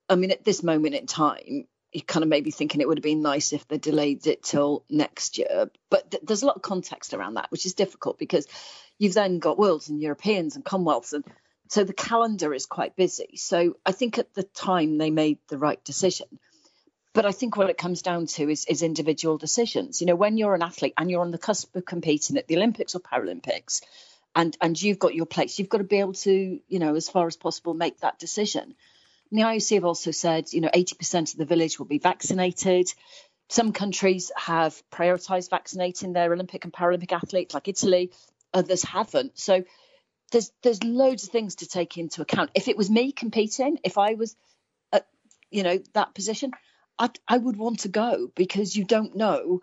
I 0.09 0.17
mean, 0.17 0.31
at 0.31 0.45
this 0.45 0.63
moment 0.63 0.95
in 0.95 1.07
time, 1.07 1.67
you 1.93 2.03
kind 2.03 2.23
of 2.23 2.29
maybe 2.29 2.51
thinking 2.51 2.81
it 2.81 2.89
would 2.89 2.99
have 2.99 3.03
been 3.03 3.23
nice 3.23 3.53
if 3.53 3.67
they 3.69 3.79
delayed 3.79 4.27
it 4.27 4.43
till 4.43 4.85
next 4.91 5.39
year. 5.39 5.71
But 5.91 6.11
th- 6.11 6.23
there's 6.25 6.43
a 6.43 6.47
lot 6.47 6.57
of 6.57 6.63
context 6.63 7.15
around 7.15 7.35
that, 7.35 7.51
which 7.51 7.67
is 7.67 7.75
difficult 7.75 8.19
because 8.19 8.47
you've 8.99 9.15
then 9.15 9.39
got 9.39 9.59
worlds 9.59 9.89
and 9.89 10.01
Europeans 10.01 10.57
and 10.57 10.65
Commonwealths 10.65 11.13
and 11.13 11.25
so 11.69 11.85
the 11.85 11.93
calendar 11.93 12.55
is 12.55 12.67
quite 12.67 12.97
busy. 12.97 13.37
So 13.37 13.77
I 13.85 13.93
think 13.93 14.19
at 14.19 14.35
the 14.35 14.43
time 14.43 14.99
they 14.99 15.11
made 15.11 15.39
the 15.49 15.59
right 15.59 15.83
decision. 15.85 16.39
But 17.17 17.25
I 17.25 17.33
think 17.33 17.57
what 17.57 17.71
it 17.71 17.79
comes 17.79 18.03
down 18.03 18.27
to 18.27 18.51
is, 18.51 18.67
is 18.67 18.83
individual 18.83 19.39
decisions. 19.39 20.03
You 20.03 20.07
know, 20.07 20.17
when 20.17 20.37
you're 20.37 20.55
an 20.55 20.61
athlete 20.61 20.93
and 20.99 21.11
you're 21.11 21.23
on 21.23 21.31
the 21.31 21.39
cusp 21.39 21.75
of 21.75 21.87
competing 21.87 22.37
at 22.37 22.47
the 22.47 22.57
Olympics 22.57 22.95
or 22.95 23.01
Paralympics, 23.01 23.81
and 24.35 24.55
and 24.61 24.81
you've 24.81 24.99
got 24.99 25.15
your 25.15 25.25
place, 25.25 25.59
you've 25.59 25.71
got 25.71 25.79
to 25.79 25.85
be 25.85 26.01
able 26.01 26.13
to, 26.13 26.61
you 26.69 26.79
know, 26.79 26.95
as 26.95 27.09
far 27.09 27.27
as 27.27 27.35
possible, 27.35 27.73
make 27.73 28.01
that 28.01 28.19
decision. 28.19 28.75
And 29.31 29.41
the 29.41 29.45
IOC 29.45 29.77
have 29.77 29.87
also 29.87 30.11
said, 30.11 30.53
you 30.53 30.61
know, 30.61 30.69
80% 30.69 31.33
of 31.33 31.39
the 31.39 31.47
village 31.47 31.79
will 31.79 31.87
be 31.87 31.97
vaccinated. 31.97 32.93
Some 33.49 33.73
countries 33.73 34.31
have 34.37 34.83
prioritised 34.93 35.49
vaccinating 35.49 36.13
their 36.13 36.31
Olympic 36.35 36.65
and 36.65 36.73
Paralympic 36.73 37.13
athletes, 37.13 37.55
like 37.55 37.67
Italy. 37.67 38.13
Others 38.53 38.83
haven't. 38.83 39.39
So 39.39 39.65
there's 40.33 40.53
there's 40.63 40.85
loads 40.85 41.25
of 41.25 41.31
things 41.31 41.55
to 41.57 41.67
take 41.67 41.97
into 41.97 42.21
account. 42.21 42.51
If 42.55 42.69
it 42.69 42.77
was 42.77 42.91
me 42.91 43.13
competing, 43.13 43.79
if 43.85 43.97
I 43.97 44.17
was 44.17 44.37
at 44.93 45.07
you 45.51 45.63
know 45.63 45.79
that 45.95 46.15
position, 46.15 46.53
I, 46.99 47.11
I 47.29 47.39
would 47.39 47.57
want 47.57 47.81
to 47.81 47.89
go 47.89 48.31
because 48.35 48.77
you 48.77 48.85
don't 48.85 49.17
know 49.17 49.61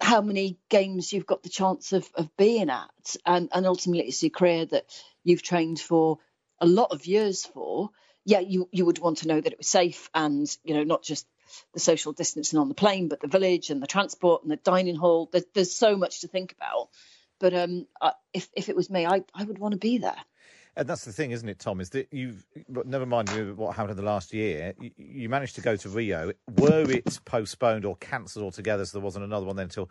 how 0.00 0.20
many 0.20 0.58
games 0.68 1.12
you've 1.12 1.26
got 1.26 1.42
the 1.42 1.48
chance 1.48 1.92
of, 1.92 2.08
of 2.14 2.36
being 2.36 2.70
at. 2.70 3.16
And, 3.24 3.48
and 3.52 3.66
ultimately, 3.66 4.08
it's 4.08 4.22
your 4.22 4.30
career 4.30 4.66
that 4.66 4.86
you've 5.22 5.42
trained 5.42 5.80
for 5.80 6.18
a 6.60 6.66
lot 6.66 6.90
of 6.90 7.06
years 7.06 7.44
for. 7.44 7.90
Yeah, 8.24 8.40
you, 8.40 8.68
you 8.72 8.84
would 8.84 8.98
want 8.98 9.18
to 9.18 9.28
know 9.28 9.40
that 9.40 9.52
it 9.52 9.58
was 9.58 9.68
safe 9.68 10.08
and, 10.14 10.46
you 10.64 10.74
know, 10.74 10.84
not 10.84 11.02
just 11.02 11.26
the 11.74 11.80
social 11.80 12.12
distancing 12.12 12.58
on 12.58 12.68
the 12.68 12.74
plane, 12.74 13.08
but 13.08 13.20
the 13.20 13.28
village 13.28 13.70
and 13.70 13.82
the 13.82 13.86
transport 13.86 14.42
and 14.42 14.50
the 14.50 14.56
dining 14.56 14.96
hall. 14.96 15.28
There's, 15.30 15.44
there's 15.54 15.74
so 15.74 15.96
much 15.96 16.20
to 16.20 16.28
think 16.28 16.52
about. 16.52 16.88
But 17.38 17.54
um, 17.54 17.86
if, 18.32 18.48
if 18.56 18.68
it 18.68 18.76
was 18.76 18.88
me, 18.88 19.06
I, 19.06 19.22
I 19.34 19.44
would 19.44 19.58
want 19.58 19.72
to 19.72 19.78
be 19.78 19.98
there. 19.98 20.16
And 20.74 20.88
that's 20.88 21.04
the 21.04 21.12
thing, 21.12 21.32
isn't 21.32 21.48
it, 21.48 21.58
Tom? 21.58 21.80
Is 21.80 21.90
that 21.90 22.08
you've 22.10 22.46
never 22.86 23.04
mind 23.04 23.28
what 23.56 23.76
happened 23.76 23.90
in 23.90 23.96
the 23.98 24.10
last 24.10 24.32
year. 24.32 24.72
You, 24.80 24.90
you 24.96 25.28
managed 25.28 25.54
to 25.56 25.60
go 25.60 25.76
to 25.76 25.88
Rio. 25.88 26.32
Were 26.56 26.90
it 26.90 27.20
postponed 27.26 27.84
or 27.84 27.96
cancelled 27.96 28.44
altogether, 28.44 28.84
so 28.86 28.98
there 28.98 29.04
wasn't 29.04 29.26
another 29.26 29.44
one 29.44 29.56
then 29.56 29.64
until 29.64 29.86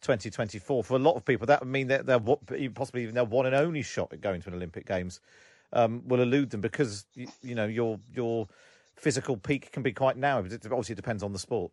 2024? 0.00 0.82
For 0.82 0.96
a 0.96 0.98
lot 0.98 1.14
of 1.14 1.24
people, 1.24 1.46
that 1.46 1.60
would 1.60 1.68
mean 1.68 1.86
that 1.86 2.06
they're 2.06 2.18
possibly 2.70 3.04
even 3.04 3.14
their 3.14 3.24
one 3.24 3.46
and 3.46 3.54
only 3.54 3.82
shot 3.82 4.12
at 4.12 4.20
going 4.20 4.40
to 4.42 4.48
an 4.48 4.54
Olympic 4.56 4.86
Games 4.86 5.20
um, 5.72 6.02
will 6.06 6.20
elude 6.20 6.50
them 6.50 6.60
because 6.60 7.06
you, 7.14 7.28
you, 7.42 7.54
know 7.54 7.66
your 7.66 8.00
your 8.12 8.48
physical 8.96 9.36
peak 9.36 9.70
can 9.70 9.84
be 9.84 9.92
quite 9.92 10.16
narrow. 10.16 10.42
But 10.42 10.52
it 10.52 10.66
obviously 10.66 10.96
depends 10.96 11.22
on 11.22 11.32
the 11.32 11.38
sport. 11.38 11.70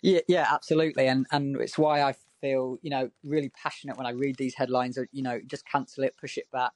Yeah, 0.00 0.20
yeah, 0.26 0.48
absolutely, 0.50 1.06
and 1.06 1.26
and 1.30 1.60
it's 1.60 1.78
why 1.78 2.02
I 2.02 2.16
feel 2.40 2.78
you 2.82 2.90
know 2.90 3.08
really 3.22 3.50
passionate 3.50 3.96
when 3.96 4.06
I 4.06 4.10
read 4.10 4.34
these 4.36 4.54
headlines. 4.56 4.98
You 5.12 5.22
know, 5.22 5.40
just 5.46 5.64
cancel 5.64 6.02
it, 6.02 6.16
push 6.16 6.38
it 6.38 6.50
back 6.50 6.72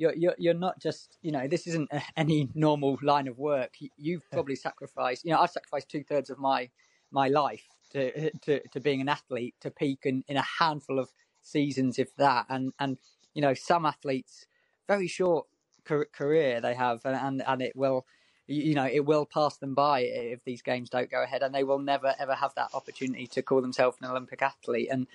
you're, 0.00 0.14
you're 0.16 0.36
you're 0.38 0.54
not 0.54 0.80
just 0.80 1.18
you 1.22 1.32
know 1.32 1.46
this 1.46 1.66
isn't 1.68 1.90
any 2.16 2.48
normal 2.54 2.98
line 3.02 3.28
of 3.28 3.38
work. 3.38 3.74
You've 3.98 4.28
probably 4.32 4.56
sacrificed. 4.56 5.24
You 5.26 5.32
know, 5.32 5.40
I've 5.40 5.50
sacrificed 5.50 5.90
two 5.90 6.04
thirds 6.04 6.30
of 6.30 6.38
my 6.38 6.70
my 7.12 7.28
life 7.28 7.64
to 7.92 8.30
to 8.40 8.66
to 8.68 8.80
being 8.80 9.02
an 9.02 9.10
athlete 9.10 9.54
to 9.60 9.70
peak 9.70 10.00
in, 10.04 10.24
in 10.28 10.38
a 10.38 10.44
handful 10.60 10.98
of 10.98 11.10
seasons, 11.42 11.98
if 11.98 12.16
that. 12.16 12.46
And 12.48 12.72
and 12.80 12.98
you 13.34 13.42
know, 13.42 13.54
some 13.54 13.86
athletes 13.86 14.46
very 14.88 15.06
short 15.08 15.46
career 16.12 16.60
they 16.62 16.74
have, 16.74 17.02
and 17.04 17.16
and, 17.16 17.42
and 17.46 17.62
it 17.62 17.76
will 17.76 18.06
you 18.48 18.74
know 18.74 18.86
it 18.86 19.04
will 19.04 19.26
pass 19.26 19.58
them 19.58 19.74
by 19.74 20.00
if 20.00 20.42
these 20.44 20.62
games 20.62 20.90
don't 20.90 21.10
go 21.10 21.22
ahead 21.22 21.42
and 21.42 21.54
they 21.54 21.64
will 21.64 21.78
never 21.78 22.14
ever 22.18 22.34
have 22.34 22.52
that 22.56 22.70
opportunity 22.74 23.26
to 23.28 23.42
call 23.42 23.62
themselves 23.62 23.96
an 24.02 24.08
olympic 24.10 24.42
athlete 24.42 24.88
and 24.90 25.06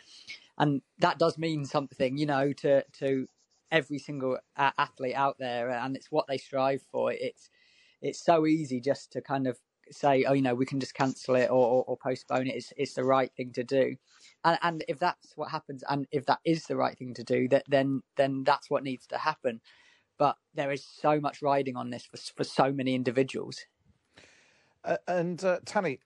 and 0.57 0.81
that 0.99 1.19
does 1.19 1.37
mean 1.37 1.65
something 1.65 2.17
you 2.17 2.25
know 2.25 2.53
to 2.53 2.83
to 2.93 3.27
every 3.75 3.99
single 3.99 4.37
athlete 4.55 5.15
out 5.15 5.35
there, 5.37 5.69
and 5.69 5.95
it's 5.95 6.09
what 6.09 6.25
they 6.27 6.37
strive 6.37 6.81
for. 6.91 7.11
It's 7.11 7.49
it's 8.01 8.23
so 8.23 8.45
easy 8.45 8.79
just 8.79 9.11
to 9.11 9.21
kind 9.21 9.47
of 9.47 9.59
say, 9.91 10.23
oh, 10.23 10.33
you 10.33 10.41
know, 10.41 10.55
we 10.55 10.65
can 10.65 10.79
just 10.79 10.93
cancel 10.93 11.35
it 11.35 11.49
or, 11.49 11.65
or, 11.67 11.83
or 11.87 11.97
postpone 11.97 12.47
it. 12.47 12.55
It's 12.55 12.73
it's 12.77 12.93
the 12.93 13.03
right 13.03 13.31
thing 13.35 13.51
to 13.53 13.63
do, 13.63 13.95
and 14.43 14.57
and 14.63 14.83
if 14.87 14.97
that's 14.99 15.33
what 15.35 15.51
happens, 15.51 15.83
and 15.89 16.07
if 16.11 16.25
that 16.25 16.39
is 16.45 16.65
the 16.65 16.77
right 16.77 16.97
thing 16.97 17.13
to 17.15 17.23
do, 17.23 17.47
that 17.49 17.63
then 17.67 18.01
then 18.15 18.43
that's 18.43 18.69
what 18.69 18.83
needs 18.83 19.05
to 19.07 19.17
happen. 19.17 19.59
But 20.17 20.37
there 20.53 20.71
is 20.71 20.85
so 20.85 21.19
much 21.19 21.41
riding 21.41 21.75
on 21.75 21.89
this 21.89 22.05
for 22.05 22.17
for 22.35 22.43
so 22.43 22.71
many 22.71 22.95
individuals. 22.95 23.65
Uh, 24.85 24.97
and 25.07 25.43
uh, 25.43 25.59
Tanni, 25.65 25.99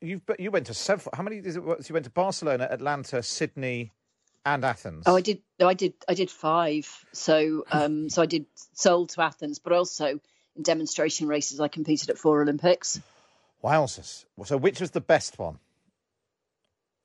you 0.00 0.22
you 0.38 0.50
went 0.50 0.66
to 0.66 0.74
several. 0.74 1.12
How 1.14 1.22
many 1.22 1.36
is 1.36 1.56
it? 1.56 1.62
You 1.62 1.92
went 1.92 2.04
to 2.04 2.10
Barcelona, 2.10 2.68
Atlanta, 2.70 3.22
Sydney, 3.22 3.92
and 4.44 4.64
Athens. 4.64 5.04
Oh, 5.06 5.16
I 5.16 5.20
did. 5.20 5.42
No, 5.58 5.68
I 5.68 5.74
did. 5.74 5.94
I 6.08 6.14
did 6.14 6.30
five. 6.30 6.88
So, 7.12 7.64
um, 7.70 8.08
so 8.08 8.22
I 8.22 8.26
did 8.26 8.46
Seoul 8.74 9.06
to 9.08 9.22
Athens, 9.22 9.58
but 9.58 9.72
also 9.72 10.20
in 10.56 10.62
demonstration 10.62 11.28
races, 11.28 11.60
I 11.60 11.68
competed 11.68 12.10
at 12.10 12.18
four 12.18 12.42
Olympics. 12.42 13.00
Wowzers! 13.62 14.24
So, 14.44 14.56
which 14.56 14.80
was 14.80 14.90
the 14.90 15.00
best 15.00 15.38
one? 15.38 15.58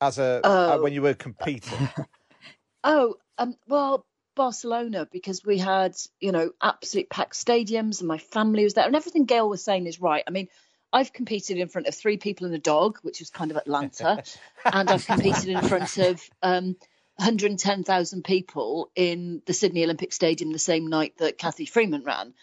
As 0.00 0.18
a 0.18 0.40
uh, 0.44 0.76
oh. 0.76 0.82
when 0.82 0.92
you 0.92 1.02
were 1.02 1.14
competing. 1.14 1.88
oh, 2.84 3.14
um, 3.36 3.56
well, 3.68 4.04
Barcelona 4.34 5.08
because 5.10 5.44
we 5.44 5.58
had 5.58 5.96
you 6.20 6.32
know 6.32 6.50
absolute 6.62 7.10
packed 7.10 7.34
stadiums 7.34 8.00
and 8.00 8.08
my 8.08 8.18
family 8.18 8.64
was 8.64 8.74
there 8.74 8.86
and 8.86 8.94
everything 8.96 9.24
Gail 9.24 9.48
was 9.48 9.64
saying 9.64 9.86
is 9.86 10.00
right. 10.00 10.24
I 10.26 10.30
mean. 10.30 10.48
I've 10.90 11.12
competed 11.12 11.58
in 11.58 11.68
front 11.68 11.86
of 11.86 11.94
three 11.94 12.16
people 12.16 12.46
and 12.46 12.54
a 12.54 12.58
dog, 12.58 12.96
which 13.02 13.20
was 13.20 13.28
kind 13.28 13.50
of 13.50 13.58
Atlanta, 13.58 14.22
and 14.64 14.88
I've 14.88 15.04
competed 15.04 15.50
in 15.50 15.60
front 15.60 15.98
of 15.98 16.22
um, 16.42 16.76
110,000 17.18 18.24
people 18.24 18.90
in 18.94 19.42
the 19.44 19.52
Sydney 19.52 19.84
Olympic 19.84 20.12
Stadium 20.12 20.52
the 20.52 20.58
same 20.58 20.86
night 20.86 21.14
that 21.18 21.38
Cathy 21.38 21.66
Freeman 21.66 22.04
ran. 22.04 22.34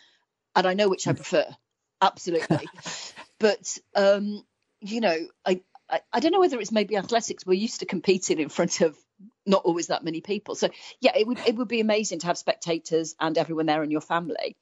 And 0.56 0.68
I 0.68 0.74
know 0.74 0.90
which 0.90 1.08
I 1.08 1.12
hmm. 1.12 1.18
prefer, 1.18 1.46
absolutely. 2.02 2.68
but, 3.40 3.78
um, 3.96 4.44
you 4.82 5.02
know, 5.02 5.18
I, 5.46 5.62
I, 5.90 6.02
I, 6.12 6.20
don't 6.20 6.32
know 6.32 6.40
whether 6.40 6.60
it's 6.60 6.72
maybe 6.72 6.98
athletics. 6.98 7.46
We're 7.46 7.54
used 7.54 7.80
to 7.80 7.86
competing 7.86 8.40
in 8.40 8.50
front 8.50 8.82
of 8.82 8.98
not 9.46 9.64
always 9.64 9.88
that 9.88 10.04
many 10.04 10.22
people. 10.22 10.56
So, 10.56 10.70
yeah, 11.00 11.16
it 11.16 11.26
would, 11.26 11.40
it 11.48 11.56
would 11.56 11.68
be 11.68 11.80
amazing 11.80 12.20
to 12.20 12.28
have 12.28 12.38
spectators 12.38 13.16
and 13.20 13.38
everyone 13.38 13.68
there 13.68 13.84
in 13.84 13.92
your 13.92 14.02
family. 14.02 14.58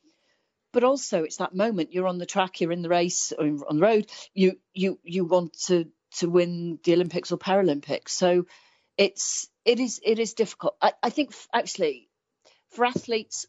But 0.74 0.84
also, 0.84 1.24
it's 1.24 1.38
that 1.38 1.55
moment 1.55 1.93
you're 1.93 2.07
on 2.07 2.18
the 2.18 2.26
track, 2.26 2.59
you're 2.59 2.72
in 2.72 2.82
the 2.82 2.89
race 2.89 3.32
or 3.32 3.45
on 3.45 3.78
the 3.78 3.82
road. 3.82 4.09
You 4.34 4.57
you 4.74 4.99
you 5.03 5.24
want 5.24 5.53
to 5.68 5.86
to 6.18 6.28
win 6.28 6.80
the 6.84 6.93
Olympics 6.93 7.32
or 7.32 7.38
Paralympics. 7.38 8.09
So 8.09 8.47
it's 8.97 9.47
it 9.66 9.80
is 9.80 9.99
it 10.03 10.20
is 10.20 10.34
difficult. 10.34 10.76
I, 10.82 10.93
I 11.01 11.09
think 11.09 11.34
actually 11.53 12.09
for 12.72 12.86
athletes 12.86 13.45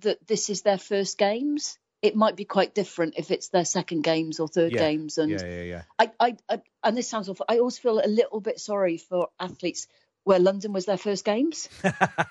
that 0.00 0.26
this 0.26 0.50
is 0.50 0.62
their 0.62 0.78
first 0.78 1.18
games, 1.18 1.78
it 2.02 2.16
might 2.16 2.36
be 2.36 2.44
quite 2.44 2.74
different 2.74 3.14
if 3.16 3.30
it's 3.30 3.48
their 3.48 3.64
second 3.64 4.02
games 4.02 4.40
or 4.40 4.48
third 4.48 4.72
yeah. 4.72 4.78
games. 4.78 5.18
And 5.18 5.30
yeah, 5.30 5.46
yeah, 5.46 5.62
yeah. 5.62 5.82
I, 5.98 6.10
I, 6.20 6.36
I, 6.50 6.62
and 6.82 6.96
this 6.96 7.08
sounds 7.08 7.28
awful. 7.28 7.46
I 7.48 7.58
always 7.58 7.78
feel 7.78 7.98
a 7.98 8.06
little 8.06 8.40
bit 8.40 8.60
sorry 8.60 8.98
for 8.98 9.28
athletes 9.38 9.86
where 10.24 10.38
London 10.38 10.72
was 10.72 10.86
their 10.86 10.96
first 10.96 11.24
games. 11.24 11.68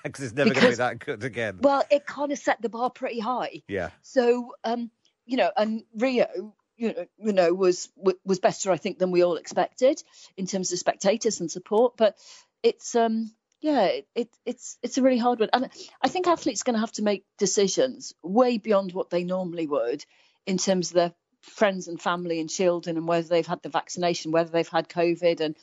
Because 0.04 0.26
it's 0.26 0.34
never 0.34 0.50
going 0.50 0.64
to 0.64 0.70
be 0.70 0.74
that 0.76 0.98
good 0.98 1.24
again. 1.24 1.58
Well, 1.60 1.82
it 1.90 2.06
kind 2.06 2.30
of 2.30 2.38
set 2.38 2.60
the 2.60 2.68
bar 2.68 2.90
pretty 2.90 3.18
high. 3.18 3.62
Yeah. 3.66 3.88
So, 4.02 4.52
um, 4.62 4.90
you 5.24 5.38
know, 5.38 5.50
and 5.56 5.82
Rio, 5.96 6.54
you 6.76 6.92
know, 6.92 7.06
you 7.18 7.32
know, 7.32 7.54
was 7.54 7.88
was 8.24 8.38
better, 8.38 8.70
I 8.70 8.76
think, 8.76 8.98
than 8.98 9.10
we 9.10 9.24
all 9.24 9.36
expected 9.36 10.02
in 10.36 10.46
terms 10.46 10.72
of 10.72 10.78
spectators 10.78 11.40
and 11.40 11.50
support. 11.50 11.96
But 11.96 12.18
it's, 12.64 12.96
um, 12.96 13.30
yeah, 13.60 13.84
it, 13.84 14.08
it, 14.14 14.28
it's 14.44 14.78
it's 14.82 14.98
a 14.98 15.02
really 15.02 15.18
hard 15.18 15.38
one, 15.38 15.50
and 15.52 15.70
I 16.02 16.08
think 16.08 16.26
athletes 16.26 16.62
are 16.62 16.64
going 16.64 16.74
to 16.74 16.80
have 16.80 16.92
to 16.92 17.02
make 17.02 17.24
decisions 17.38 18.12
way 18.22 18.58
beyond 18.58 18.92
what 18.92 19.10
they 19.10 19.24
normally 19.24 19.66
would 19.66 20.04
in 20.46 20.58
terms 20.58 20.90
of 20.90 20.94
their 20.94 21.14
friends 21.40 21.88
and 21.88 22.00
family 22.00 22.40
and 22.40 22.50
children, 22.50 22.96
and 22.96 23.06
whether 23.06 23.28
they've 23.28 23.46
had 23.46 23.62
the 23.62 23.68
vaccination, 23.68 24.32
whether 24.32 24.50
they've 24.50 24.68
had 24.68 24.88
COVID, 24.88 25.40
and 25.40 25.56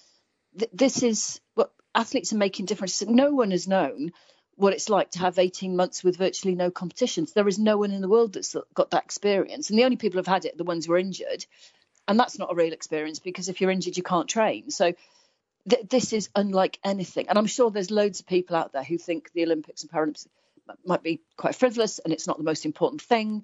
th- 0.58 0.72
this 0.74 1.04
is 1.04 1.42
what 1.56 1.72
athletes 1.94 2.34
are 2.34 2.38
making 2.38 2.66
differences. 2.66 3.08
No 3.08 3.32
one 3.32 3.52
has 3.52 3.68
known 3.68 4.12
what 4.56 4.74
it's 4.74 4.90
like 4.90 5.12
to 5.12 5.20
have 5.20 5.40
18 5.40 5.76
months 5.76 6.04
with 6.04 6.18
virtually 6.18 6.56
no 6.56 6.70
competitions. 6.70 7.34
There 7.34 7.48
is 7.48 7.58
no 7.58 7.78
one 7.78 7.92
in 7.92 8.02
the 8.02 8.10
world 8.10 8.34
that's 8.34 8.56
got 8.74 8.92
that 8.92 9.04
experience. 9.06 9.70
And 9.70 9.80
the 9.80 9.86
only 9.86 9.98
people 9.98 10.20
who've 10.20 10.28
had 10.28 10.46
it 10.46 10.54
are 10.54 10.58
the 10.58 10.64
ones 10.64 10.86
who 10.86 10.94
are 10.94 10.98
injured. 10.98 11.46
And 12.08 12.20
that's 12.20 12.38
not 12.38 12.52
a 12.52 12.56
real 12.56 12.74
experience 12.74 13.20
because 13.20 13.50
if 13.50 13.62
you're 13.62 13.72
injured, 13.72 13.98
you 13.98 14.04
can't 14.04 14.28
train. 14.28 14.70
So 14.70 14.94
th- 15.70 15.88
this 15.90 16.14
is 16.14 16.30
unlike 16.36 16.80
anything. 16.84 17.28
And 17.30 17.38
I'm 17.38 17.48
sure 17.48 17.72
there's 17.72 17.92
loads 17.92 18.20
of 18.20 18.28
people 18.28 18.56
out 18.56 18.74
there 18.74 18.84
who 18.84 18.98
think 18.98 19.32
the 19.34 19.44
Olympics 19.44 19.84
and 19.84 19.92
Paralympics 19.92 20.28
might 20.86 21.04
be 21.04 21.22
quite 21.38 21.56
frivolous 21.56 22.00
and 22.00 22.14
it's 22.14 22.28
not 22.28 22.38
the 22.38 22.44
most 22.44 22.66
important 22.66 23.02
thing. 23.02 23.44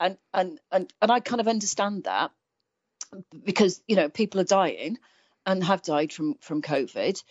And, 0.00 0.16
and, 0.32 0.60
and, 0.72 0.92
and 1.00 1.12
I 1.12 1.20
kind 1.20 1.40
of 1.40 1.48
understand 1.48 2.04
that 2.04 2.32
because, 3.44 3.82
you 3.86 3.96
know, 3.96 4.08
people 4.08 4.40
are 4.40 4.44
dying 4.44 4.98
and 5.46 5.62
have 5.62 5.82
died 5.82 6.12
from, 6.12 6.34
from 6.40 6.62
COVID. 6.62 7.22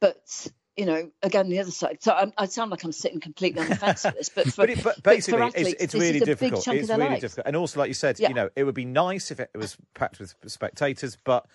But 0.00 0.48
you 0.78 0.86
know, 0.86 1.10
again, 1.24 1.48
the 1.48 1.58
other 1.58 1.72
side. 1.72 1.98
So 2.00 2.12
I'm, 2.14 2.32
i 2.38 2.46
sound 2.46 2.70
like 2.70 2.84
I'm 2.84 2.92
sitting 2.92 3.18
completely 3.18 3.60
on 3.62 3.68
the 3.68 3.74
fence 3.74 4.04
with 4.04 4.14
this, 4.14 4.28
but, 4.28 4.46
for, 4.54 4.62
but, 4.62 4.70
it, 4.70 4.84
but 4.84 5.02
basically, 5.02 5.40
but 5.40 5.46
athletes, 5.48 5.72
it's, 5.72 5.82
it's 5.82 5.94
really 5.94 6.20
difficult. 6.20 6.68
It's 6.68 6.88
really 6.88 7.08
lives. 7.08 7.20
difficult, 7.20 7.48
and 7.48 7.56
also, 7.56 7.80
like 7.80 7.88
you 7.88 7.94
said, 7.94 8.20
yeah. 8.20 8.28
you 8.28 8.34
know, 8.34 8.48
it 8.54 8.62
would 8.62 8.76
be 8.76 8.84
nice 8.84 9.32
if 9.32 9.40
it 9.40 9.50
was 9.56 9.76
packed 9.94 10.20
with 10.20 10.36
spectators, 10.46 11.18
but 11.24 11.46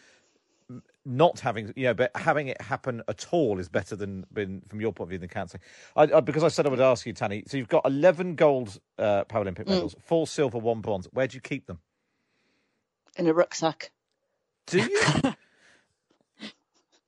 not 1.06 1.40
having, 1.40 1.74
you 1.76 1.86
know, 1.86 1.94
but 1.94 2.12
having 2.16 2.48
it 2.48 2.62
happen 2.62 3.02
at 3.08 3.28
all 3.32 3.60
is 3.60 3.70
better 3.70 3.96
than, 3.96 4.26
been, 4.32 4.62
from 4.68 4.82
your 4.82 4.94
point 4.94 5.08
of 5.08 5.10
view, 5.10 5.20
than 5.20 5.30
cancelling. 5.30 5.62
I, 5.96 6.04
I, 6.04 6.20
because 6.22 6.44
I 6.44 6.48
said 6.48 6.66
I 6.66 6.70
would 6.70 6.80
ask 6.80 7.06
you, 7.06 7.14
Tanni. 7.14 7.44
So 7.48 7.58
you've 7.58 7.68
got 7.68 7.86
11 7.86 8.36
gold 8.36 8.80
uh, 8.98 9.26
Paralympic 9.26 9.68
medals, 9.68 9.96
mm. 9.96 10.02
four 10.02 10.28
silver, 10.28 10.58
one 10.58 10.82
bronze. 10.82 11.08
Where 11.12 11.28
do 11.28 11.36
you 11.36 11.42
keep 11.42 11.66
them? 11.66 11.80
In 13.18 13.28
a 13.28 13.34
rucksack. 13.34 13.92
Do 14.68 14.80
you? 14.80 15.02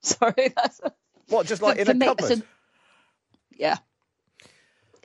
Sorry, 0.01 0.53
that's. 0.55 0.79
A... 0.83 0.93
What, 1.29 1.47
just 1.47 1.61
like 1.61 1.77
for, 1.77 1.91
in 1.91 2.01
a 2.01 2.05
cupboard? 2.05 2.43
yeah. 3.57 3.77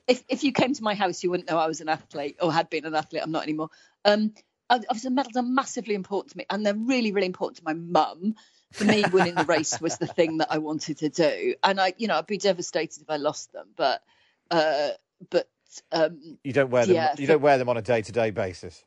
If 0.07 0.23
if 0.29 0.45
you 0.45 0.53
came 0.53 0.75
to 0.75 0.83
my 0.83 0.95
house, 0.95 1.23
you 1.23 1.31
wouldn't 1.31 1.49
know 1.49 1.57
I 1.57 1.69
was 1.69 1.81
an 1.81 1.89
athlete 1.89 2.37
or 2.43 2.53
had 2.53 2.69
been 2.69 2.85
an 2.85 2.95
athlete. 2.95 3.23
I'm 3.23 3.31
not 3.31 3.45
anymore. 3.45 3.71
Um, 4.05 4.35
obviously, 4.71 5.11
medals 5.11 5.37
are 5.37 5.43
massively 5.43 5.95
important 5.95 6.33
to 6.33 6.39
me, 6.39 6.47
and 6.49 6.65
they're 6.65 6.75
really, 6.75 7.13
really 7.13 7.27
important 7.27 7.59
to 7.59 7.65
my 7.65 7.75
mum. 7.75 8.35
For 8.73 8.85
me, 8.85 9.05
winning 9.13 9.35
the 9.35 9.45
race 9.45 9.81
was 9.81 9.99
the 9.99 10.07
thing 10.07 10.39
that 10.39 10.49
I 10.51 10.59
wanted 10.59 10.99
to 10.99 11.09
do, 11.09 11.55
and 11.63 11.81
I, 11.81 11.93
you 11.99 12.07
know, 12.07 12.17
I'd 12.17 12.27
be 12.27 12.39
devastated 12.39 13.03
if 13.03 13.11
I 13.11 13.17
lost 13.17 13.53
them. 13.53 13.67
But, 13.77 14.01
uh, 14.51 14.91
but 15.29 15.49
um, 15.91 16.39
you 16.45 16.53
don't 16.53 16.71
wear 16.71 16.87
them. 16.87 16.95
Yeah, 16.95 17.15
you 17.19 17.27
don't 17.27 17.43
wear 17.43 17.59
them 17.59 17.69
on 17.69 17.77
a 17.77 17.83
day-to-day 17.83 18.31
basis. 18.31 18.85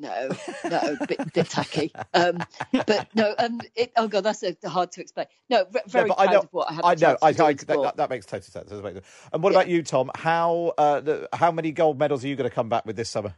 No, 0.00 0.30
no, 0.64 0.96
bit, 1.08 1.34
bit 1.34 1.50
tacky. 1.50 1.92
Um, 2.14 2.38
but 2.86 3.08
no, 3.14 3.34
um, 3.36 3.60
it, 3.74 3.92
oh 3.96 4.06
god, 4.06 4.22
that's 4.22 4.44
a, 4.44 4.56
hard 4.68 4.92
to 4.92 5.00
explain. 5.00 5.26
No, 5.50 5.66
very 5.88 6.08
no, 6.08 6.14
proud 6.14 6.32
know, 6.32 6.38
of 6.38 6.48
what 6.52 6.70
I 6.70 6.74
have. 6.74 6.84
I 6.84 6.94
know, 6.94 7.16
I, 7.20 7.28
I 7.28 7.32
that, 7.32 7.94
that, 7.96 8.08
makes 8.08 8.24
total 8.24 8.42
sense. 8.42 8.70
And 8.70 9.42
what 9.42 9.52
yeah. 9.52 9.58
about 9.58 9.68
you, 9.68 9.82
Tom? 9.82 10.10
How 10.14 10.72
uh, 10.78 11.00
the, 11.00 11.28
how 11.32 11.50
many 11.50 11.72
gold 11.72 11.98
medals 11.98 12.24
are 12.24 12.28
you 12.28 12.36
going 12.36 12.48
to 12.48 12.54
come 12.54 12.68
back 12.68 12.86
with 12.86 12.94
this 12.94 13.10
summer? 13.10 13.34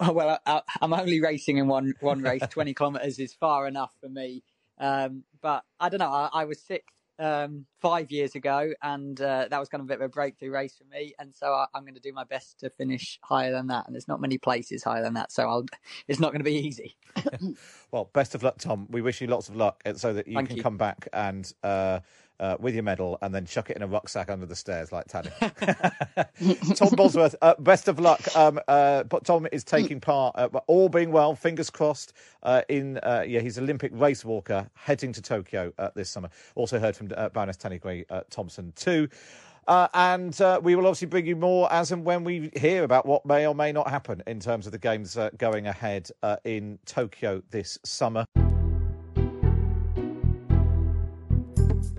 Oh, 0.00 0.12
well, 0.12 0.38
I, 0.46 0.62
am 0.80 0.92
only 0.92 1.20
racing 1.20 1.58
in 1.58 1.68
one 1.68 1.94
one 2.00 2.22
race. 2.22 2.42
Twenty 2.50 2.74
kilometres 2.74 3.18
is 3.18 3.34
far 3.34 3.66
enough 3.66 3.92
for 4.00 4.08
me. 4.08 4.42
Um, 4.78 5.24
but 5.40 5.64
I 5.80 5.88
don't 5.88 5.98
know. 5.98 6.10
I, 6.10 6.30
I 6.32 6.44
was 6.44 6.60
sick 6.60 6.84
um, 7.18 7.66
five 7.80 8.10
years 8.10 8.34
ago, 8.34 8.72
and 8.82 9.20
uh, 9.20 9.48
that 9.50 9.58
was 9.58 9.68
kind 9.68 9.80
of 9.80 9.86
a 9.86 9.88
bit 9.88 9.96
of 9.96 10.02
a 10.02 10.08
breakthrough 10.08 10.50
race 10.50 10.76
for 10.76 10.84
me. 10.84 11.14
And 11.18 11.34
so 11.34 11.52
I, 11.52 11.66
am 11.74 11.82
going 11.82 11.94
to 11.94 12.00
do 12.00 12.12
my 12.12 12.24
best 12.24 12.60
to 12.60 12.70
finish 12.70 13.18
higher 13.22 13.52
than 13.52 13.66
that. 13.68 13.86
And 13.86 13.94
there's 13.94 14.08
not 14.08 14.20
many 14.20 14.38
places 14.38 14.84
higher 14.84 15.02
than 15.02 15.14
that, 15.14 15.32
so 15.32 15.48
I'll, 15.48 15.66
it's 16.06 16.20
not 16.20 16.32
going 16.32 16.40
to 16.40 16.44
be 16.44 16.56
easy. 16.56 16.96
well, 17.90 18.10
best 18.12 18.34
of 18.34 18.42
luck, 18.42 18.58
Tom. 18.58 18.86
We 18.90 19.02
wish 19.02 19.20
you 19.20 19.26
lots 19.26 19.48
of 19.48 19.56
luck, 19.56 19.82
uh, 19.84 19.94
so 19.94 20.12
that 20.12 20.28
you 20.28 20.34
Thank 20.34 20.48
can 20.48 20.56
you. 20.58 20.62
come 20.62 20.76
back 20.76 21.08
and. 21.12 21.50
Uh, 21.62 22.00
uh, 22.40 22.56
with 22.58 22.74
your 22.74 22.82
medal 22.82 23.18
and 23.22 23.34
then 23.34 23.46
chuck 23.46 23.70
it 23.70 23.76
in 23.76 23.82
a 23.82 23.86
rucksack 23.86 24.30
under 24.30 24.46
the 24.46 24.56
stairs 24.56 24.92
like 24.92 25.06
Tanni. 25.06 25.30
Tom 26.76 26.90
Bosworth, 26.96 27.34
uh, 27.42 27.54
best 27.58 27.88
of 27.88 27.98
luck. 27.98 28.20
Um, 28.36 28.60
uh, 28.68 29.04
but 29.04 29.24
Tom 29.24 29.46
is 29.52 29.64
taking 29.64 30.00
part, 30.00 30.34
uh, 30.36 30.48
all 30.66 30.88
being 30.88 31.10
well, 31.10 31.34
fingers 31.34 31.70
crossed, 31.70 32.12
uh, 32.42 32.62
in, 32.68 32.98
uh, 32.98 33.24
yeah, 33.26 33.40
he's 33.40 33.58
Olympic 33.58 33.92
race 33.94 34.24
walker 34.24 34.68
heading 34.74 35.12
to 35.12 35.22
Tokyo 35.22 35.72
this 35.94 36.10
summer. 36.10 36.30
Also 36.54 36.78
heard 36.78 36.96
from 36.96 37.08
Baroness 37.08 37.56
Tanni 37.56 37.78
Grey 37.78 38.04
Thompson 38.30 38.72
too. 38.76 39.08
and 39.66 40.38
we 40.62 40.76
will 40.76 40.86
obviously 40.86 41.08
bring 41.08 41.26
you 41.26 41.36
more 41.36 41.72
as 41.72 41.92
and 41.92 42.04
when 42.04 42.24
we 42.24 42.50
hear 42.56 42.84
about 42.84 43.06
what 43.06 43.26
may 43.26 43.46
or 43.46 43.54
may 43.54 43.72
not 43.72 43.88
happen 43.88 44.22
in 44.26 44.40
terms 44.40 44.66
of 44.66 44.72
the 44.72 44.78
games 44.78 45.16
going 45.36 45.66
ahead 45.66 46.10
in 46.44 46.78
Tokyo 46.86 47.42
this 47.50 47.78
summer. 47.84 48.24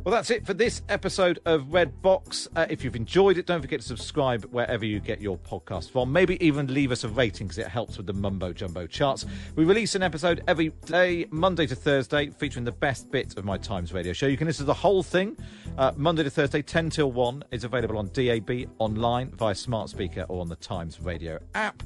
Well, 0.09 0.17
that's 0.17 0.31
it 0.31 0.43
for 0.43 0.55
this 0.55 0.81
episode 0.89 1.37
of 1.45 1.71
Red 1.71 2.01
Box. 2.01 2.47
Uh, 2.55 2.65
if 2.67 2.83
you've 2.83 2.95
enjoyed 2.95 3.37
it, 3.37 3.45
don't 3.45 3.61
forget 3.61 3.81
to 3.81 3.85
subscribe 3.85 4.43
wherever 4.45 4.83
you 4.83 4.99
get 4.99 5.21
your 5.21 5.37
podcast 5.37 5.91
from. 5.91 6.11
Maybe 6.11 6.43
even 6.43 6.73
leave 6.73 6.91
us 6.91 7.03
a 7.03 7.09
rating 7.09 7.45
because 7.45 7.59
it 7.59 7.67
helps 7.67 7.95
with 7.95 8.07
the 8.07 8.13
mumbo 8.13 8.51
jumbo 8.51 8.87
charts. 8.87 9.27
We 9.55 9.65
release 9.65 9.93
an 9.93 10.01
episode 10.01 10.43
every 10.47 10.69
day, 10.87 11.27
Monday 11.29 11.67
to 11.67 11.75
Thursday, 11.75 12.31
featuring 12.31 12.65
the 12.65 12.71
best 12.71 13.11
bits 13.11 13.35
of 13.35 13.45
my 13.45 13.59
Times 13.59 13.93
radio 13.93 14.11
show. 14.11 14.25
You 14.25 14.35
can 14.35 14.47
listen 14.47 14.63
to 14.63 14.65
the 14.65 14.73
whole 14.73 15.03
thing 15.03 15.37
uh, 15.77 15.91
Monday 15.95 16.23
to 16.23 16.31
Thursday, 16.31 16.63
10 16.63 16.89
till 16.89 17.11
1. 17.11 17.43
It's 17.51 17.63
available 17.63 17.99
on 17.99 18.09
DAB, 18.11 18.49
online, 18.79 19.29
via 19.29 19.53
smart 19.53 19.91
speaker, 19.91 20.25
or 20.27 20.41
on 20.41 20.49
the 20.49 20.55
Times 20.55 20.99
radio 20.99 21.37
app. 21.53 21.83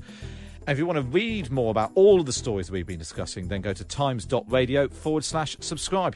And 0.66 0.70
if 0.70 0.78
you 0.78 0.86
want 0.86 0.96
to 0.96 1.04
read 1.04 1.52
more 1.52 1.72
about 1.72 1.92
all 1.96 2.22
of 2.22 2.26
the 2.26 2.32
stories 2.32 2.72
we've 2.72 2.88
been 2.88 3.00
discussing, 3.00 3.50
then 3.50 3.60
go 3.60 3.74
to 3.74 3.84
times.radio 3.84 4.88
forward 4.88 5.26
slash 5.26 5.58
subscribe. 5.60 6.16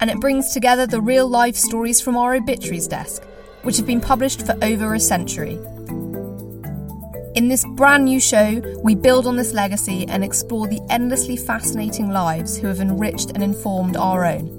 and 0.00 0.10
it 0.10 0.20
brings 0.20 0.52
together 0.52 0.86
the 0.86 1.00
real 1.00 1.28
life 1.28 1.56
stories 1.56 2.00
from 2.00 2.16
our 2.16 2.34
obituaries 2.34 2.86
desk, 2.86 3.22
which 3.62 3.76
have 3.76 3.86
been 3.86 4.00
published 4.00 4.44
for 4.44 4.56
over 4.62 4.94
a 4.94 5.00
century. 5.00 5.58
In 7.34 7.48
this 7.48 7.64
brand 7.74 8.06
new 8.06 8.18
show, 8.18 8.62
we 8.82 8.94
build 8.94 9.26
on 9.26 9.36
this 9.36 9.52
legacy 9.52 10.06
and 10.08 10.24
explore 10.24 10.66
the 10.66 10.80
endlessly 10.88 11.36
fascinating 11.36 12.10
lives 12.10 12.56
who 12.56 12.66
have 12.66 12.80
enriched 12.80 13.30
and 13.30 13.42
informed 13.42 13.96
our 13.96 14.24
own. 14.24 14.52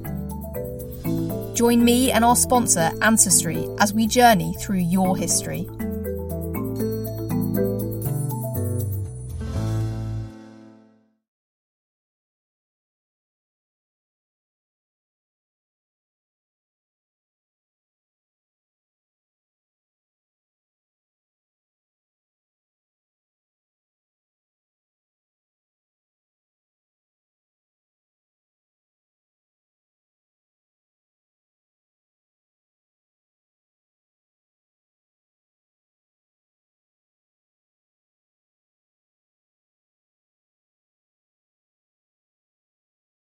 Join 1.55 1.83
me 1.83 2.11
and 2.11 2.23
our 2.23 2.35
sponsor, 2.35 2.91
Ancestry, 3.01 3.67
as 3.79 3.93
we 3.93 4.05
journey 4.05 4.53
through 4.59 4.77
your 4.77 5.17
history. 5.17 5.67